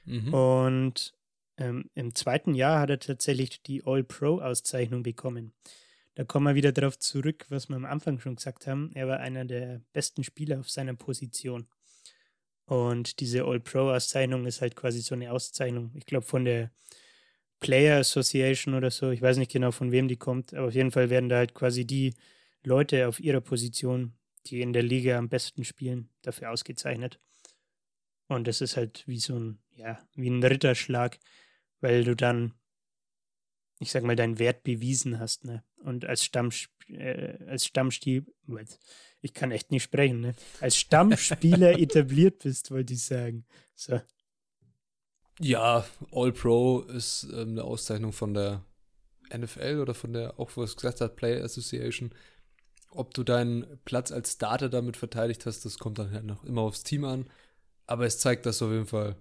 Mhm. 0.07 0.33
Und 0.35 1.15
ähm, 1.59 1.91
im 1.95 2.15
zweiten 2.15 2.55
Jahr 2.55 2.81
hat 2.81 2.91
er 2.91 2.99
tatsächlich 2.99 3.63
die 3.63 3.83
All-Pro-Auszeichnung 3.85 5.03
bekommen. 5.03 5.53
Da 6.19 6.25
kommen 6.25 6.47
wir 6.47 6.57
wieder 6.57 6.73
darauf 6.73 6.99
zurück, 6.99 7.47
was 7.49 7.69
wir 7.69 7.77
am 7.77 7.85
Anfang 7.85 8.19
schon 8.19 8.35
gesagt 8.35 8.67
haben. 8.67 8.91
Er 8.93 9.07
war 9.07 9.21
einer 9.21 9.45
der 9.45 9.83
besten 9.93 10.25
Spieler 10.25 10.59
auf 10.59 10.69
seiner 10.69 10.95
Position. 10.95 11.69
Und 12.65 13.21
diese 13.21 13.45
All-Pro-Auszeichnung 13.45 14.45
ist 14.45 14.61
halt 14.61 14.75
quasi 14.75 15.01
so 15.01 15.15
eine 15.15 15.31
Auszeichnung. 15.31 15.93
Ich 15.95 16.07
glaube, 16.07 16.27
von 16.27 16.45
der 16.45 16.73
Player 17.61 18.01
Association 18.01 18.75
oder 18.75 18.91
so. 18.91 19.11
Ich 19.13 19.23
weiß 19.23 19.37
nicht 19.37 19.53
genau, 19.53 19.71
von 19.71 19.93
wem 19.93 20.09
die 20.09 20.17
kommt. 20.17 20.55
Aber 20.55 20.67
auf 20.67 20.75
jeden 20.75 20.91
Fall 20.91 21.09
werden 21.09 21.29
da 21.29 21.37
halt 21.37 21.55
quasi 21.55 21.87
die 21.87 22.15
Leute 22.65 23.07
auf 23.07 23.21
ihrer 23.21 23.41
Position, 23.41 24.19
die 24.47 24.61
in 24.61 24.73
der 24.73 24.83
Liga 24.83 25.19
am 25.19 25.29
besten 25.29 25.63
spielen, 25.63 26.11
dafür 26.23 26.51
ausgezeichnet. 26.51 27.21
Und 28.27 28.49
das 28.49 28.61
ist 28.61 28.77
halt 28.77 29.07
wie 29.07 29.21
so 29.21 29.39
ein, 29.39 29.61
ja, 29.77 30.05
wie 30.17 30.31
ein 30.31 30.43
Ritterschlag, 30.43 31.21
weil 31.81 32.03
du 32.03 32.17
dann, 32.17 32.55
ich 33.81 33.91
sag 33.91 34.03
mal, 34.03 34.17
deinen 34.17 34.39
Wert 34.39 34.65
bewiesen 34.65 35.19
hast, 35.19 35.45
ne? 35.45 35.63
Und 35.85 36.05
als 36.05 36.25
Stammsp 36.25 36.71
äh, 36.89 37.45
als 37.47 37.67
Stammstil, 37.67 38.25
ich 39.21 39.35
kann 39.35 39.51
echt 39.51 39.71
nicht 39.71 39.83
sprechen, 39.83 40.21
ne? 40.21 40.35
Als 40.61 40.77
Stammspieler 40.77 41.79
etabliert 41.79 42.41
bist, 42.41 42.71
wollte 42.71 42.95
ich 42.95 43.05
sagen. 43.05 43.45
So. 43.75 44.01
Ja, 45.41 45.87
All-Pro 46.11 46.81
ist 46.81 47.25
ähm, 47.33 47.51
eine 47.51 47.65
Auszeichnung 47.65 48.13
von 48.13 48.35
der 48.35 48.65
NFL 49.37 49.81
oder 49.81 49.95
von 49.95 50.13
der, 50.13 50.39
auch 50.39 50.51
wo 50.57 50.63
es 50.63 50.77
gesagt 50.77 51.01
hat, 51.01 51.17
Player 51.17 51.45
Association. 51.45 52.13
Ob 52.91 53.13
du 53.13 53.23
deinen 53.23 53.79
Platz 53.85 54.11
als 54.11 54.33
Starter 54.33 54.69
damit 54.69 54.97
verteidigt 54.97 55.45
hast, 55.47 55.65
das 55.65 55.79
kommt 55.79 55.99
dann 55.99 56.11
halt 56.11 56.25
noch 56.25 56.45
immer 56.45 56.63
aufs 56.63 56.83
Team 56.83 57.05
an. 57.05 57.27
Aber 57.87 58.07
es 58.07 58.19
zeigt 58.19 58.47
das 58.47 58.63
auf 58.63 58.71
jeden 58.71 58.87
Fall. 58.87 59.17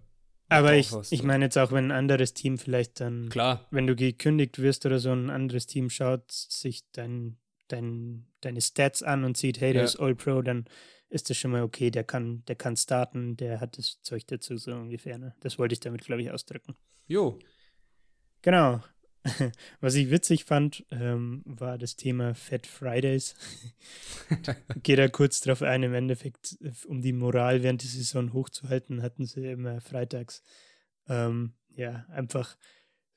Aber 0.50 0.76
ich, 0.76 0.92
hast, 0.92 1.12
ich 1.12 1.22
ne? 1.22 1.28
meine 1.28 1.46
jetzt 1.46 1.58
auch, 1.58 1.72
wenn 1.72 1.86
ein 1.86 1.98
anderes 1.98 2.34
Team 2.34 2.58
vielleicht 2.58 3.00
dann, 3.00 3.30
Klar, 3.30 3.66
wenn 3.72 3.88
du 3.88 3.96
gekündigt 3.96 4.60
wirst 4.60 4.86
oder 4.86 5.00
so, 5.00 5.12
ein 5.12 5.30
anderes 5.30 5.68
Team 5.68 5.90
schaut 5.90 6.32
sich 6.32 6.84
dein, 6.92 7.38
dein, 7.68 8.28
deine 8.42 8.62
Stats 8.62 9.04
an 9.04 9.24
und 9.24 9.38
sieht, 9.38 9.60
hey, 9.60 9.74
der 9.74 9.82
Ja. 9.82 9.86
ist 9.86 10.00
All-Pro, 10.00 10.42
dann 10.42 10.66
ist 11.10 11.30
das 11.30 11.38
schon 11.38 11.52
mal 11.52 11.64
okay, 11.64 11.90
der 11.92 12.04
kann, 12.04 12.44
der 12.48 12.56
kann 12.56 12.76
starten, 12.76 13.38
der 13.38 13.60
hat 13.60 13.78
das 13.78 14.02
Zeug 14.02 14.26
dazu, 14.28 14.58
so 14.58 14.74
ungefähr. 14.74 15.18
Ne? 15.18 15.36
Das 15.42 15.58
wollte 15.58 15.74
ich 15.74 15.80
damit, 15.80 16.04
glaube 16.04 16.22
ich, 16.22 16.32
ausdrücken. 16.32 16.76
jo. 17.08 17.40
Genau. 18.44 18.82
Was 19.82 19.96
ich 19.96 20.10
witzig 20.12 20.46
fand, 20.46 20.86
ähm, 20.92 21.42
war 21.46 21.78
das 21.78 21.96
Thema 21.96 22.34
Fat 22.36 22.68
Fridays. 22.68 23.36
Geht 24.84 25.00
da 25.00 25.08
kurz 25.08 25.42
drauf 25.42 25.62
ein, 25.62 25.84
im 25.84 25.94
Endeffekt, 25.94 26.58
um 26.88 27.02
die 27.02 27.14
Moral 27.14 27.64
während 27.64 27.84
der 27.84 27.90
Saison 27.90 28.34
hochzuhalten, 28.34 29.02
hatten 29.02 29.26
sie 29.26 29.46
immer 29.50 29.82
freitags 29.82 30.44
ähm, 31.08 31.54
ja, 31.76 32.06
einfach 32.10 32.58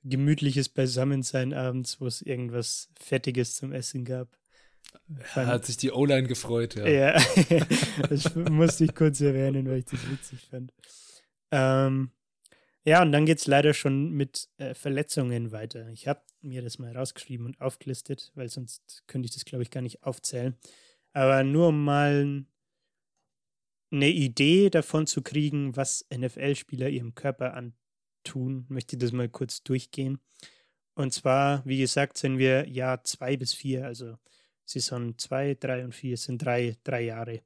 gemütliches 0.04 0.68
Beisammensein 0.68 1.52
abends, 1.52 2.00
wo 2.00 2.06
es 2.06 2.22
irgendwas 2.22 2.88
Fettiges 2.98 3.56
zum 3.56 3.72
Essen 3.72 4.04
gab. 4.04 4.28
Fand- 5.20 5.46
Hat 5.48 5.66
sich 5.66 5.76
die 5.76 5.90
O-Line 5.92 6.26
gefreut, 6.26 6.74
ja. 6.74 6.86
ja, 6.88 7.20
das 8.08 8.34
musste 8.34 8.84
ich 8.84 8.94
kurz 8.94 9.20
erwähnen, 9.20 9.68
weil 9.68 9.78
ich 9.80 9.84
das 9.86 10.10
witzig 10.10 10.40
fand. 10.50 10.72
Ähm, 11.50 12.10
ja, 12.84 13.02
und 13.02 13.12
dann 13.12 13.26
geht 13.26 13.38
es 13.38 13.46
leider 13.46 13.74
schon 13.74 14.12
mit 14.12 14.48
äh, 14.58 14.74
Verletzungen 14.74 15.52
weiter. 15.52 15.88
Ich 15.90 16.08
habe 16.08 16.22
mir 16.40 16.62
das 16.62 16.78
mal 16.78 16.96
rausgeschrieben 16.96 17.46
und 17.46 17.60
aufgelistet, 17.60 18.32
weil 18.34 18.48
sonst 18.48 19.04
könnte 19.06 19.26
ich 19.26 19.32
das, 19.32 19.44
glaube 19.44 19.62
ich, 19.62 19.70
gar 19.70 19.82
nicht 19.82 20.02
aufzählen. 20.02 20.56
Aber 21.12 21.44
nur 21.44 21.68
um 21.68 21.84
mal 21.84 22.44
eine 23.92 24.08
Idee 24.08 24.70
davon 24.70 25.06
zu 25.06 25.22
kriegen, 25.22 25.76
was 25.76 26.06
NFL-Spieler 26.14 26.88
ihrem 26.88 27.14
Körper 27.14 27.54
antun, 27.54 28.66
möchte 28.68 28.96
ich 28.96 29.00
das 29.00 29.12
mal 29.12 29.28
kurz 29.28 29.62
durchgehen. 29.62 30.20
Und 30.94 31.12
zwar, 31.12 31.64
wie 31.66 31.78
gesagt, 31.78 32.18
sind 32.18 32.38
wir 32.38 32.68
Jahr 32.68 33.04
zwei 33.04 33.36
bis 33.36 33.52
vier, 33.52 33.86
also 33.86 34.16
Saison 34.64 35.18
2, 35.18 35.56
3 35.56 35.84
und 35.84 35.94
4 35.94 36.16
sind 36.16 36.38
drei, 36.38 36.76
drei 36.84 37.02
Jahre. 37.02 37.42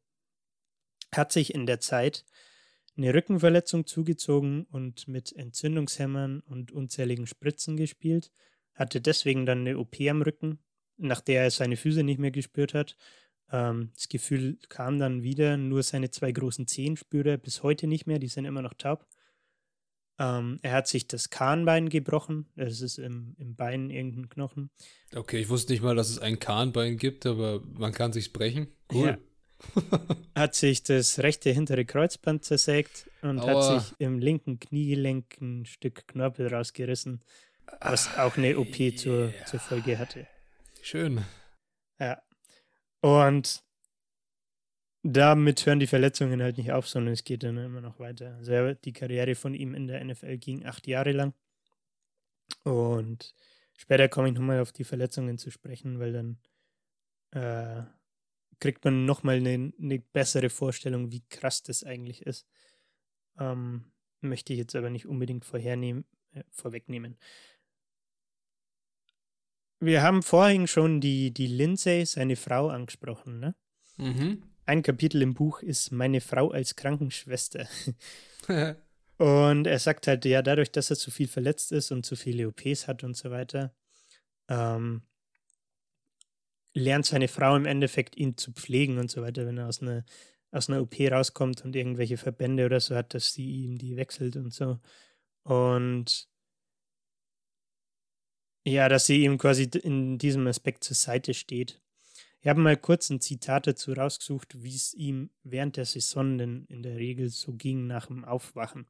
Hat 1.15 1.33
sich 1.33 1.55
in 1.55 1.67
der 1.67 1.81
Zeit 1.81 2.25
eine 2.97 3.13
Rückenverletzung 3.13 3.87
zugezogen 3.87 4.65
und 4.71 5.09
mit 5.09 5.33
Entzündungshämmern 5.33 6.41
und 6.41 6.73
unzähligen 6.73 7.27
Spritzen 7.27 7.77
gespielt, 7.77 8.31
hatte 8.75 9.01
deswegen 9.01 9.47
dann 9.47 9.61
eine 9.61 9.79
OP 9.79 9.97
am 10.09 10.23
Rücken, 10.23 10.59
nach 10.97 11.21
der 11.21 11.43
er 11.43 11.51
seine 11.51 11.77
Füße 11.77 12.03
nicht 12.03 12.19
mehr 12.19 12.31
gespürt 12.31 12.75
hat. 12.75 12.97
Ähm, 13.51 13.91
das 13.95 14.09
Gefühl 14.09 14.59
kam 14.69 14.99
dann 14.99 15.23
wieder, 15.23 15.57
nur 15.57 15.83
seine 15.83 16.11
zwei 16.11 16.33
großen 16.33 16.67
Zehen 16.67 16.97
spürt 16.97 17.27
er 17.27 17.37
bis 17.37 17.63
heute 17.63 17.87
nicht 17.87 18.07
mehr, 18.07 18.19
die 18.19 18.29
sind 18.29 18.45
immer 18.45 18.63
noch 18.63 18.75
taub. 18.75 19.07
Ähm, 20.19 20.61
er 20.63 20.73
hat 20.73 20.87
sich 20.87 21.09
das 21.09 21.31
Kahnbein 21.31 21.89
gebrochen, 21.89 22.47
das 22.55 22.81
ist 22.81 22.99
im, 22.99 23.35
im 23.37 23.57
Bein 23.57 23.91
irgendein 23.91 24.29
Knochen. 24.29 24.71
Okay, 25.15 25.41
ich 25.41 25.49
wusste 25.49 25.73
nicht 25.73 25.83
mal, 25.83 25.97
dass 25.97 26.09
es 26.09 26.21
ein 26.21 26.39
Kahnbein 26.39 26.97
gibt, 26.97 27.27
aber 27.27 27.63
man 27.73 27.93
kann 27.93 28.13
sich's 28.13 28.29
brechen. 28.29 28.69
Cool. 28.93 29.09
Ja. 29.09 29.19
hat 30.35 30.55
sich 30.55 30.83
das 30.83 31.19
rechte 31.21 31.51
hintere 31.51 31.85
Kreuzband 31.85 32.45
zersägt 32.45 33.11
und 33.23 33.41
Aua. 33.41 33.49
hat 33.49 33.83
sich 33.83 33.95
im 33.99 34.19
linken 34.19 34.61
Kniegelenk 34.61 35.41
ein 35.41 35.67
Stück 35.67 36.07
Knorpel 36.09 36.53
rausgerissen, 36.53 37.23
was 37.81 38.17
auch 38.19 38.37
eine 38.37 38.59
OP 38.59 38.75
zur, 38.97 39.31
ja. 39.31 39.45
zur 39.47 39.61
Folge 39.61 39.99
hatte. 39.99 40.27
Schön. 40.83 41.25
Ja. 41.99 42.23
Und 43.01 43.63
damit 45.03 45.67
hören 45.67 45.81
die 45.81 45.87
Verletzungen 45.87 46.43
halt 46.43 46.57
nicht 46.57 46.73
auf, 46.73 46.89
sondern 46.89 47.13
es 47.13 47.25
geht 47.25 47.43
dann 47.43 47.59
immer 47.59 47.83
noch 47.83 47.99
weiter. 47.99 48.37
Also 48.37 48.73
die 48.73 48.93
Karriere 48.93 49.35
von 49.35 49.55
ihm 49.55 49.75
in 49.75 49.87
der 49.87 50.03
NFL 50.03 50.39
ging 50.39 50.65
acht 50.65 50.87
Jahre 50.87 51.13
lang. 51.13 51.35
Und 52.63 53.35
später 53.77 54.09
komme 54.09 54.29
ich 54.29 54.35
nochmal 54.35 54.61
auf 54.61 54.73
die 54.73 54.85
Verletzungen 54.85 55.37
zu 55.37 55.51
sprechen, 55.51 55.99
weil 55.99 56.13
dann 56.13 56.39
äh, 57.33 57.83
kriegt 58.65 58.83
man 58.83 59.05
nochmal 59.05 59.37
eine, 59.37 59.75
eine 59.79 59.99
bessere 59.99 60.49
Vorstellung, 60.49 61.13
wie 61.13 61.23
krass 61.29 61.63
das 61.63 61.85
eigentlich 61.85 62.23
ist. 62.23 62.47
Ähm, 63.39 63.93
möchte 64.23 64.55
ich 64.55 64.59
jetzt 64.59 64.75
aber 64.75 64.89
nicht 64.89 65.05
unbedingt 65.05 65.45
vorhernehmen, 65.45 66.07
äh, 66.33 66.45
vorwegnehmen. 66.51 67.19
Wir 69.81 70.01
haben 70.01 70.23
vorhin 70.23 70.67
schon 70.67 71.03
die, 71.03 71.31
die 71.31 71.47
Lindsay, 71.47 72.07
seine 72.07 72.37
Frau, 72.37 72.69
angesprochen, 72.69 73.39
ne? 73.39 73.55
Mhm. 73.99 74.43
ein 74.65 74.83
Kapitel 74.83 75.21
im 75.21 75.35
Buch 75.35 75.61
ist 75.61 75.93
Meine 75.93 76.23
Frau 76.23 76.51
als 76.51 76.75
Krankenschwester. 76.75 77.69
und 79.19 79.67
er 79.67 79.79
sagt 79.79 80.07
halt, 80.07 80.25
ja, 80.25 80.41
dadurch, 80.41 80.73
dass 80.73 80.89
er 80.89 80.97
zu 80.97 81.11
viel 81.11 81.29
verletzt 81.29 81.71
ist 81.71 81.93
und 81.93 82.07
zu 82.07 82.17
viele 82.17 82.49
OPs 82.49 82.89
hat 82.89 83.05
und 83.05 83.15
so 83.15 83.31
weiter, 83.31 83.75
ähm, 84.49 85.03
lernt 86.75 87.07
seine 87.07 87.29
Frau 87.29 87.57
im 87.57 87.67
Endeffekt, 87.67 88.17
ihn 88.17 88.37
zu 88.37 88.53
pflegen 88.53 88.99
und 88.99 89.11
so 89.11 89.23
weiter, 89.23 89.47
wenn 89.47 89.59
er 89.59 89.69
aus 89.69 89.81
einer, 89.81 90.05
aus 90.51 90.69
einer 90.69 90.83
OP 90.83 90.95
rauskommt 91.01 91.65
und 91.65 91.75
irgendwelche 91.75 92.17
Verbände 92.17 92.67
oder 92.67 92.81
so 92.81 92.95
hat, 92.95 93.15
dass 93.15 93.33
sie 93.33 93.65
ihm 93.65 93.79
die 93.79 93.97
wechselt 93.97 94.37
und 94.37 94.53
so. 94.53 94.79
Und 95.45 96.29
ja, 98.67 98.89
dass 98.89 99.07
sie 99.07 99.25
ihm 99.25 99.39
quasi 99.39 99.71
in 99.83 100.19
diesem 100.19 100.47
Aspekt 100.47 100.85
zur 100.85 100.97
Seite 100.97 101.35
steht. 101.35 101.81
Ich 102.41 102.49
habe 102.49 102.61
mal 102.61 102.77
kurz 102.77 103.09
ein 103.09 103.21
Zitat 103.21 103.67
dazu 103.67 103.93
rausgesucht, 103.93 104.63
wie 104.63 104.75
es 104.75 104.93
ihm 104.95 105.31
während 105.45 105.77
der 105.77 105.87
Saison 105.87 106.37
denn 106.37 106.67
in 106.69 106.83
der 106.83 106.97
Regel 106.97 107.29
so 107.31 107.55
ging 107.55 107.87
nach 107.87 108.07
dem 108.07 108.25
Aufwachen. 108.25 108.87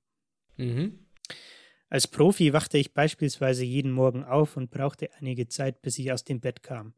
Mhm. 0.56 1.06
Als 1.88 2.08
Profi 2.08 2.52
wachte 2.52 2.78
ich 2.78 2.94
beispielsweise 2.94 3.64
jeden 3.64 3.92
Morgen 3.92 4.24
auf 4.24 4.56
und 4.56 4.70
brauchte 4.70 5.12
einige 5.14 5.46
Zeit, 5.46 5.82
bis 5.82 5.98
ich 5.98 6.10
aus 6.10 6.24
dem 6.24 6.40
Bett 6.40 6.62
kam. 6.62 6.94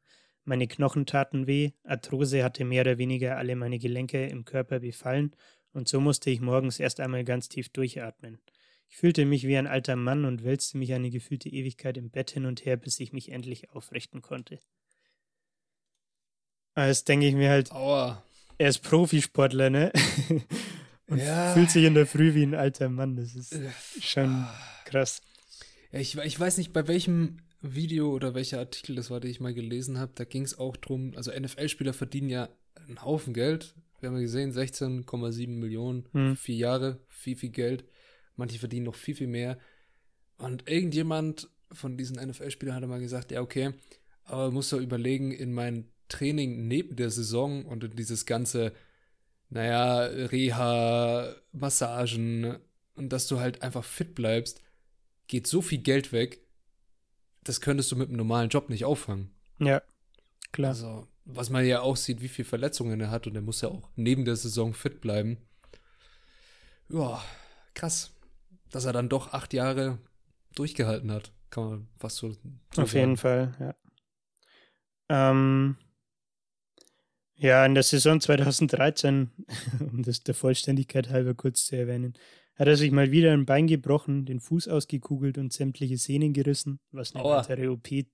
Meine 0.48 0.68
Knochen 0.68 1.06
taten 1.06 1.48
weh, 1.48 1.72
Arthrose 1.82 2.44
hatte 2.44 2.64
mehr 2.64 2.82
oder 2.82 2.98
weniger 2.98 3.36
alle 3.36 3.56
meine 3.56 3.80
Gelenke 3.80 4.26
im 4.26 4.44
Körper 4.44 4.78
befallen, 4.80 5.34
und 5.72 5.88
so 5.88 6.00
musste 6.00 6.30
ich 6.30 6.40
morgens 6.40 6.78
erst 6.80 7.00
einmal 7.00 7.24
ganz 7.24 7.48
tief 7.50 7.68
durchatmen. 7.68 8.38
Ich 8.88 8.96
fühlte 8.96 9.26
mich 9.26 9.44
wie 9.46 9.56
ein 9.58 9.66
alter 9.66 9.96
Mann 9.96 10.24
und 10.24 10.44
wälzte 10.44 10.78
mich 10.78 10.94
eine 10.94 11.10
gefühlte 11.10 11.48
Ewigkeit 11.48 11.98
im 11.98 12.10
Bett 12.10 12.30
hin 12.30 12.46
und 12.46 12.64
her, 12.64 12.76
bis 12.76 13.00
ich 13.00 13.12
mich 13.12 13.30
endlich 13.32 13.70
aufrichten 13.70 14.22
konnte. 14.22 14.60
Als 16.74 17.04
denke 17.04 17.26
ich 17.26 17.34
mir 17.34 17.50
halt, 17.50 17.72
Aua. 17.72 18.22
er 18.58 18.68
ist 18.68 18.78
Profisportler, 18.78 19.68
ne? 19.70 19.92
und 21.08 21.18
Ja. 21.18 21.52
fühlt 21.54 21.70
sich 21.70 21.84
in 21.84 21.94
der 21.94 22.06
Früh 22.06 22.34
wie 22.34 22.44
ein 22.44 22.54
alter 22.54 22.88
Mann. 22.88 23.16
Das 23.16 23.34
ist 23.34 23.52
Äh, 23.52 23.70
schon 24.00 24.30
ah. 24.30 24.54
krass. 24.84 25.22
Ja, 25.90 25.98
ich, 26.00 26.16
ich 26.16 26.38
weiß 26.38 26.58
nicht, 26.58 26.72
bei 26.72 26.86
welchem 26.86 27.38
Video 27.74 28.10
oder 28.12 28.34
welcher 28.34 28.58
Artikel 28.58 28.94
das 28.96 29.10
war, 29.10 29.20
den 29.20 29.30
ich 29.30 29.40
mal 29.40 29.54
gelesen 29.54 29.98
habe. 29.98 30.12
Da 30.14 30.24
ging 30.24 30.42
es 30.42 30.58
auch 30.58 30.76
drum, 30.76 31.12
also 31.16 31.30
NFL-Spieler 31.30 31.92
verdienen 31.92 32.28
ja 32.28 32.48
einen 32.86 33.02
Haufen 33.02 33.34
Geld. 33.34 33.74
Wir 34.00 34.08
haben 34.08 34.16
ja 34.16 34.22
gesehen, 34.22 34.52
16,7 34.52 35.48
Millionen, 35.48 36.04
Hm. 36.12 36.36
vier 36.36 36.56
Jahre, 36.56 37.00
viel, 37.08 37.36
viel 37.36 37.50
Geld. 37.50 37.84
Manche 38.36 38.58
verdienen 38.58 38.84
noch 38.84 38.94
viel, 38.94 39.14
viel 39.14 39.26
mehr. 39.26 39.58
Und 40.38 40.68
irgendjemand 40.68 41.48
von 41.72 41.96
diesen 41.96 42.16
NFL-Spielern 42.16 42.74
hat 42.76 42.86
mal 42.86 43.00
gesagt, 43.00 43.32
ja, 43.32 43.40
okay, 43.40 43.72
aber 44.24 44.50
muss 44.50 44.70
doch 44.70 44.78
überlegen, 44.80 45.32
in 45.32 45.52
mein 45.52 45.88
Training 46.08 46.68
neben 46.68 46.94
der 46.96 47.10
Saison 47.10 47.64
und 47.64 47.82
in 47.82 47.96
dieses 47.96 48.26
ganze, 48.26 48.72
naja, 49.48 50.02
Reha, 50.02 51.34
Massagen 51.52 52.58
und 52.94 53.12
dass 53.12 53.26
du 53.28 53.40
halt 53.40 53.62
einfach 53.62 53.84
fit 53.84 54.14
bleibst, 54.14 54.62
geht 55.26 55.46
so 55.46 55.62
viel 55.62 55.78
Geld 55.78 56.12
weg, 56.12 56.40
das 57.46 57.60
könntest 57.60 57.92
du 57.92 57.96
mit 57.96 58.08
einem 58.08 58.18
normalen 58.18 58.50
Job 58.50 58.68
nicht 58.68 58.84
auffangen. 58.84 59.30
Ja, 59.58 59.82
klar. 60.52 60.70
Also, 60.70 61.06
was 61.24 61.50
man 61.50 61.64
ja 61.64 61.80
auch 61.80 61.96
sieht, 61.96 62.20
wie 62.20 62.28
viele 62.28 62.48
Verletzungen 62.48 63.00
er 63.00 63.10
hat 63.10 63.26
und 63.26 63.34
er 63.34 63.42
muss 63.42 63.60
ja 63.60 63.68
auch 63.68 63.88
neben 63.96 64.24
der 64.24 64.36
Saison 64.36 64.74
fit 64.74 65.00
bleiben. 65.00 65.38
Ja, 66.88 67.22
krass. 67.74 68.12
Dass 68.70 68.84
er 68.84 68.92
dann 68.92 69.08
doch 69.08 69.32
acht 69.32 69.52
Jahre 69.52 69.98
durchgehalten 70.54 71.10
hat, 71.10 71.32
kann 71.50 71.64
man 71.64 71.88
fast 71.96 72.16
so, 72.16 72.32
so 72.74 72.82
Auf 72.82 72.94
jeden 72.94 73.16
Fall, 73.16 73.54
ja. 73.60 73.74
Ähm, 75.08 75.76
ja, 77.36 77.64
in 77.64 77.74
der 77.74 77.82
Saison 77.82 78.20
2013, 78.20 79.30
um 79.80 80.02
das 80.02 80.22
der 80.22 80.34
Vollständigkeit 80.34 81.10
halber 81.10 81.34
kurz 81.34 81.66
zu 81.66 81.76
erwähnen, 81.76 82.14
hat 82.56 82.68
er 82.68 82.76
sich 82.76 82.90
mal 82.90 83.10
wieder 83.10 83.32
ein 83.32 83.46
Bein 83.46 83.66
gebrochen, 83.66 84.24
den 84.24 84.40
Fuß 84.40 84.68
ausgekugelt 84.68 85.38
und 85.38 85.52
sämtliche 85.52 85.98
Sehnen 85.98 86.32
gerissen, 86.32 86.80
was 86.90 87.14
eine 87.14 87.24
Aua. 87.24 87.38
weitere 87.38 87.68
OP 87.68 87.90
äh, 87.92 88.06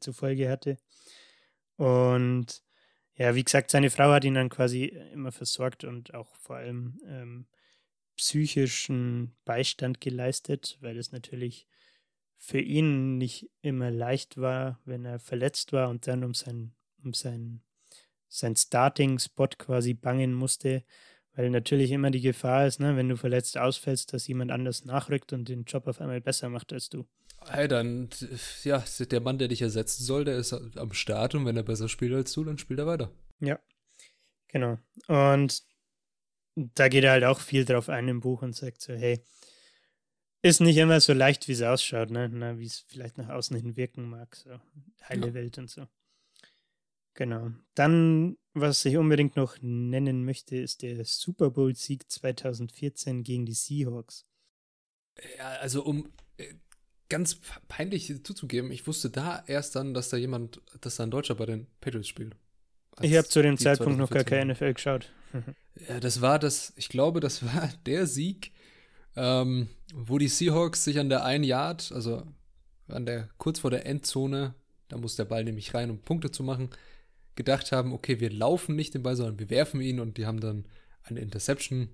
zur 0.00 0.14
Folge 0.14 0.48
hatte. 0.48 0.78
Und 1.76 2.62
ja, 3.14 3.34
wie 3.34 3.44
gesagt, 3.44 3.70
seine 3.70 3.90
Frau 3.90 4.10
hat 4.10 4.24
ihn 4.24 4.34
dann 4.34 4.48
quasi 4.48 4.84
immer 5.12 5.32
versorgt 5.32 5.84
und 5.84 6.14
auch 6.14 6.34
vor 6.36 6.56
allem 6.56 6.98
ähm, 7.06 7.46
psychischen 8.16 9.36
Beistand 9.44 10.00
geleistet, 10.00 10.78
weil 10.80 10.96
es 10.96 11.12
natürlich 11.12 11.66
für 12.38 12.60
ihn 12.60 13.18
nicht 13.18 13.50
immer 13.60 13.90
leicht 13.90 14.38
war, 14.38 14.80
wenn 14.86 15.04
er 15.04 15.18
verletzt 15.18 15.74
war 15.74 15.90
und 15.90 16.06
dann 16.06 16.24
um 16.24 16.32
sein, 16.32 16.72
um 17.04 17.12
sein, 17.12 17.62
sein 18.28 18.56
Starting-Spot 18.56 19.48
quasi 19.58 19.92
bangen 19.92 20.32
musste, 20.32 20.84
weil 21.40 21.48
natürlich 21.48 21.90
immer 21.90 22.10
die 22.10 22.20
Gefahr 22.20 22.66
ist, 22.66 22.80
ne, 22.80 22.96
wenn 22.96 23.08
du 23.08 23.16
verletzt 23.16 23.56
ausfällst, 23.56 24.12
dass 24.12 24.28
jemand 24.28 24.50
anders 24.50 24.84
nachrückt 24.84 25.32
und 25.32 25.48
den 25.48 25.64
Job 25.64 25.86
auf 25.86 25.98
einmal 25.98 26.20
besser 26.20 26.50
macht 26.50 26.70
als 26.70 26.90
du. 26.90 27.06
Hey, 27.48 27.66
dann, 27.66 28.10
ja, 28.62 28.84
der 29.10 29.20
Mann, 29.20 29.38
der 29.38 29.48
dich 29.48 29.62
ersetzen 29.62 30.04
soll, 30.04 30.26
der 30.26 30.36
ist 30.36 30.52
am 30.52 30.92
Start 30.92 31.34
und 31.34 31.46
wenn 31.46 31.56
er 31.56 31.62
besser 31.62 31.88
spielt 31.88 32.12
als 32.12 32.34
du, 32.34 32.44
dann 32.44 32.58
spielt 32.58 32.78
er 32.78 32.86
weiter. 32.86 33.10
Ja, 33.40 33.58
genau. 34.48 34.78
Und 35.08 35.62
da 36.56 36.88
geht 36.88 37.04
er 37.04 37.12
halt 37.12 37.24
auch 37.24 37.40
viel 37.40 37.64
drauf 37.64 37.88
ein 37.88 38.08
im 38.08 38.20
Buch 38.20 38.42
und 38.42 38.54
sagt 38.54 38.82
so, 38.82 38.92
hey, 38.92 39.24
ist 40.42 40.60
nicht 40.60 40.76
immer 40.76 41.00
so 41.00 41.14
leicht, 41.14 41.48
wie 41.48 41.52
es 41.52 41.62
ausschaut, 41.62 42.10
ne? 42.10 42.58
Wie 42.58 42.66
es 42.66 42.84
vielleicht 42.86 43.16
nach 43.16 43.30
außen 43.30 43.56
hin 43.56 43.76
wirken 43.76 44.10
mag, 44.10 44.36
so 44.36 44.50
heile 45.08 45.28
Ja. 45.28 45.34
Welt 45.34 45.56
und 45.56 45.70
so. 45.70 45.86
Genau. 47.14 47.50
Dann, 47.74 48.36
was 48.54 48.84
ich 48.84 48.96
unbedingt 48.96 49.36
noch 49.36 49.56
nennen 49.60 50.24
möchte, 50.24 50.56
ist 50.56 50.82
der 50.82 51.04
Super 51.04 51.50
Bowl-Sieg 51.50 52.10
2014 52.10 53.22
gegen 53.22 53.46
die 53.46 53.54
Seahawks. 53.54 54.26
Ja, 55.38 55.50
also 55.60 55.84
um 55.84 56.08
äh, 56.38 56.54
ganz 57.08 57.40
peinlich 57.68 58.24
zuzugeben, 58.24 58.70
ich 58.70 58.86
wusste 58.86 59.10
da 59.10 59.44
erst 59.46 59.76
dann, 59.76 59.92
dass 59.92 60.08
da 60.08 60.16
jemand, 60.16 60.62
dass 60.80 60.96
da 60.96 61.02
ein 61.02 61.10
Deutscher 61.10 61.34
bei 61.34 61.46
den 61.46 61.66
Patriots 61.80 62.08
spielt. 62.08 62.36
Ich 63.02 63.16
habe 63.16 63.28
zu 63.28 63.42
dem 63.42 63.56
Zeitpunkt 63.58 63.98
noch 63.98 64.10
gar 64.10 64.24
2014 64.24 64.38
keine 64.38 64.52
NFL 64.54 64.74
geschaut. 64.74 65.12
Ja, 65.88 65.98
das 65.98 66.20
war 66.20 66.38
das, 66.38 66.74
ich 66.76 66.90
glaube, 66.90 67.20
das 67.20 67.42
war 67.54 67.72
der 67.86 68.06
Sieg, 68.06 68.52
ähm, 69.16 69.68
wo 69.94 70.18
die 70.18 70.28
Seahawks 70.28 70.84
sich 70.84 70.98
an 70.98 71.08
der 71.08 71.24
einen 71.24 71.44
Yard, 71.44 71.92
also 71.92 72.22
an 72.88 73.06
der, 73.06 73.30
kurz 73.38 73.60
vor 73.60 73.70
der 73.70 73.86
Endzone, 73.86 74.54
da 74.88 74.98
muss 74.98 75.16
der 75.16 75.24
Ball 75.24 75.44
nämlich 75.44 75.72
rein, 75.72 75.90
um 75.90 75.98
Punkte 76.00 76.30
zu 76.30 76.42
machen, 76.42 76.70
gedacht 77.44 77.72
haben, 77.72 77.92
okay, 77.92 78.20
wir 78.20 78.30
laufen 78.30 78.76
nicht 78.76 78.92
den 78.94 79.02
Ball, 79.02 79.16
sondern 79.16 79.38
wir 79.38 79.48
werfen 79.50 79.80
ihn 79.80 79.98
und 79.98 80.16
die 80.18 80.26
haben 80.26 80.40
dann 80.40 80.66
eine 81.02 81.20
Interception 81.20 81.88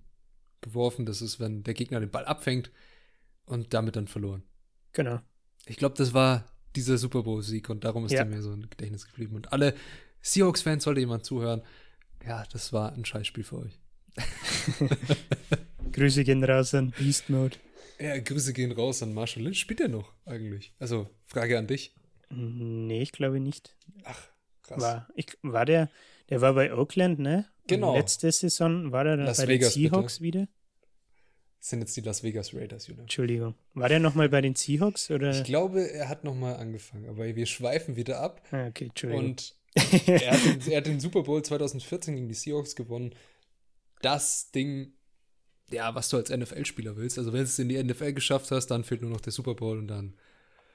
geworfen. 0.61 1.07
Das 1.07 1.22
ist, 1.22 1.38
wenn 1.40 1.62
der 1.62 1.74
Gegner 1.74 2.01
den 2.01 2.11
Ball 2.11 2.24
abfängt 2.24 2.70
und 3.44 3.72
damit 3.72 3.94
dann 3.97 4.09
verloren. 4.09 4.42
Genau. 4.92 5.20
Ich 5.66 5.76
glaube, 5.76 5.94
das 5.97 6.12
war 6.14 6.47
dieser 6.74 6.99
Super 6.99 7.22
Bowl-Sieg 7.22 7.70
und 7.70 7.84
darum 7.84 8.05
ist 8.07 8.12
Ja. 8.12 8.24
der 8.24 8.34
mir 8.36 8.42
so 8.42 8.53
im 8.53 8.68
Gedächtnis 8.68 9.07
geblieben. 9.07 9.36
Und 9.36 9.53
alle 9.53 9.74
Seahawks-Fans 10.22 10.82
sollte 10.84 11.01
jemand 11.01 11.24
zuhören. 11.24 11.62
Ja, 12.26 12.44
das 12.53 12.72
war 12.72 12.92
ein 12.92 13.05
Scheißspiel 13.05 13.44
für 13.44 13.59
euch. 13.59 13.78
Grüße 15.92 16.24
gehen 16.24 16.42
raus 16.44 16.74
an 16.74 16.90
Beast 16.99 17.30
Mode. 17.30 17.57
Ja, 18.01 18.18
Grüße 18.18 18.53
gehen 18.53 18.72
raus 18.72 19.03
an 19.03 19.14
Marshall 19.14 19.44
Lynch. 19.44 19.61
Spielt 19.61 19.80
er 19.80 19.88
noch 19.88 20.12
eigentlich? 20.24 20.74
Also, 20.78 21.09
Frage 21.26 21.59
an 21.59 21.66
dich. 21.66 21.94
Nee, 22.30 23.03
ich 23.03 23.12
glaube 23.12 23.40
nicht. 23.40 23.76
Ach, 24.05 24.20
krass. 24.66 24.82
War, 24.82 25.08
ich, 25.14 25.26
war 25.42 25.64
der, 25.64 25.90
der 26.30 26.40
war 26.40 26.54
bei 26.54 26.72
Oakland, 26.74 27.18
ne? 27.18 27.46
Genau. 27.66 27.96
Letzte 27.96 28.30
Saison 28.30 28.92
war 28.92 29.04
der 29.04 29.16
dann 29.16 29.26
Las 29.26 29.38
bei 29.38 29.48
Vegas, 29.48 29.74
den 29.74 29.82
Seahawks 29.82 30.20
wieder? 30.20 30.48
Das 31.58 31.70
sind 31.70 31.80
jetzt 31.80 31.96
die 31.96 32.00
Las 32.00 32.22
Vegas 32.22 32.54
Raiders, 32.54 32.86
Julian. 32.86 33.04
Entschuldigung. 33.04 33.54
War 33.74 33.88
der 33.88 33.98
nochmal 33.98 34.28
bei 34.28 34.40
den 34.40 34.54
Seahawks 34.54 35.10
oder? 35.10 35.30
Ich 35.30 35.44
glaube, 35.44 35.90
er 35.90 36.08
hat 36.08 36.22
noch 36.22 36.34
mal 36.34 36.56
angefangen, 36.56 37.08
aber 37.08 37.34
wir 37.34 37.46
schweifen 37.46 37.96
wieder 37.96 38.20
ab. 38.20 38.40
ah, 38.52 38.68
okay, 38.68 38.86
Entschuldigung. 38.86 39.30
Und 39.30 39.56
er 40.06 40.32
hat, 40.32 40.44
den, 40.44 40.72
er 40.72 40.76
hat 40.78 40.86
den 40.86 41.00
Super 41.00 41.22
Bowl 41.22 41.42
2014 41.42 42.14
gegen 42.14 42.28
die 42.28 42.34
Seahawks 42.34 42.76
gewonnen. 42.76 43.14
Das 44.00 44.50
Ding, 44.52 44.92
ja, 45.70 45.94
was 45.94 46.08
du 46.08 46.18
als 46.18 46.30
NFL-Spieler 46.30 46.96
willst. 46.96 47.18
Also, 47.18 47.32
wenn 47.32 47.40
du 47.40 47.44
es 47.44 47.58
in 47.58 47.68
die 47.68 47.82
NFL 47.82 48.12
geschafft 48.12 48.50
hast, 48.50 48.68
dann 48.68 48.84
fehlt 48.84 49.02
nur 49.02 49.10
noch 49.10 49.20
der 49.20 49.32
Super 49.32 49.54
Bowl 49.54 49.78
und 49.78 49.88
dann 49.88 50.14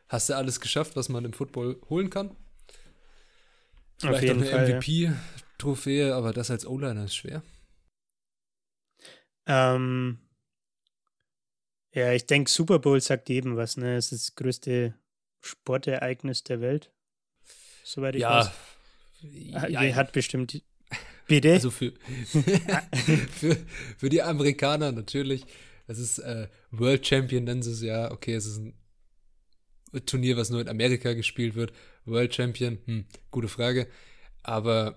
hast 0.09 0.29
du 0.29 0.35
alles 0.35 0.59
geschafft, 0.59 0.95
was 0.95 1.07
man 1.07 1.23
im 1.23 1.33
Football 1.33 1.79
holen 1.89 2.09
kann. 2.09 2.35
Vielleicht 4.01 4.23
jeden 4.23 4.43
auch 4.43 4.47
eine 4.47 4.51
Fall, 4.51 4.69
ja. 4.69 4.77
MVP-Trophäe, 4.77 6.13
aber 6.13 6.33
das 6.33 6.51
als 6.51 6.65
O-Liner 6.65 7.05
ist 7.05 7.15
schwer. 7.15 7.43
ähm, 9.45 10.19
ja, 11.93 12.13
ich 12.13 12.25
denke, 12.25 12.49
Super 12.49 12.79
Bowl 12.79 13.01
sagt 13.01 13.29
jedem 13.29 13.57
was, 13.57 13.77
ne? 13.77 13.97
Es 13.97 14.11
ist 14.11 14.29
das 14.29 14.35
größte 14.35 14.95
Sportereignis 15.41 16.43
der 16.43 16.61
Welt. 16.61 16.91
Soweit 17.83 18.15
ich 18.15 18.23
weiß. 18.23 18.51
Ah, 19.53 19.67
ja, 19.67 19.95
hat 19.95 20.13
bestimmt. 20.13 20.63
Bitte? 21.27 21.53
Also 21.53 21.69
für, 21.69 21.93
für, 23.31 23.57
für 23.97 24.09
die 24.09 24.21
Amerikaner 24.21 24.91
natürlich. 24.91 25.45
Das 25.87 25.99
ist 25.99 26.19
äh, 26.19 26.47
World 26.71 27.05
Champion, 27.05 27.43
nennen 27.43 27.61
sie 27.61 27.71
es 27.71 27.81
ja. 27.81 28.11
Okay, 28.11 28.33
es 28.33 28.45
ist 28.45 28.57
ein 28.57 28.73
Turnier, 29.99 30.37
was 30.37 30.49
nur 30.49 30.61
in 30.61 30.69
Amerika 30.69 31.13
gespielt 31.13 31.55
wird. 31.55 31.73
World 32.05 32.33
Champion, 32.33 32.79
hm, 32.85 33.05
gute 33.29 33.47
Frage. 33.47 33.87
Aber 34.43 34.95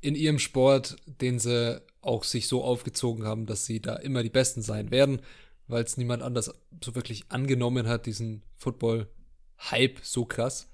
in 0.00 0.14
ihrem 0.14 0.38
Sport, 0.38 0.96
den 1.06 1.38
sie 1.38 1.82
auch 2.00 2.24
sich 2.24 2.48
so 2.48 2.62
aufgezogen 2.62 3.24
haben, 3.24 3.46
dass 3.46 3.66
sie 3.66 3.80
da 3.80 3.96
immer 3.96 4.22
die 4.22 4.30
Besten 4.30 4.62
sein 4.62 4.90
werden, 4.90 5.20
weil 5.66 5.84
es 5.84 5.96
niemand 5.96 6.22
anders 6.22 6.54
so 6.82 6.94
wirklich 6.94 7.30
angenommen 7.30 7.88
hat, 7.88 8.06
diesen 8.06 8.42
Football-Hype 8.56 9.98
so 10.02 10.24
krass. 10.24 10.70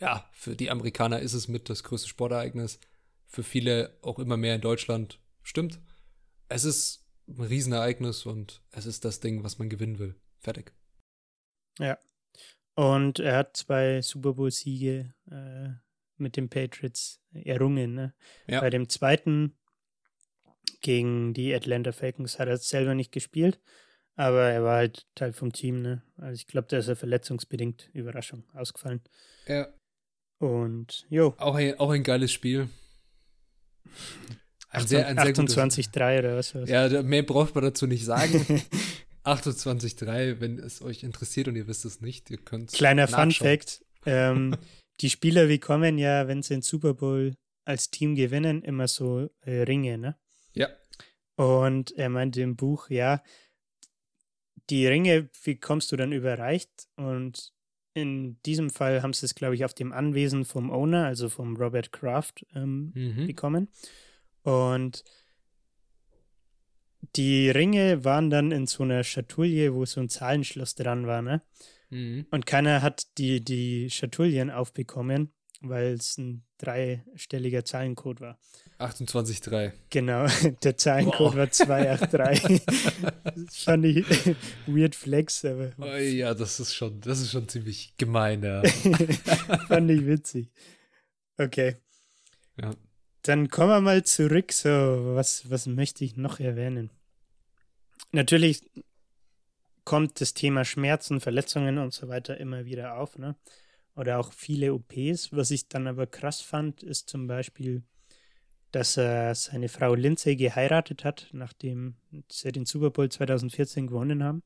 Ja, 0.00 0.28
für 0.32 0.54
die 0.54 0.70
Amerikaner 0.70 1.20
ist 1.20 1.34
es 1.34 1.48
mit 1.48 1.70
das 1.70 1.82
größte 1.82 2.08
Sportereignis. 2.08 2.78
Für 3.26 3.42
viele 3.42 3.96
auch 4.02 4.18
immer 4.18 4.36
mehr 4.36 4.54
in 4.54 4.60
Deutschland. 4.60 5.18
Stimmt. 5.42 5.80
Es 6.48 6.64
ist 6.64 7.06
ein 7.26 7.40
Riesenereignis 7.40 8.26
und 8.26 8.62
es 8.70 8.86
ist 8.86 9.04
das 9.04 9.20
Ding, 9.20 9.42
was 9.42 9.58
man 9.58 9.68
gewinnen 9.68 9.98
will. 9.98 10.14
Fertig. 10.40 10.72
Ja. 11.78 11.98
Und 12.74 13.20
er 13.20 13.36
hat 13.36 13.56
zwei 13.56 14.02
Super 14.02 14.34
Bowl-Siege 14.34 15.14
äh, 15.30 15.68
mit 16.16 16.36
den 16.36 16.48
Patriots 16.48 17.20
errungen. 17.32 17.94
Ne? 17.94 18.14
Ja. 18.46 18.60
Bei 18.60 18.70
dem 18.70 18.88
zweiten 18.88 19.56
gegen 20.80 21.34
die 21.34 21.54
Atlanta 21.54 21.92
Falcons 21.92 22.38
hat 22.38 22.48
er 22.48 22.58
selber 22.58 22.94
nicht 22.94 23.12
gespielt, 23.12 23.60
aber 24.16 24.50
er 24.50 24.62
war 24.64 24.76
halt 24.76 25.06
Teil 25.14 25.32
vom 25.32 25.52
Team. 25.52 25.82
Ne? 25.82 26.02
Also 26.16 26.34
ich 26.34 26.46
glaube, 26.46 26.68
da 26.68 26.78
ist 26.78 26.88
er 26.88 26.96
verletzungsbedingt, 26.96 27.90
Überraschung, 27.92 28.44
ausgefallen. 28.52 29.02
Ja. 29.46 29.68
Und 30.38 31.06
jo. 31.08 31.34
Auch 31.38 31.54
ein, 31.54 31.78
auch 31.78 31.90
ein 31.90 32.02
geiles 32.02 32.32
Spiel. 32.32 32.68
Ein 34.68 34.86
sehr, 34.86 35.06
ein 35.06 35.18
28-3 35.18 36.18
oder 36.18 36.36
was? 36.36 36.54
was? 36.54 36.68
Ja, 36.68 37.02
mehr 37.02 37.22
braucht 37.22 37.54
man 37.54 37.64
dazu 37.64 37.86
nicht 37.86 38.04
sagen. 38.04 38.62
28-3, 39.24 40.40
wenn 40.40 40.58
es 40.58 40.82
euch 40.82 41.02
interessiert 41.02 41.48
und 41.48 41.56
ihr 41.56 41.66
wisst 41.66 41.84
es 41.84 42.00
nicht, 42.00 42.30
ihr 42.30 42.38
könnt 42.38 42.72
Kleiner 42.72 43.08
Fun 43.08 43.30
Fact: 43.30 43.84
ähm, 44.06 44.56
Die 45.00 45.10
Spieler, 45.10 45.48
wie 45.48 45.58
kommen 45.58 45.98
ja, 45.98 46.28
wenn 46.28 46.42
sie 46.42 46.54
den 46.54 46.62
Super 46.62 46.94
Bowl 46.94 47.34
als 47.64 47.90
Team 47.90 48.14
gewinnen, 48.14 48.62
immer 48.62 48.86
so 48.86 49.28
äh, 49.40 49.62
Ringe, 49.62 49.98
ne? 49.98 50.16
Ja. 50.52 50.68
Und 51.36 51.90
er 51.92 52.10
meinte 52.10 52.40
im 52.42 52.54
Buch, 52.54 52.90
ja, 52.90 53.20
die 54.70 54.86
Ringe, 54.86 55.28
wie 55.42 55.56
kommst 55.56 55.90
du 55.90 55.96
dann 55.96 56.12
überreicht? 56.12 56.70
Und 56.96 57.52
in 57.94 58.40
diesem 58.42 58.70
Fall 58.70 59.02
haben 59.02 59.12
sie 59.12 59.26
es, 59.26 59.34
glaube 59.34 59.54
ich, 59.54 59.64
auf 59.64 59.74
dem 59.74 59.92
Anwesen 59.92 60.44
vom 60.44 60.70
Owner, 60.70 61.06
also 61.06 61.28
vom 61.28 61.56
Robert 61.56 61.90
Kraft, 61.92 62.46
ähm, 62.54 62.92
Mhm. 62.94 63.26
bekommen. 63.26 63.68
Und 64.42 65.02
die 67.16 67.50
Ringe 67.50 68.04
waren 68.04 68.30
dann 68.30 68.50
in 68.52 68.66
so 68.66 68.82
einer 68.82 69.04
Schatulle, 69.04 69.74
wo 69.74 69.84
so 69.84 70.00
ein 70.00 70.08
Zahlenschloss 70.08 70.74
dran 70.74 71.06
war, 71.06 71.22
ne? 71.22 71.42
Mhm. 71.90 72.26
Und 72.30 72.46
keiner 72.46 72.82
hat 72.82 73.06
die, 73.18 73.40
die 73.44 73.90
Schatullen 73.90 74.50
aufbekommen, 74.50 75.32
weil 75.60 75.94
es 75.94 76.18
ein 76.18 76.44
dreistelliger 76.58 77.64
Zahlencode 77.64 78.20
war. 78.20 78.38
28-3. 78.78 79.72
Genau, 79.90 80.26
der 80.62 80.76
Zahlencode 80.76 81.32
Wow. 81.32 81.36
war 81.36 81.50
283. 81.50 82.62
das 83.24 83.56
fand 83.58 83.84
ich 83.84 84.04
weird 84.66 84.94
flex, 84.94 85.44
aber 85.44 85.72
Oh, 85.78 85.84
ja, 85.96 86.34
das 86.34 86.58
ist 86.60 86.74
schon, 86.74 87.00
das 87.00 87.20
ist 87.20 87.30
schon 87.30 87.48
ziemlich 87.48 87.94
gemein, 87.96 88.42
ja. 88.42 88.62
fand 89.68 89.90
ich 89.90 90.06
witzig. 90.06 90.50
Okay. 91.38 91.76
Ja. 92.60 92.74
Dann 93.24 93.48
kommen 93.48 93.70
wir 93.70 93.80
mal 93.80 94.04
zurück. 94.04 94.52
So, 94.52 94.68
was, 94.68 95.50
was 95.50 95.66
möchte 95.66 96.04
ich 96.04 96.16
noch 96.16 96.40
erwähnen? 96.40 96.90
Natürlich 98.12 98.62
kommt 99.84 100.20
das 100.20 100.34
Thema 100.34 100.64
Schmerzen, 100.66 101.20
Verletzungen 101.20 101.78
und 101.78 101.94
so 101.94 102.08
weiter 102.08 102.38
immer 102.38 102.66
wieder 102.66 102.98
auf, 102.98 103.16
ne? 103.16 103.34
Oder 103.96 104.18
auch 104.18 104.32
viele 104.32 104.74
OPs. 104.74 105.32
Was 105.32 105.50
ich 105.50 105.68
dann 105.68 105.86
aber 105.86 106.06
krass 106.06 106.42
fand, 106.42 106.82
ist 106.82 107.08
zum 107.08 107.26
Beispiel, 107.26 107.82
dass 108.72 108.98
er 108.98 109.34
seine 109.34 109.70
Frau 109.70 109.94
Lindsay 109.94 110.36
geheiratet 110.36 111.04
hat, 111.04 111.28
nachdem 111.32 111.94
sie 112.30 112.52
den 112.52 112.66
Super 112.66 112.90
Bowl 112.90 113.08
2014 113.08 113.86
gewonnen 113.86 114.22
haben. 114.22 114.42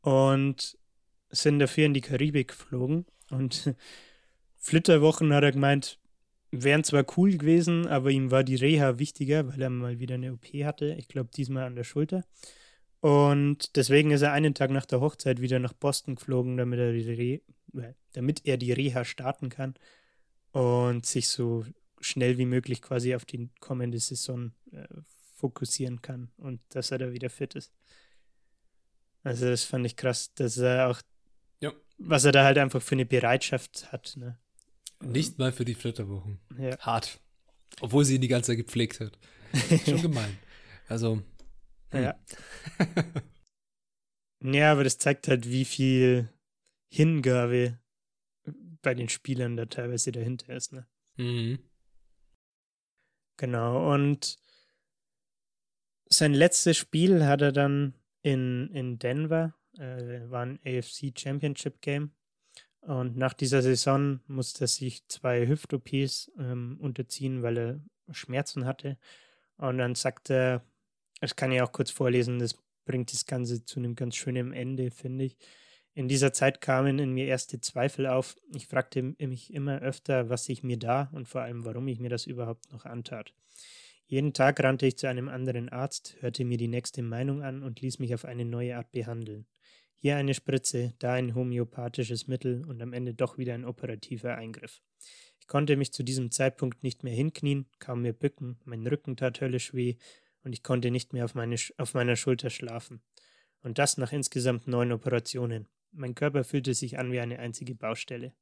Und 0.00 0.78
sind 1.28 1.58
dafür 1.58 1.84
in 1.84 1.94
die 1.94 2.00
Karibik 2.00 2.48
geflogen. 2.48 3.04
Und 3.28 3.74
Flitterwochen 4.56 5.34
hat 5.34 5.44
er 5.44 5.52
gemeint, 5.52 5.99
wären 6.52 6.84
zwar 6.84 7.04
cool 7.16 7.36
gewesen, 7.36 7.86
aber 7.86 8.10
ihm 8.10 8.30
war 8.30 8.44
die 8.44 8.56
Reha 8.56 8.98
wichtiger, 8.98 9.48
weil 9.48 9.62
er 9.62 9.70
mal 9.70 9.98
wieder 9.98 10.16
eine 10.16 10.32
OP 10.32 10.46
hatte. 10.64 10.94
Ich 10.98 11.08
glaube, 11.08 11.30
diesmal 11.34 11.64
an 11.64 11.76
der 11.76 11.84
Schulter. 11.84 12.24
Und 13.00 13.76
deswegen 13.76 14.10
ist 14.10 14.22
er 14.22 14.32
einen 14.32 14.54
Tag 14.54 14.70
nach 14.70 14.84
der 14.84 15.00
Hochzeit 15.00 15.40
wieder 15.40 15.58
nach 15.58 15.72
Boston 15.72 16.16
geflogen, 16.16 16.56
damit 16.56 16.78
er 16.78 16.92
die, 16.92 17.40
Re 17.74 17.80
äh, 17.80 17.94
damit 18.12 18.42
er 18.44 18.56
die 18.58 18.72
Reha 18.72 19.04
starten 19.04 19.48
kann 19.48 19.74
und 20.52 21.06
sich 21.06 21.28
so 21.28 21.64
schnell 22.00 22.36
wie 22.38 22.46
möglich 22.46 22.82
quasi 22.82 23.14
auf 23.14 23.24
die 23.24 23.48
kommende 23.60 23.98
Saison 23.98 24.52
äh, 24.72 24.86
fokussieren 25.34 26.02
kann 26.02 26.30
und 26.36 26.60
dass 26.70 26.90
er 26.90 26.98
da 26.98 27.12
wieder 27.12 27.30
fit 27.30 27.54
ist. 27.54 27.72
Also 29.22 29.46
das 29.46 29.64
fand 29.64 29.86
ich 29.86 29.96
krass, 29.96 30.34
dass 30.34 30.58
er 30.58 30.88
auch, 30.88 31.00
Ja. 31.60 31.72
was 31.98 32.24
er 32.24 32.32
da 32.32 32.44
halt 32.44 32.58
einfach 32.58 32.82
für 32.82 32.94
eine 32.94 33.06
Bereitschaft 33.06 33.92
hat. 33.92 34.14
Ne? 34.16 34.38
Nicht 35.02 35.38
mal 35.38 35.52
für 35.52 35.64
die 35.64 35.74
Flitterwochen. 35.74 36.40
Ja. 36.58 36.78
Hart. 36.78 37.20
Obwohl 37.80 38.04
sie 38.04 38.16
ihn 38.16 38.20
die 38.20 38.28
ganze 38.28 38.52
Zeit 38.52 38.58
gepflegt 38.58 39.00
hat. 39.00 39.18
Schon 39.84 40.02
gemein. 40.02 40.38
Also. 40.88 41.22
hm. 41.90 42.02
Ja. 42.02 42.14
ja, 44.42 44.72
aber 44.72 44.84
das 44.84 44.98
zeigt 44.98 45.28
halt, 45.28 45.48
wie 45.48 45.64
viel 45.64 46.28
Hingabe 46.88 47.78
bei 48.82 48.94
den 48.94 49.08
Spielern 49.08 49.56
da 49.56 49.66
teilweise 49.66 50.12
dahinter 50.12 50.54
ist. 50.54 50.72
Ne? 50.72 50.86
Mhm. 51.16 51.58
Genau. 53.36 53.92
Und 53.92 54.38
sein 56.06 56.34
letztes 56.34 56.76
Spiel 56.76 57.24
hat 57.24 57.40
er 57.40 57.52
dann 57.52 57.94
in, 58.22 58.68
in 58.74 58.98
Denver, 58.98 59.54
äh, 59.78 60.28
war 60.28 60.42
ein 60.42 60.58
AFC 60.64 61.18
Championship 61.18 61.80
Game. 61.80 62.12
Und 62.80 63.16
nach 63.16 63.34
dieser 63.34 63.62
Saison 63.62 64.20
musste 64.26 64.64
er 64.64 64.68
sich 64.68 65.06
zwei 65.08 65.46
Hüft-OPs 65.46 66.32
ähm, 66.38 66.78
unterziehen, 66.80 67.42
weil 67.42 67.58
er 67.58 67.80
Schmerzen 68.10 68.64
hatte. 68.64 68.96
Und 69.56 69.78
dann 69.78 69.94
sagt 69.94 70.30
er, 70.30 70.64
das 71.20 71.36
kann 71.36 71.52
ich 71.52 71.60
auch 71.60 71.72
kurz 71.72 71.90
vorlesen, 71.90 72.38
das 72.38 72.56
bringt 72.86 73.12
das 73.12 73.26
Ganze 73.26 73.64
zu 73.64 73.78
einem 73.78 73.94
ganz 73.94 74.16
schönen 74.16 74.52
Ende, 74.52 74.90
finde 74.90 75.24
ich. 75.26 75.36
In 75.92 76.08
dieser 76.08 76.32
Zeit 76.32 76.60
kamen 76.60 76.98
in 76.98 77.12
mir 77.12 77.26
erste 77.26 77.60
Zweifel 77.60 78.06
auf. 78.06 78.36
Ich 78.54 78.66
fragte 78.66 79.02
mich 79.02 79.52
immer 79.52 79.80
öfter, 79.80 80.30
was 80.30 80.48
ich 80.48 80.62
mir 80.62 80.78
da 80.78 81.10
und 81.12 81.28
vor 81.28 81.42
allem, 81.42 81.64
warum 81.64 81.88
ich 81.88 82.00
mir 82.00 82.08
das 82.08 82.26
überhaupt 82.26 82.72
noch 82.72 82.86
antat. 82.86 83.34
Jeden 84.06 84.32
Tag 84.32 84.60
rannte 84.60 84.86
ich 84.86 84.96
zu 84.96 85.08
einem 85.08 85.28
anderen 85.28 85.68
Arzt, 85.68 86.16
hörte 86.20 86.44
mir 86.44 86.58
die 86.58 86.68
nächste 86.68 87.02
Meinung 87.02 87.42
an 87.42 87.62
und 87.62 87.80
ließ 87.80 87.98
mich 87.98 88.14
auf 88.14 88.24
eine 88.24 88.44
neue 88.44 88.76
Art 88.76 88.90
behandeln. 88.92 89.46
Hier 90.02 90.16
eine 90.16 90.32
Spritze, 90.32 90.94
da 90.98 91.12
ein 91.12 91.34
homöopathisches 91.34 92.26
Mittel 92.26 92.64
und 92.66 92.80
am 92.80 92.94
Ende 92.94 93.12
doch 93.12 93.36
wieder 93.36 93.52
ein 93.52 93.66
operativer 93.66 94.34
Eingriff. 94.34 94.80
Ich 95.40 95.46
konnte 95.46 95.76
mich 95.76 95.92
zu 95.92 96.02
diesem 96.02 96.30
Zeitpunkt 96.30 96.82
nicht 96.82 97.04
mehr 97.04 97.12
hinknien, 97.12 97.66
kaum 97.80 98.00
mehr 98.00 98.14
bücken, 98.14 98.58
mein 98.64 98.86
Rücken 98.86 99.18
tat 99.18 99.42
höllisch 99.42 99.74
weh 99.74 99.96
und 100.42 100.54
ich 100.54 100.62
konnte 100.62 100.90
nicht 100.90 101.12
mehr 101.12 101.26
auf, 101.26 101.34
meine, 101.34 101.56
auf 101.76 101.92
meiner 101.92 102.16
Schulter 102.16 102.48
schlafen. 102.48 103.02
Und 103.62 103.78
das 103.78 103.98
nach 103.98 104.10
insgesamt 104.12 104.66
neun 104.66 104.90
Operationen. 104.90 105.68
Mein 105.92 106.14
Körper 106.14 106.44
fühlte 106.44 106.72
sich 106.72 106.98
an 106.98 107.12
wie 107.12 107.20
eine 107.20 107.38
einzige 107.38 107.74
Baustelle. 107.74 108.32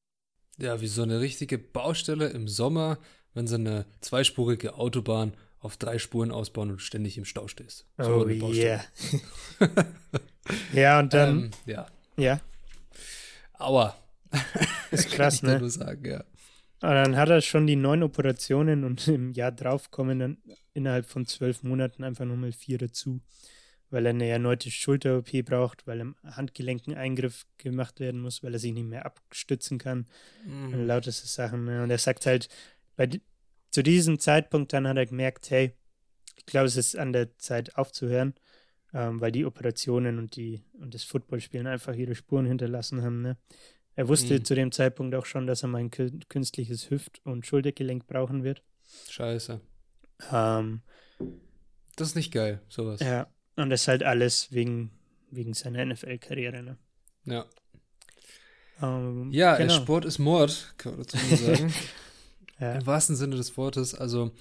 Ja, 0.59 0.81
wie 0.81 0.87
so 0.87 1.03
eine 1.03 1.19
richtige 1.19 1.59
Baustelle 1.59 2.29
im 2.29 2.47
Sommer, 2.47 3.01
wenn 3.35 3.49
sie 3.49 3.57
eine 3.57 3.87
zweispurige 4.01 4.75
Autobahn 4.75 5.37
auf 5.59 5.77
drei 5.77 5.99
Spuren 5.99 6.31
ausbauen 6.31 6.71
und 6.71 6.83
ständig 6.83 7.19
im 7.19 7.25
Stau 7.25 7.49
stehst. 7.49 7.89
So 7.97 8.15
oh 8.15 8.25
eine 8.25 8.35
Baustelle. 8.37 8.85
yeah. 9.61 9.87
ja, 10.73 10.99
und 10.99 11.13
dann, 11.15 11.39
ähm, 11.39 11.51
ja. 11.67 11.87
ja, 12.17 12.41
Aua. 13.55 13.97
ist 14.91 15.11
krass, 15.13 15.43
ne? 15.43 15.59
nur 15.59 15.71
sagen, 15.71 16.05
ja. 16.05 16.25
Aber 16.81 16.95
dann 16.95 17.17
hat 17.17 17.29
er 17.29 17.41
schon 17.41 17.67
die 17.67 17.77
neun 17.77 18.03
Operationen 18.03 18.85
und 18.85 19.09
im 19.09 19.33
Jahr 19.33 19.51
drauf 19.51 19.91
kommen 19.91 20.19
dann 20.21 20.39
innerhalb 20.75 21.07
von 21.07 21.27
zwölf 21.27 21.63
Monaten 21.65 22.05
einfach 22.05 22.25
nochmal 22.25 22.53
vier 22.53 22.79
dazu, 22.79 23.21
weil 23.91 24.07
er 24.07 24.11
eine 24.11 24.29
erneute 24.29 24.71
Schulter-OP 24.71 25.45
braucht, 25.45 25.89
weil 25.89 25.99
im 25.99 26.15
Handgelenk 26.23 26.87
ein 26.87 26.95
Eingriff 26.95 27.47
gemacht 27.57 27.99
werden 27.99 28.21
muss, 28.21 28.45
weil 28.45 28.53
er 28.53 28.61
sich 28.61 28.73
nicht 28.73 28.87
mehr 28.87 29.07
abstützen 29.07 29.79
kann 29.79 30.07
Mhm. 30.47 30.87
lauter 30.87 31.11
so 31.11 31.27
Sachen. 31.27 31.65
Ne? 31.65 31.83
Und 31.83 31.91
er 31.91 31.99
sagt 31.99 32.27
halt, 32.27 32.49
bei, 32.97 33.09
zu 33.71 33.83
diesem 33.83 34.21
Zeitpunkt 34.21 34.73
dann 34.73 34.87
hat 34.87 34.97
er 34.97 35.07
gemerkt, 35.07 35.51
hey, 35.51 35.73
ich 36.37 36.47
glaube, 36.47 36.67
es 36.67 36.77
ist 36.77 36.97
an 36.97 37.13
der 37.13 37.37
Zeit 37.39 37.77
aufzuhören, 37.77 38.35
ähm, 38.95 39.21
weil 39.21 39.33
die 39.33 39.45
Operationen 39.45 40.19
und 40.19 40.37
die 40.37 40.63
und 40.81 40.95
das 40.95 41.05
Footballspielen 41.05 41.67
einfach 41.67 41.95
ihre 41.95 42.15
Spuren 42.15 42.47
hinterlassen 42.47 43.03
haben. 43.03 43.23
Ne? 43.23 43.37
Er 43.95 44.09
wusste 44.09 44.35
Mhm. 44.39 44.45
zu 44.45 44.55
dem 44.55 44.73
Zeitpunkt 44.73 45.15
auch 45.15 45.27
schon, 45.27 45.47
dass 45.47 45.63
er 45.63 45.69
mal 45.69 45.79
ein 45.79 45.91
kü- 45.91 46.21
künstliches 46.29 46.91
Hüft- 46.91 47.21
und 47.25 47.47
Schultergelenk 47.47 48.07
brauchen 48.07 48.45
wird. 48.45 48.63
Scheiße. 49.11 49.61
Ähm, 50.33 50.81
Das 51.97 52.09
ist 52.09 52.15
nicht 52.15 52.33
geil, 52.33 52.61
sowas. 52.69 53.01
ja, 53.01 53.27
und 53.57 53.71
das 53.71 53.89
halt 53.89 54.03
alles 54.05 54.53
wegen, 54.53 54.91
wegen 55.31 55.53
seiner 55.55 55.85
NFL-Karriere. 55.85 56.63
Ne? 56.63 56.79
Ja, 57.25 57.47
Ähm, 58.81 59.31
ja 59.33 59.57
genau. 59.57 59.75
Sport 59.75 60.05
ist 60.05 60.19
Mord, 60.19 60.75
kann 60.79 60.93
man 60.97 61.03
dazu 61.03 61.19
sagen. 61.37 61.73
Ja. 62.61 62.73
Im 62.75 62.87
wahrsten 62.87 63.15
Sinne 63.15 63.37
des 63.37 63.57
Wortes. 63.57 63.95
Also, 63.95 64.33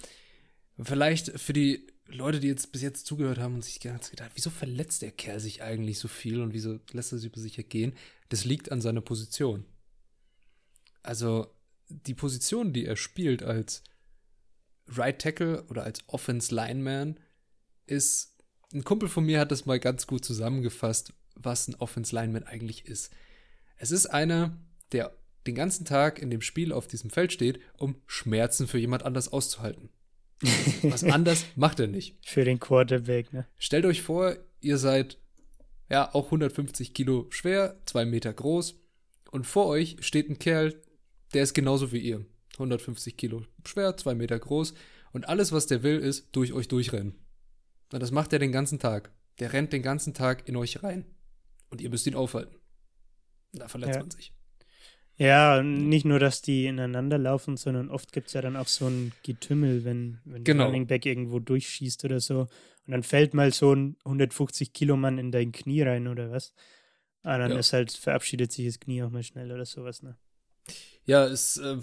vielleicht 0.81 1.39
für 1.39 1.53
die 1.53 1.85
Leute, 2.09 2.39
die 2.39 2.47
jetzt 2.47 2.71
bis 2.71 2.81
jetzt 2.81 3.05
zugehört 3.05 3.37
haben 3.37 3.55
und 3.55 3.63
sich 3.63 3.79
ganz 3.79 4.09
gedacht, 4.09 4.31
wieso 4.35 4.49
verletzt 4.49 5.01
der 5.01 5.11
Kerl 5.11 5.39
sich 5.39 5.61
eigentlich 5.61 5.99
so 5.99 6.07
viel 6.07 6.41
und 6.41 6.53
wieso 6.53 6.79
lässt 6.91 7.11
er 7.11 7.17
sich 7.17 7.31
über 7.31 7.41
sich 7.41 7.57
ergehen? 7.57 7.93
Das 8.29 8.45
liegt 8.45 8.71
an 8.71 8.81
seiner 8.81 9.01
Position. 9.01 9.65
Also, 11.03 11.53
die 11.89 12.13
Position, 12.13 12.73
die 12.73 12.85
er 12.85 12.95
spielt 12.95 13.43
als 13.43 13.83
Right 14.87 15.19
Tackle 15.19 15.63
oder 15.63 15.83
als 15.83 16.01
Offense 16.07 16.53
Lineman, 16.53 17.19
ist. 17.85 18.33
Ein 18.73 18.83
Kumpel 18.83 19.07
von 19.07 19.25
mir 19.25 19.39
hat 19.39 19.51
das 19.51 19.65
mal 19.65 19.79
ganz 19.79 20.07
gut 20.07 20.25
zusammengefasst, 20.25 21.13
was 21.35 21.69
ein 21.69 21.75
Offense 21.75 22.13
Lineman 22.13 22.43
eigentlich 22.43 22.85
ist. 22.85 23.11
Es 23.77 23.91
ist 23.91 24.07
einer, 24.07 24.57
der 24.91 25.15
den 25.45 25.55
ganzen 25.55 25.85
Tag 25.85 26.19
in 26.19 26.29
dem 26.29 26.41
Spiel 26.41 26.73
auf 26.73 26.87
diesem 26.87 27.09
Feld 27.09 27.31
steht, 27.31 27.61
um 27.77 28.01
Schmerzen 28.05 28.67
für 28.67 28.77
jemand 28.77 29.03
anders 29.03 29.31
auszuhalten. 29.31 29.89
Was 30.83 31.03
anders 31.03 31.45
macht 31.55 31.79
er 31.79 31.87
nicht. 31.87 32.15
Für 32.25 32.45
den 32.45 32.59
Quarterback, 32.59 33.33
ne? 33.33 33.47
Stellt 33.57 33.85
euch 33.85 34.01
vor, 34.01 34.35
ihr 34.61 34.77
seid 34.77 35.17
ja 35.89 36.13
auch 36.13 36.25
150 36.25 36.93
Kilo 36.93 37.27
schwer, 37.29 37.79
zwei 37.85 38.05
Meter 38.05 38.33
groß 38.33 38.75
und 39.31 39.45
vor 39.47 39.65
euch 39.67 39.97
steht 40.01 40.29
ein 40.29 40.37
Kerl, 40.39 40.81
der 41.33 41.43
ist 41.43 41.53
genauso 41.53 41.91
wie 41.91 41.99
ihr. 41.99 42.25
150 42.53 43.17
Kilo 43.17 43.43
schwer, 43.65 43.97
zwei 43.97 44.15
Meter 44.15 44.37
groß 44.37 44.73
und 45.11 45.27
alles, 45.29 45.51
was 45.51 45.67
der 45.67 45.83
will, 45.83 45.97
ist 45.99 46.27
durch 46.33 46.53
euch 46.53 46.67
durchrennen. 46.67 47.15
Und 47.93 48.01
das 48.01 48.11
macht 48.11 48.33
er 48.33 48.39
den 48.39 48.51
ganzen 48.51 48.79
Tag. 48.79 49.11
Der 49.39 49.53
rennt 49.53 49.71
den 49.73 49.81
ganzen 49.81 50.13
Tag 50.13 50.47
in 50.49 50.55
euch 50.55 50.83
rein. 50.83 51.05
Und 51.69 51.81
ihr 51.81 51.89
müsst 51.89 52.07
ihn 52.07 52.15
aufhalten. 52.15 52.55
Da 53.53 53.67
verletzt 53.67 53.95
Ja. 53.95 53.99
man 54.01 54.11
sich. 54.11 54.33
Ja, 55.17 55.63
nicht 55.63 56.05
nur, 56.05 56.19
dass 56.19 56.41
die 56.43 56.67
ineinander 56.67 57.17
laufen, 57.17 57.57
sondern 57.57 57.89
oft 57.89 58.11
gibt 58.11 58.27
es 58.27 58.33
ja 58.33 58.41
dann 58.41 58.55
auch 58.55 58.67
so 58.67 58.85
ein 58.87 59.13
Getümmel, 59.23 59.83
wenn, 59.83 60.19
wenn 60.25 60.43
Genau. 60.43 60.63
der 60.63 60.67
Running 60.67 60.87
Back 60.87 61.05
irgendwo 61.07 61.39
durchschießt 61.39 62.05
oder 62.05 62.19
so. 62.19 62.41
Und 62.41 62.91
dann 62.91 63.01
fällt 63.03 63.33
mal 63.33 63.51
so 63.51 63.73
ein 63.73 63.97
150 64.05 64.73
Kilo 64.73 64.95
Mann 64.95 65.17
in 65.17 65.31
dein 65.31 65.51
Knie 65.51 65.81
rein 65.81 66.07
oder 66.07 66.29
was. 66.31 66.53
Ah, 67.23 67.37
dann 67.39 67.51
Ja. 67.51 67.57
ist 67.57 67.73
halt, 67.73 67.91
verabschiedet 67.91 68.51
sich 68.51 68.67
das 68.67 68.79
Knie 68.79 69.01
auch 69.01 69.09
mal 69.09 69.23
schnell 69.23 69.51
oder 69.51 69.65
sowas, 69.65 70.03
ne? 70.03 70.15
Ja, 71.05 71.25
es, 71.25 71.57
äh, 71.57 71.77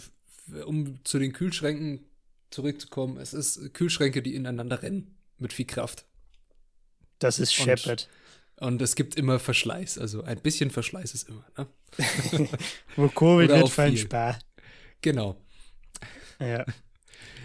um 0.65 1.05
zu 1.05 1.19
den 1.19 1.33
Kühlschränken 1.33 2.05
zurückzukommen, 2.51 3.17
es 3.17 3.35
ist 3.35 3.75
Kühlschränke, 3.75 4.23
die 4.23 4.35
ineinander 4.37 4.81
rennen. 4.83 5.17
Mit 5.39 5.53
viel 5.53 5.67
Kraft. 5.67 6.07
Das 7.19 7.41
ist 7.41 7.53
Shepard. 7.53 8.09
Und 8.57 8.81
es 8.83 8.95
gibt 8.95 9.17
immer 9.17 9.39
Verschleiß. 9.39 9.99
Also 9.99 10.23
ein 10.23 10.41
bisschen 10.41 10.71
Verschleiß 10.71 11.13
ist 11.15 11.29
immer, 11.29 11.45
ne? 11.59 11.67
Wo 12.97 13.09
Covid 13.09 13.49
wird, 13.51 13.69
fallen. 13.71 13.97
Spar. 13.97 14.39
Genau. 15.01 15.37
Ja. 16.41 16.65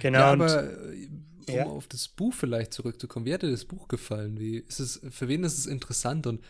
Genau. 0.01 0.20
ja, 0.20 0.32
aber 0.32 0.64
äh, 0.93 1.07
um 1.47 1.55
Ja. 1.55 1.66
auf 1.66 1.88
das 1.88 2.07
Buch 2.07 2.34
vielleicht 2.34 2.74
zurückzukommen, 2.74 3.26
wie 3.26 3.34
hat 3.34 3.41
dir 3.43 3.51
das 3.51 3.66
Buch 3.66 3.88
gefallen? 3.88 4.39
Wie 4.39 4.57
ist 4.57 4.80
es, 4.80 5.01
für 5.10 5.28
wen 5.28 5.43
ist 5.43 5.57
es 5.57 5.66
interessant? 5.66 6.28
Und 6.28 6.43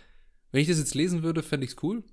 wenn 0.51 0.61
ich 0.61 0.67
das 0.67 0.77
jetzt 0.77 0.95
lesen 0.95 1.23
würde, 1.23 1.41
fände 1.43 1.65
ich 1.65 1.71
es 1.71 1.83
cool. 1.83 2.03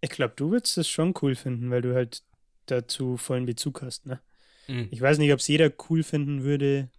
ich 0.00 0.10
glaube, 0.10 0.34
du 0.36 0.50
würdest 0.50 0.78
es 0.78 0.88
schon 0.88 1.12
cool 1.22 1.34
finden, 1.34 1.70
weil 1.70 1.82
du 1.82 1.94
halt 1.94 2.22
dazu 2.66 3.16
vollen 3.16 3.46
Bezug 3.46 3.82
hast, 3.82 4.06
ne? 4.06 4.20
Ich 4.92 5.00
weiß 5.00 5.18
nicht, 5.18 5.32
ob 5.32 5.40
es 5.40 5.48
jeder 5.48 5.72
cool 5.90 6.04
finden 6.04 6.44
würde. 6.44 6.90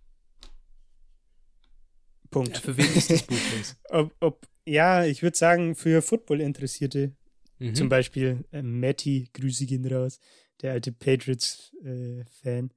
Punkt. 2.31 2.53
Ja, 2.55 2.59
für 2.61 2.75
wen 2.77 2.91
ist 2.95 3.09
das 3.11 3.23
Buch 3.23 3.35
ob, 3.89 4.15
ob, 4.21 4.47
ja, 4.65 5.05
ich 5.05 5.21
würde 5.21 5.37
sagen, 5.37 5.75
für 5.75 6.01
Football-Interessierte, 6.01 7.13
Mhm. 7.59 7.75
zum 7.75 7.89
Beispiel 7.89 8.43
äh, 8.51 8.63
Matty, 8.63 9.29
Grüße 9.33 9.67
gehen 9.67 9.85
raus, 9.85 10.19
der 10.63 10.71
alte 10.71 10.91
Patriots-Fan, 10.91 12.71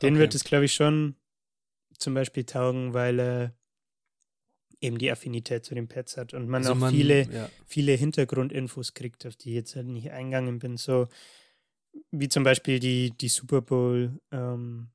den 0.00 0.14
Okay. 0.14 0.18
wird 0.18 0.34
es, 0.34 0.44
glaube 0.44 0.64
ich, 0.64 0.72
schon 0.72 1.16
zum 1.98 2.14
Beispiel 2.14 2.44
taugen, 2.44 2.94
weil 2.94 3.20
er 3.20 3.54
eben 4.80 4.96
die 4.98 5.10
Affinität 5.12 5.64
zu 5.66 5.74
den 5.74 5.86
Pets 5.86 6.16
hat 6.16 6.32
und 6.34 6.48
man 6.48 6.62
Also 6.62 6.72
auch 6.72 6.76
man- 6.78 6.94
viele, 6.94 7.30
ja. 7.30 7.50
viele 7.66 7.92
Hintergrundinfos 7.92 8.94
kriegt, 8.94 9.26
auf 9.26 9.36
die 9.36 9.50
ich 9.50 9.54
jetzt 9.56 9.76
halt 9.76 9.86
nicht 9.86 10.10
eingegangen 10.10 10.58
bin. 10.58 10.76
So 10.78 11.08
wie 12.10 12.28
zum 12.28 12.42
Beispiel 12.42 12.80
die, 12.80 13.10
die 13.10 13.28
Super 13.28 13.60
Bowl 13.60 14.18
ähm, 14.32 14.88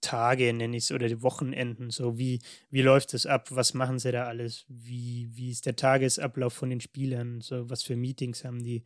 Tage, 0.00 0.52
nenne 0.52 0.76
ich 0.76 0.84
es, 0.84 0.92
oder 0.92 1.08
die 1.08 1.22
Wochenenden. 1.22 1.90
So 1.90 2.18
wie, 2.18 2.40
wie 2.70 2.82
läuft 2.82 3.14
es 3.14 3.26
ab? 3.26 3.48
Was 3.50 3.74
machen 3.74 3.98
sie 3.98 4.12
da 4.12 4.26
alles? 4.26 4.64
Wie, 4.68 5.28
wie 5.32 5.50
ist 5.50 5.66
der 5.66 5.76
Tagesablauf 5.76 6.52
von 6.52 6.70
den 6.70 6.80
Spielern? 6.80 7.40
So 7.40 7.68
was 7.68 7.82
für 7.82 7.96
Meetings 7.96 8.44
haben 8.44 8.62
die? 8.62 8.84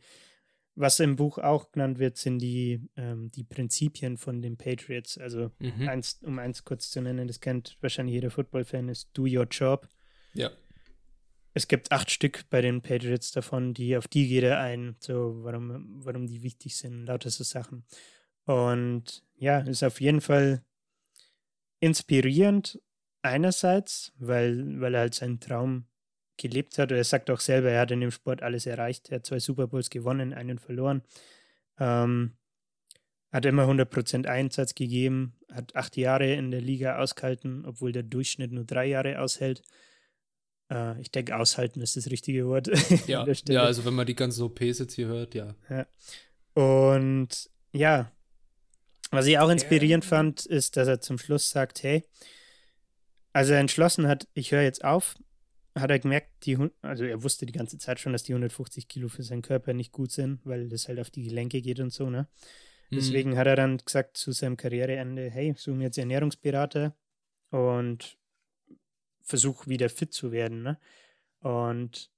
Was 0.75 0.99
im 0.99 1.15
Buch 1.15 1.37
auch 1.37 1.71
genannt 1.71 1.99
wird, 1.99 2.17
sind 2.17 2.39
die, 2.39 2.81
ähm, 2.95 3.29
die 3.29 3.43
Prinzipien 3.43 4.17
von 4.17 4.41
den 4.41 4.57
Patriots. 4.57 5.19
Also 5.19 5.51
Mhm. 5.59 5.87
eins, 5.87 6.19
um 6.23 6.39
eins 6.39 6.63
kurz 6.63 6.89
zu 6.89 6.99
nennen, 7.01 7.27
das 7.27 7.39
kennt 7.39 7.77
wahrscheinlich 7.81 8.15
jeder 8.15 8.31
Football-Fan, 8.31 8.89
ist 8.89 9.09
Do 9.13 9.23
Your 9.27 9.45
Job. 9.49 9.87
ja. 10.33 10.49
Es 11.55 11.67
gibt 11.67 11.91
acht 11.91 12.09
Stück 12.09 12.49
bei 12.49 12.61
den 12.61 12.81
Patriots 12.81 13.31
davon, 13.31 13.75
die 13.75 13.95
auf 13.95 14.07
die 14.07 14.27
geht 14.27 14.43
er 14.43 14.59
ein, 14.59 14.95
so 14.99 15.35
warum, 15.43 16.03
warum 16.03 16.25
die 16.25 16.41
wichtig 16.41 16.75
sind, 16.75 17.05
lauter 17.05 17.29
so 17.29 17.43
Sachen. 17.43 17.85
Und 18.45 19.23
ja, 19.35 19.59
ist 19.59 19.83
auf 19.83 20.01
jeden 20.01 20.19
Fall 20.21 20.63
inspirierend 21.83 22.79
einerseits, 23.23 24.13
weil, 24.17 24.79
weil 24.79 24.93
er 24.93 25.01
halt 25.01 25.15
seinen 25.15 25.41
Traum 25.41 25.85
gelebt 26.37 26.77
hat. 26.77 26.91
Er 26.91 27.03
sagt 27.03 27.29
auch 27.29 27.41
selber, 27.41 27.71
er 27.71 27.81
hat 27.81 27.91
in 27.91 27.99
dem 27.99 28.11
Sport 28.11 28.41
alles 28.41 28.65
erreicht. 28.65 29.09
Er 29.09 29.15
hat 29.17 29.25
zwei 29.25 29.39
Super 29.39 29.67
Bowls 29.67 29.89
gewonnen, 29.89 30.33
einen 30.33 30.59
verloren. 30.59 31.01
Ähm, 31.77 32.37
hat 33.33 33.45
immer 33.45 33.67
100% 33.67 34.27
Einsatz 34.27 34.75
gegeben, 34.75 35.33
hat 35.51 35.75
acht 35.75 35.97
Jahre 35.97 36.33
in 36.33 36.51
der 36.51 36.61
Liga 36.61 36.99
ausgehalten, 36.99 37.65
obwohl 37.65 37.91
der 37.91 38.03
Durchschnitt 38.03 38.53
nur 38.53 38.63
drei 38.63 38.85
Jahre 38.85 39.19
aushält. 39.19 39.61
Äh, 40.71 41.01
ich 41.01 41.11
denke, 41.11 41.35
aushalten 41.35 41.81
ist 41.81 41.97
das 41.97 42.09
richtige 42.09 42.47
Wort. 42.47 42.67
Ja, 43.07 43.27
ja, 43.47 43.63
also 43.63 43.83
wenn 43.83 43.95
man 43.95 44.05
die 44.05 44.15
ganzen 44.15 44.43
OPs 44.43 44.79
jetzt 44.79 44.93
hier 44.93 45.07
hört, 45.07 45.35
ja. 45.35 45.53
Und 46.53 47.49
ja, 47.73 48.12
was 49.13 49.27
ich 49.27 49.37
auch 49.37 49.49
inspirierend 49.49 50.05
fand, 50.05 50.45
ist, 50.45 50.75
dass 50.77 50.87
er 50.87 50.99
zum 50.99 51.17
Schluss 51.17 51.49
sagt, 51.49 51.83
hey, 51.83 52.03
als 53.31 53.49
er 53.49 53.59
entschlossen 53.59 54.07
hat, 54.07 54.27
ich 54.33 54.51
höre 54.51 54.61
jetzt 54.61 54.83
auf, 54.83 55.15
hat 55.75 55.89
er 55.89 55.99
gemerkt, 55.99 56.45
die, 56.45 56.57
also 56.81 57.03
er 57.03 57.23
wusste 57.23 57.45
die 57.45 57.53
ganze 57.53 57.77
Zeit 57.77 57.99
schon, 57.99 58.13
dass 58.13 58.23
die 58.23 58.33
150 58.33 58.87
Kilo 58.87 59.07
für 59.07 59.23
seinen 59.23 59.41
Körper 59.41 59.73
nicht 59.73 59.91
gut 59.91 60.11
sind, 60.11 60.45
weil 60.45 60.69
das 60.69 60.87
halt 60.87 60.99
auf 60.99 61.09
die 61.09 61.23
Gelenke 61.23 61.61
geht 61.61 61.79
und 61.79 61.91
so, 61.91 62.09
ne? 62.09 62.27
Mhm. 62.89 62.95
Deswegen 62.95 63.37
hat 63.37 63.47
er 63.47 63.55
dann 63.55 63.77
gesagt 63.77 64.17
zu 64.17 64.31
seinem 64.31 64.57
Karriereende, 64.57 65.29
hey, 65.29 65.55
suche 65.57 65.75
mir 65.75 65.85
jetzt 65.85 65.97
Ernährungsberater 65.97 66.95
und 67.49 68.17
versuche 69.21 69.69
wieder 69.69 69.89
fit 69.89 70.13
zu 70.13 70.31
werden, 70.31 70.61
ne? 70.61 70.79
Und 71.39 72.11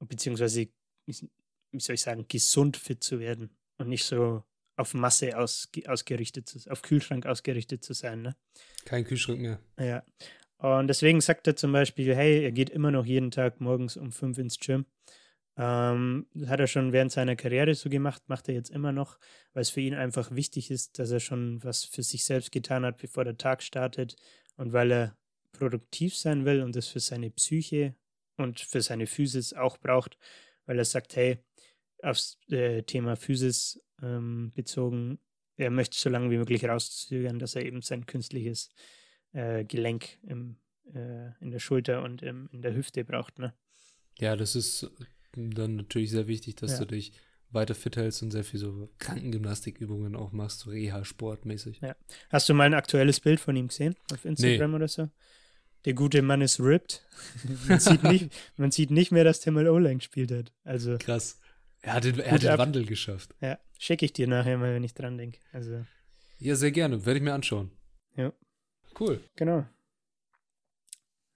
beziehungsweise, 0.00 0.68
wie 1.04 1.80
soll 1.80 1.94
ich 1.94 2.02
sagen, 2.02 2.26
gesund 2.28 2.76
fit 2.76 3.02
zu 3.02 3.20
werden 3.20 3.50
und 3.78 3.88
nicht 3.88 4.04
so 4.04 4.42
auf 4.76 4.94
Masse 4.94 5.36
aus, 5.38 5.68
ausgerichtet 5.86 6.48
zu 6.48 6.70
auf 6.70 6.82
Kühlschrank 6.82 7.26
ausgerichtet 7.26 7.82
zu 7.84 7.92
sein, 7.92 8.22
ne? 8.22 8.36
Kein 8.84 9.04
Kühlschrank 9.04 9.40
mehr. 9.40 9.60
Ja. 9.78 10.02
Und 10.58 10.88
deswegen 10.88 11.20
sagt 11.20 11.46
er 11.46 11.56
zum 11.56 11.72
Beispiel, 11.72 12.14
hey, 12.14 12.42
er 12.42 12.52
geht 12.52 12.70
immer 12.70 12.90
noch 12.90 13.04
jeden 13.04 13.30
Tag 13.30 13.60
morgens 13.60 13.96
um 13.96 14.12
fünf 14.12 14.38
ins 14.38 14.58
Gym. 14.58 14.86
Ähm, 15.58 16.26
hat 16.46 16.60
er 16.60 16.66
schon 16.66 16.92
während 16.92 17.12
seiner 17.12 17.34
Karriere 17.34 17.74
so 17.74 17.88
gemacht, 17.88 18.22
macht 18.26 18.48
er 18.48 18.54
jetzt 18.54 18.70
immer 18.70 18.92
noch, 18.92 19.18
weil 19.54 19.62
es 19.62 19.70
für 19.70 19.80
ihn 19.80 19.94
einfach 19.94 20.30
wichtig 20.34 20.70
ist, 20.70 20.98
dass 20.98 21.10
er 21.10 21.20
schon 21.20 21.62
was 21.64 21.84
für 21.84 22.02
sich 22.02 22.24
selbst 22.24 22.52
getan 22.52 22.84
hat, 22.84 22.98
bevor 22.98 23.24
der 23.24 23.38
Tag 23.38 23.62
startet 23.62 24.16
und 24.56 24.74
weil 24.74 24.92
er 24.92 25.16
produktiv 25.52 26.14
sein 26.14 26.44
will 26.44 26.62
und 26.62 26.76
das 26.76 26.88
für 26.88 27.00
seine 27.00 27.30
Psyche 27.30 27.94
und 28.36 28.60
für 28.60 28.82
seine 28.82 29.06
Physis 29.06 29.54
auch 29.54 29.78
braucht, 29.78 30.18
weil 30.66 30.78
er 30.78 30.84
sagt, 30.84 31.16
hey, 31.16 31.38
aufs 32.06 32.38
äh, 32.50 32.82
Thema 32.82 33.16
Physis 33.16 33.80
ähm, 34.02 34.52
bezogen, 34.54 35.18
er 35.56 35.70
möchte 35.70 35.98
so 35.98 36.08
lange 36.10 36.30
wie 36.30 36.38
möglich 36.38 36.64
rauszögern, 36.64 37.38
dass 37.38 37.54
er 37.56 37.64
eben 37.64 37.82
sein 37.82 38.06
künstliches 38.06 38.68
äh, 39.32 39.64
Gelenk 39.64 40.18
im, 40.22 40.56
äh, 40.94 41.30
in 41.40 41.50
der 41.50 41.58
Schulter 41.58 42.02
und 42.02 42.22
im, 42.22 42.48
in 42.52 42.62
der 42.62 42.74
Hüfte 42.74 43.04
braucht. 43.04 43.38
Ne? 43.38 43.54
Ja, 44.18 44.36
das 44.36 44.54
ist 44.54 44.90
dann 45.34 45.76
natürlich 45.76 46.10
sehr 46.10 46.26
wichtig, 46.26 46.56
dass 46.56 46.72
Ja. 46.72 46.78
du 46.80 46.86
dich 46.86 47.12
weiter 47.50 47.74
fit 47.74 47.96
hältst 47.96 48.22
und 48.22 48.32
sehr 48.32 48.44
viel 48.44 48.60
so 48.60 48.90
Krankengymnastikübungen 48.98 50.16
auch 50.16 50.32
machst, 50.32 50.60
so 50.60 50.70
Reha-Sportmäßig. 50.70 51.80
Ja. 51.80 51.96
Hast 52.30 52.48
du 52.48 52.54
mal 52.54 52.64
ein 52.64 52.74
aktuelles 52.74 53.20
Bild 53.20 53.40
von 53.40 53.56
ihm 53.56 53.68
gesehen 53.68 53.94
auf 54.12 54.24
Instagram 54.24 54.74
oder 54.74 54.88
so? 54.88 55.08
Der 55.84 55.94
gute 55.94 56.20
Mann 56.20 56.42
ist 56.42 56.58
ripped. 56.60 57.06
man, 57.68 57.78
sieht 57.80 58.02
nicht, 58.02 58.30
man 58.56 58.70
sieht 58.72 58.90
nicht 58.90 59.12
mehr, 59.12 59.24
dass 59.24 59.40
Tim 59.40 59.56
O-Line 59.56 59.98
gespielt 59.98 60.32
hat. 60.32 60.52
Also, 60.64 60.98
Krass. 60.98 61.38
Er 61.86 61.92
hat 61.94 62.04
den, 62.04 62.18
er 62.18 62.32
hat 62.32 62.42
den. 62.42 62.58
Wandel 62.58 62.84
geschafft. 62.84 63.32
ja, 63.40 63.58
schicke 63.78 64.04
ich 64.04 64.12
dir 64.12 64.26
nachher 64.26 64.58
mal, 64.58 64.74
wenn 64.74 64.82
ich 64.82 64.92
dran 64.92 65.16
denke. 65.16 65.38
Also, 65.52 65.84
Ja, 66.38 66.56
sehr 66.56 66.72
gerne. 66.72 67.06
Werde 67.06 67.18
ich 67.18 67.22
mir 67.24 67.32
anschauen. 67.32 67.70
Ja. 68.16 68.32
Cool. 68.98 69.20
genau. 69.36 69.64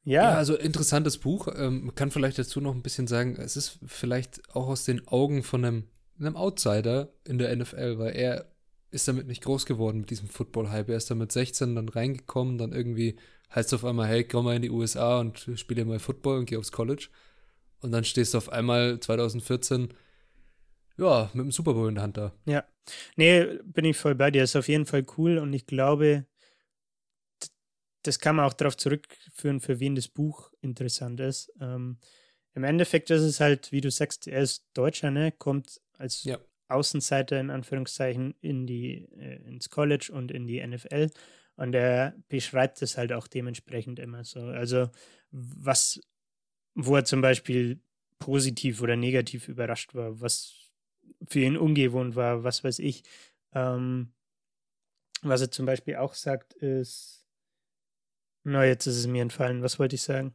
Ja, 0.02 0.22
Ja, 0.22 0.30
also 0.32 0.56
interessantes 0.56 1.18
Buch. 1.18 1.46
Ähm, 1.54 1.84
man 1.84 1.94
kann 1.94 2.10
vielleicht 2.10 2.38
dazu 2.38 2.60
noch 2.60 2.74
ein 2.74 2.82
bisschen 2.82 3.06
sagen, 3.06 3.36
es 3.36 3.56
ist 3.56 3.78
vielleicht 3.86 4.54
auch 4.54 4.66
aus 4.66 4.84
den 4.84 5.06
Augen 5.06 5.44
von 5.44 5.64
einem, 5.64 5.84
einem 6.18 6.36
Outsider 6.36 7.12
in 7.24 7.38
der 7.38 7.54
NFL, 7.54 7.98
weil 7.98 8.16
er 8.16 8.50
ist 8.90 9.06
damit 9.06 9.28
nicht 9.28 9.44
groß 9.44 9.66
geworden 9.66 10.00
mit 10.00 10.10
diesem 10.10 10.28
Football-Hype. 10.28 10.88
Er 10.88 10.96
ist 10.96 11.10
da 11.12 11.14
mit 11.14 11.30
16 11.30 11.76
dann 11.76 11.88
reingekommen, 11.88 12.58
dann 12.58 12.72
irgendwie 12.72 13.16
heißt 13.54 13.68
es 13.68 13.74
auf 13.74 13.84
einmal, 13.84 14.08
hey, 14.08 14.24
komm 14.24 14.46
mal 14.46 14.56
in 14.56 14.62
die 14.62 14.70
USA 14.70 15.20
und 15.20 15.48
spiele 15.54 15.84
mal 15.84 16.00
Football 16.00 16.38
und 16.38 16.46
geh 16.46 16.56
aufs 16.56 16.72
College. 16.72 17.08
Und 17.80 17.92
dann 17.92 18.02
stehst 18.02 18.34
du 18.34 18.38
auf 18.38 18.48
einmal 18.48 18.98
2014, 18.98 19.94
ja, 21.00 21.30
mit 21.32 21.44
dem 21.44 21.50
Super 21.50 21.74
Bowl 21.74 21.88
in 21.88 21.94
der 21.96 22.04
Hand 22.04 22.16
da. 22.16 22.32
Ja. 22.46 22.64
Nee, 23.16 23.58
bin 23.64 23.84
ich 23.84 23.96
voll 23.96 24.14
bei 24.14 24.30
dir. 24.30 24.42
Ist 24.42 24.56
auf 24.56 24.68
jeden 24.68 24.86
Fall 24.86 25.04
cool 25.16 25.38
und 25.38 25.52
ich 25.52 25.66
glaube, 25.66 26.26
das 28.02 28.18
kann 28.18 28.36
man 28.36 28.46
auch 28.46 28.52
darauf 28.54 28.76
zurückführen, 28.76 29.60
für 29.60 29.80
wen 29.80 29.94
das 29.94 30.08
Buch 30.08 30.52
interessant 30.60 31.20
ist. 31.20 31.52
Ähm, 31.60 31.98
Im 32.54 32.64
Endeffekt 32.64 33.10
ist 33.10 33.22
es 33.22 33.40
halt, 33.40 33.72
wie 33.72 33.80
du 33.80 33.90
sagst, 33.90 34.26
er 34.26 34.42
ist 34.42 34.66
Deutscher, 34.74 35.10
ne? 35.10 35.32
Kommt 35.32 35.80
als 35.98 36.24
Ja. 36.24 36.38
Außenseiter 36.68 37.38
in 37.40 37.50
Anführungszeichen 37.50 38.34
in 38.40 38.66
die, 38.66 39.04
äh, 39.16 39.36
ins 39.46 39.70
College 39.70 40.10
und 40.12 40.30
in 40.30 40.46
die 40.46 40.60
NFL. 40.66 41.10
Und 41.56 41.74
er 41.74 42.14
beschreibt 42.28 42.80
es 42.80 42.96
halt 42.96 43.12
auch 43.12 43.26
dementsprechend 43.28 43.98
immer 43.98 44.24
so. 44.24 44.40
Also, 44.40 44.88
was, 45.30 46.00
wo 46.74 46.96
er 46.96 47.04
zum 47.04 47.20
Beispiel 47.20 47.82
positiv 48.18 48.80
oder 48.82 48.96
negativ 48.96 49.48
überrascht 49.48 49.94
war, 49.94 50.20
was 50.20 50.59
für 51.28 51.40
ihn 51.40 51.56
ungewohnt 51.56 52.16
war, 52.16 52.44
was 52.44 52.64
weiß 52.64 52.78
ich. 52.80 53.04
Ähm, 53.52 54.12
was 55.22 55.40
er 55.40 55.50
zum 55.50 55.66
Beispiel 55.66 55.96
auch 55.96 56.14
sagt, 56.14 56.54
ist, 56.54 57.26
na, 58.44 58.64
jetzt 58.64 58.86
ist 58.86 58.96
es 58.96 59.06
mir 59.06 59.22
entfallen. 59.22 59.62
Was 59.62 59.78
wollte 59.78 59.96
ich 59.96 60.02
sagen? 60.02 60.34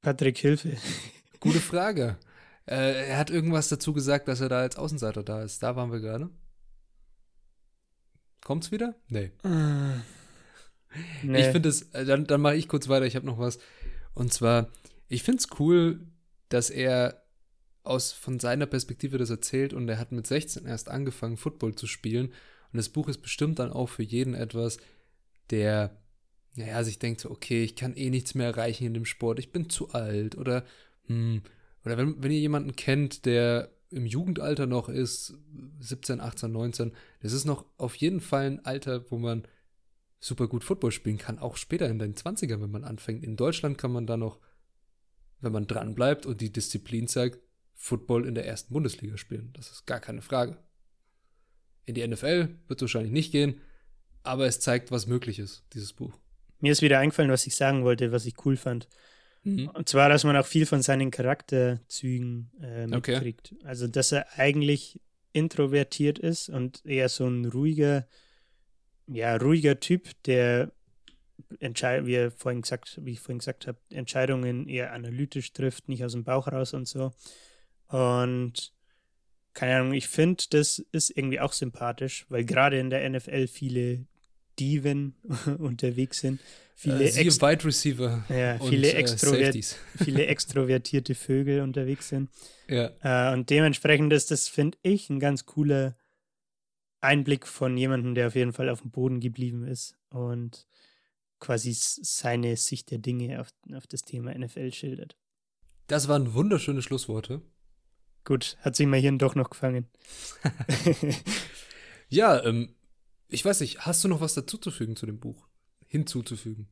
Patrick, 0.00 0.38
Hilfe. 0.38 0.76
Gute 1.40 1.60
Frage. 1.60 2.18
äh, 2.66 3.08
er 3.08 3.18
hat 3.18 3.30
irgendwas 3.30 3.68
dazu 3.68 3.92
gesagt, 3.92 4.28
dass 4.28 4.40
er 4.40 4.48
da 4.48 4.60
als 4.60 4.76
Außenseiter 4.76 5.22
da 5.22 5.42
ist. 5.42 5.62
Da 5.62 5.76
waren 5.76 5.92
wir 5.92 6.00
gerade. 6.00 6.30
Kommt's 8.44 8.72
wieder? 8.72 8.94
Nee. 9.08 9.30
Nee. 11.22 11.40
Ich 11.40 11.46
finde 11.46 11.68
es, 11.68 11.82
äh, 11.92 12.04
dann, 12.04 12.26
dann 12.26 12.40
mache 12.40 12.56
ich 12.56 12.68
kurz 12.68 12.88
weiter, 12.88 13.06
ich 13.06 13.16
habe 13.16 13.26
noch 13.26 13.38
was. 13.38 13.58
Und 14.14 14.32
zwar, 14.32 14.68
ich 15.08 15.22
finde 15.22 15.38
es 15.38 15.60
cool, 15.60 16.06
dass 16.48 16.70
er 16.70 17.21
aus 17.84 18.12
von 18.12 18.38
seiner 18.38 18.66
Perspektive 18.66 19.18
das 19.18 19.30
erzählt 19.30 19.72
und 19.72 19.88
er 19.88 19.98
hat 19.98 20.12
mit 20.12 20.26
16 20.26 20.66
erst 20.66 20.88
angefangen, 20.88 21.36
Football 21.36 21.74
zu 21.74 21.86
spielen. 21.86 22.26
Und 22.26 22.76
das 22.76 22.88
Buch 22.88 23.08
ist 23.08 23.18
bestimmt 23.18 23.58
dann 23.58 23.72
auch 23.72 23.88
für 23.88 24.02
jeden 24.02 24.34
etwas, 24.34 24.78
der, 25.50 25.96
naja, 26.54 26.82
sich 26.84 26.98
denkt 26.98 27.20
so, 27.20 27.30
okay, 27.30 27.62
ich 27.62 27.76
kann 27.76 27.94
eh 27.94 28.10
nichts 28.10 28.34
mehr 28.34 28.46
erreichen 28.46 28.86
in 28.86 28.94
dem 28.94 29.04
Sport, 29.04 29.38
ich 29.38 29.52
bin 29.52 29.68
zu 29.68 29.90
alt 29.90 30.36
oder, 30.36 30.64
hm, 31.06 31.42
oder 31.84 31.98
wenn, 31.98 32.22
wenn 32.22 32.30
ihr 32.30 32.38
jemanden 32.38 32.76
kennt, 32.76 33.26
der 33.26 33.70
im 33.90 34.06
Jugendalter 34.06 34.66
noch 34.66 34.88
ist, 34.88 35.34
17, 35.80 36.20
18, 36.20 36.50
19, 36.50 36.92
das 37.20 37.32
ist 37.32 37.44
noch 37.44 37.66
auf 37.76 37.94
jeden 37.96 38.20
Fall 38.20 38.46
ein 38.46 38.64
Alter, 38.64 39.10
wo 39.10 39.18
man 39.18 39.46
super 40.18 40.46
gut 40.46 40.64
Football 40.64 40.92
spielen 40.92 41.18
kann, 41.18 41.38
auch 41.38 41.56
später 41.56 41.88
in 41.88 41.98
den 41.98 42.14
20ern, 42.14 42.62
wenn 42.62 42.70
man 42.70 42.84
anfängt. 42.84 43.24
In 43.24 43.36
Deutschland 43.36 43.76
kann 43.76 43.92
man 43.92 44.06
da 44.06 44.16
noch, 44.16 44.38
wenn 45.40 45.52
man 45.52 45.66
dran 45.66 45.94
bleibt 45.94 46.24
und 46.24 46.40
die 46.40 46.52
Disziplin 46.52 47.08
zeigt, 47.08 47.40
Football 47.82 48.28
in 48.28 48.36
der 48.36 48.46
ersten 48.46 48.72
Bundesliga 48.72 49.16
spielen. 49.16 49.50
Das 49.54 49.72
ist 49.72 49.86
gar 49.86 49.98
keine 49.98 50.22
Frage. 50.22 50.56
In 51.84 51.96
die 51.96 52.06
NFL 52.06 52.48
wird 52.68 52.78
es 52.78 52.82
wahrscheinlich 52.82 53.10
nicht 53.10 53.32
gehen, 53.32 53.60
aber 54.22 54.46
es 54.46 54.60
zeigt, 54.60 54.92
was 54.92 55.08
möglich 55.08 55.40
ist, 55.40 55.64
dieses 55.74 55.92
Buch. 55.92 56.16
Mir 56.60 56.70
ist 56.70 56.80
wieder 56.80 57.00
eingefallen, 57.00 57.32
was 57.32 57.44
ich 57.44 57.56
sagen 57.56 57.82
wollte, 57.82 58.12
was 58.12 58.24
ich 58.24 58.34
cool 58.44 58.56
fand. 58.56 58.88
Mhm. 59.42 59.66
Und 59.70 59.88
zwar, 59.88 60.08
dass 60.08 60.22
man 60.22 60.36
auch 60.36 60.46
viel 60.46 60.64
von 60.64 60.80
seinen 60.80 61.10
Charakterzügen 61.10 62.52
äh, 62.60 62.86
Okay. 62.94 63.14
mitkriegt. 63.14 63.56
Also, 63.64 63.88
dass 63.88 64.12
er 64.12 64.38
eigentlich 64.38 65.00
introvertiert 65.32 66.20
ist 66.20 66.50
und 66.50 66.86
eher 66.86 67.08
so 67.08 67.26
ein 67.26 67.46
ruhiger, 67.46 68.06
ja, 69.08 69.34
ruhiger 69.38 69.80
Typ, 69.80 70.10
der 70.22 70.70
Entschei 71.58 72.06
wie, 72.06 72.14
er 72.14 72.30
vorhin 72.30 72.62
gesagt, 72.62 73.00
wie 73.02 73.10
ich 73.10 73.20
vorhin 73.20 73.40
gesagt 73.40 73.66
habe, 73.66 73.78
Entscheidungen 73.90 74.68
eher 74.68 74.92
analytisch 74.92 75.52
trifft, 75.52 75.88
nicht 75.88 76.04
aus 76.04 76.12
dem 76.12 76.22
Bauch 76.22 76.46
raus 76.46 76.74
und 76.74 76.86
so. 76.86 77.12
Und 77.92 78.72
keine 79.52 79.76
Ahnung, 79.76 79.92
ich 79.92 80.08
finde, 80.08 80.44
das 80.50 80.78
ist 80.92 81.10
irgendwie 81.10 81.40
auch 81.40 81.52
sympathisch, 81.52 82.24
weil 82.30 82.44
gerade 82.44 82.78
in 82.78 82.90
der 82.90 83.08
NFL 83.08 83.46
viele 83.48 84.06
Diven 84.58 85.14
unterwegs 85.58 86.20
sind. 86.20 86.40
Viele, 86.74 87.04
Äh, 87.04 87.26
Wide 87.26 87.64
Receiver 87.64 88.24
ja, 88.28 88.56
und 88.56 88.70
viele, 88.70 88.88
äh, 88.88 88.96
extrovert 88.96 89.40
Safeties. 89.40 89.76
viele 90.02 90.26
extrovertierte 90.26 91.14
Vögel 91.14 91.60
unterwegs 91.60 92.08
sind. 92.08 92.30
Ja, 92.68 92.90
Äh, 93.02 93.34
und 93.34 93.50
dementsprechend 93.50 94.12
ist 94.12 94.30
das, 94.30 94.48
finde 94.48 94.78
ich, 94.82 95.10
ein 95.10 95.20
ganz 95.20 95.44
cooler 95.44 95.94
Einblick 97.02 97.46
von 97.46 97.76
jemandem, 97.76 98.14
der 98.14 98.28
auf 98.28 98.34
jeden 98.34 98.52
Fall 98.52 98.68
auf 98.70 98.80
dem 98.80 98.90
Boden 98.90 99.20
geblieben 99.20 99.66
ist 99.66 99.96
und 100.08 100.66
quasi 101.40 101.72
seine 101.74 102.56
Sicht 102.56 102.90
der 102.90 102.98
Dinge 102.98 103.40
auf, 103.40 103.48
auf 103.74 103.86
das 103.86 104.02
Thema 104.02 104.32
NFL 104.36 104.72
schildert. 104.72 105.16
das 105.88 106.08
waren 106.08 106.32
wunderschöne 106.32 106.80
Schlussworte. 106.80 107.42
Gut, 108.24 108.56
hat 108.60 108.76
sich 108.76 108.86
mein 108.86 109.00
Hirn 109.00 109.18
doch 109.18 109.34
noch 109.34 109.50
gefangen. 109.50 109.88
Ja, 112.12 112.44
ähm, 112.44 112.74
ich 113.28 113.42
weiß 113.42 113.60
nicht, 113.60 113.86
hast 113.86 114.04
du 114.04 114.08
noch 114.08 114.20
was 114.20 114.34
dazuzufügen 114.34 114.96
zu 114.96 115.06
dem 115.06 115.18
Buch? 115.18 115.48
Hinzuzufügen? 115.86 116.68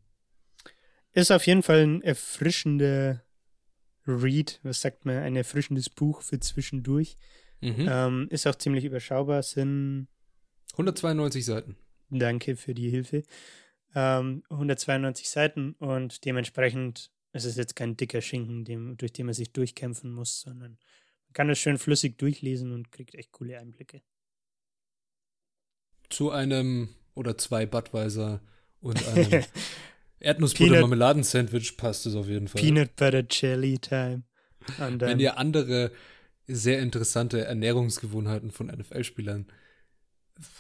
ist 1.13 1.31
auf 1.31 1.47
jeden 1.47 1.63
Fall 1.63 1.79
ein 1.79 2.03
erfrischender 2.03 3.25
Read, 4.07 4.61
was 4.63 4.83
sagt 4.83 5.07
man, 5.07 5.17
ein 5.17 5.35
erfrischendes 5.35 5.89
Buch 5.89 6.21
für 6.21 6.39
zwischendurch. 6.41 7.17
Mhm. 7.63 7.87
Ähm, 7.89 8.27
ist 8.31 8.47
auch 8.47 8.55
ziemlich 8.55 8.85
überschaubar, 8.85 9.43
sind 9.43 10.09
192 10.73 11.43
Seiten. 11.43 11.77
Danke 12.11 12.55
für 12.57 12.75
die 12.75 12.91
Hilfe. 12.91 13.23
Ähm, 13.95 14.43
192 14.51 15.31
Seiten 15.31 15.73
und 15.79 16.27
dementsprechend 16.27 17.11
ist 17.33 17.47
es 17.47 17.57
jetzt 17.57 17.77
kein 17.77 17.97
dicker 17.97 18.21
Schinken, 18.21 18.67
dem, 18.67 18.99
durch 18.99 19.15
den 19.15 19.25
man 19.25 19.35
sich 19.35 19.53
durchkämpfen 19.53 20.13
muss, 20.13 20.43
sondern 20.43 20.79
man 21.31 21.35
kann 21.35 21.51
es 21.51 21.61
schön 21.61 21.79
flüssig 21.79 22.19
durchlesen 22.19 22.73
und 22.73 22.91
kriegt 22.91 23.15
echt 23.15 23.31
coole 23.31 23.57
Einblicke. 23.57 24.03
Zu 26.09 26.33
einem 26.33 26.89
oder 27.15 27.39
zwei 27.39 27.67
Budweiser 27.67 28.41
und 28.81 29.07
einem 29.15 29.45
Erdnussbutter-Marmeladen-Sandwich 30.19 31.77
passt 31.77 32.07
es 32.07 32.17
auf 32.17 32.27
jeden 32.27 32.49
Fall. 32.49 32.61
Peanut 32.61 32.97
Butter 32.97 33.25
Jelly 33.31 33.79
Time. 33.79 34.25
Und, 34.79 35.01
Wenn 35.01 35.21
ihr 35.21 35.39
andere 35.39 35.93
sehr 36.49 36.81
interessante 36.81 37.45
Ernährungsgewohnheiten 37.45 38.51
von 38.51 38.67
NFL-Spielern 38.67 39.47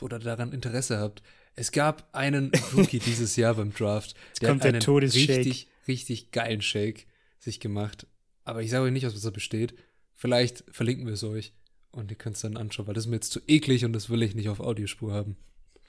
oder 0.01 0.21
daran 0.21 0.53
Interesse 0.53 0.99
habt, 0.99 1.21
es 1.57 1.73
gab 1.73 2.15
einen 2.15 2.53
Rookie 2.77 2.99
dieses 3.05 3.35
Jahr 3.35 3.55
beim 3.55 3.75
Draft, 3.75 4.15
der 4.41 4.51
kommt 4.51 4.61
hat 4.61 4.67
der 4.67 4.73
einen 4.75 4.83
Todesshake. 4.83 5.39
richtig, 5.39 5.69
richtig 5.89 6.31
geilen 6.31 6.63
Shake 6.63 7.09
sich 7.41 7.59
gemacht. 7.59 8.07
Aber 8.45 8.63
ich 8.63 8.71
sage 8.71 8.85
euch 8.85 8.93
nicht, 8.93 9.07
aus 9.07 9.17
was 9.17 9.25
er 9.25 9.33
besteht. 9.33 9.75
Vielleicht 10.21 10.65
verlinken 10.71 11.07
wir 11.07 11.15
es 11.15 11.25
euch 11.25 11.55
und 11.93 12.11
ihr 12.11 12.17
könnt 12.19 12.37
es 12.37 12.43
dann 12.43 12.59
anschauen, 12.59 12.87
weil 12.87 12.93
das 12.93 13.05
ist 13.05 13.09
mir 13.09 13.17
jetzt 13.17 13.33
zu 13.33 13.41
eklig 13.49 13.87
und 13.87 13.95
das 13.95 14.11
will 14.11 14.23
ich 14.23 14.35
nicht 14.35 14.51
auf 14.51 14.61
Audiospur 14.61 15.15
haben. 15.15 15.39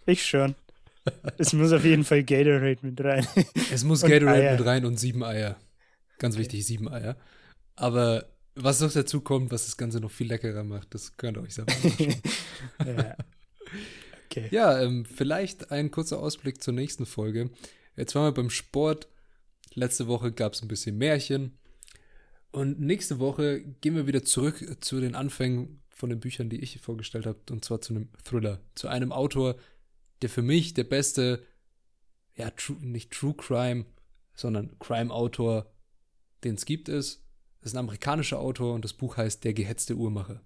ich 0.06 0.26
schon. 0.26 0.56
es 1.38 1.52
muss 1.52 1.74
auf 1.74 1.84
jeden 1.84 2.06
Fall 2.06 2.24
Gatorade 2.24 2.78
mit 2.82 3.02
rein. 3.04 3.28
Es 3.74 3.84
muss 3.84 4.04
Und 4.04 4.10
Gatorade 4.10 4.42
Eier. 4.42 4.58
mit 4.58 4.66
rein 4.66 4.86
und 4.86 4.98
sieben 4.98 5.22
Eier. 5.22 5.58
Ganz 6.18 6.38
wichtig, 6.38 6.66
sieben 6.66 6.88
Eier. 6.88 7.18
Aber 7.76 8.26
was 8.56 8.80
noch 8.80 8.94
dazu 8.94 9.20
kommt, 9.20 9.52
was 9.52 9.66
das 9.66 9.76
Ganze 9.76 10.00
noch 10.00 10.12
viel 10.12 10.28
leckerer 10.28 10.64
macht, 10.64 10.94
das 10.96 11.18
könnt 11.18 11.38
ihr 11.38 11.42
euch 11.42 11.56
selber 11.56 11.74
ja. 12.86 13.18
Okay. 14.28 14.48
Ja, 14.50 14.82
ähm, 14.82 15.04
vielleicht 15.04 15.72
ein 15.72 15.92
kurzer 15.92 16.20
Ausblick 16.20 16.64
zur 16.64 16.74
nächsten 16.74 17.06
Folge. 17.06 17.50
Jetzt 17.98 18.16
waren 18.16 18.28
wir 18.28 18.32
beim 18.32 18.50
Sport. 18.50 19.10
Letzte 19.74 20.08
Woche 20.08 20.32
gab 20.32 20.54
es 20.54 20.62
ein 20.62 20.70
bisschen 20.70 20.98
Märchen. 20.98 21.58
Und 22.52 22.80
nächste 22.80 23.20
Woche 23.20 23.62
gehen 23.62 23.96
wir 23.96 24.08
wieder 24.08 24.24
zurück 24.24 24.78
zu 24.82 25.00
den 25.00 25.16
Anfängen 25.16 25.82
von 25.90 26.10
den 26.10 26.20
Büchern, 26.20 26.50
die 26.50 26.60
ich 26.60 26.82
vorgestellt 26.82 27.26
habe. 27.26 27.40
Und 27.50 27.64
zwar 27.64 27.82
zu 27.82 27.94
einem 27.94 28.10
Thriller. 28.24 28.60
Zu 28.76 28.88
einem 28.88 29.12
Autor, 29.12 29.56
der 30.22 30.30
für 30.30 30.42
mich 30.42 30.74
der 30.74 30.84
beste, 30.84 31.46
ja, 32.36 32.50
true, 32.52 32.78
nicht 32.82 33.12
True 33.12 33.36
Crime, 33.36 33.86
sondern 34.34 34.78
Crime-Autor, 34.80 35.72
den 36.44 36.56
es 36.56 36.66
gibt, 36.66 36.90
ist. 36.90 37.24
Das 37.62 37.72
ist 37.72 37.76
ein 37.76 37.80
amerikanischer 37.80 38.40
Autor 38.40 38.74
und 38.74 38.84
das 38.84 38.94
Buch 38.94 39.18
heißt 39.18 39.44
Der 39.44 39.54
gehetzte 39.54 39.96
Uhrmacher. 39.96 40.42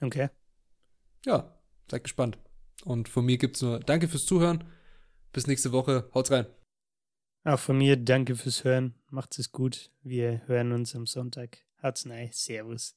Okay. 0.00 0.30
Ja, 1.24 1.56
seid 1.90 2.04
gespannt. 2.04 2.38
Und 2.84 3.08
von 3.08 3.24
mir 3.24 3.38
gibt's 3.38 3.62
nur 3.62 3.80
Danke 3.80 4.08
fürs 4.08 4.26
Zuhören. 4.26 4.64
Bis 5.32 5.46
nächste 5.46 5.72
Woche. 5.72 6.10
Haut's 6.14 6.30
rein. 6.30 6.46
Auch 7.44 7.58
von 7.58 7.76
mir 7.78 7.96
danke 7.96 8.36
fürs 8.36 8.62
Hören. 8.62 8.94
Macht's 9.10 9.38
es 9.38 9.50
gut. 9.50 9.90
Wir 10.02 10.42
hören 10.46 10.70
uns 10.70 10.94
am 10.94 11.06
Sonntag. 11.06 11.58
Hat's 11.78 12.04
nein. 12.04 12.28
Servus. 12.32 12.90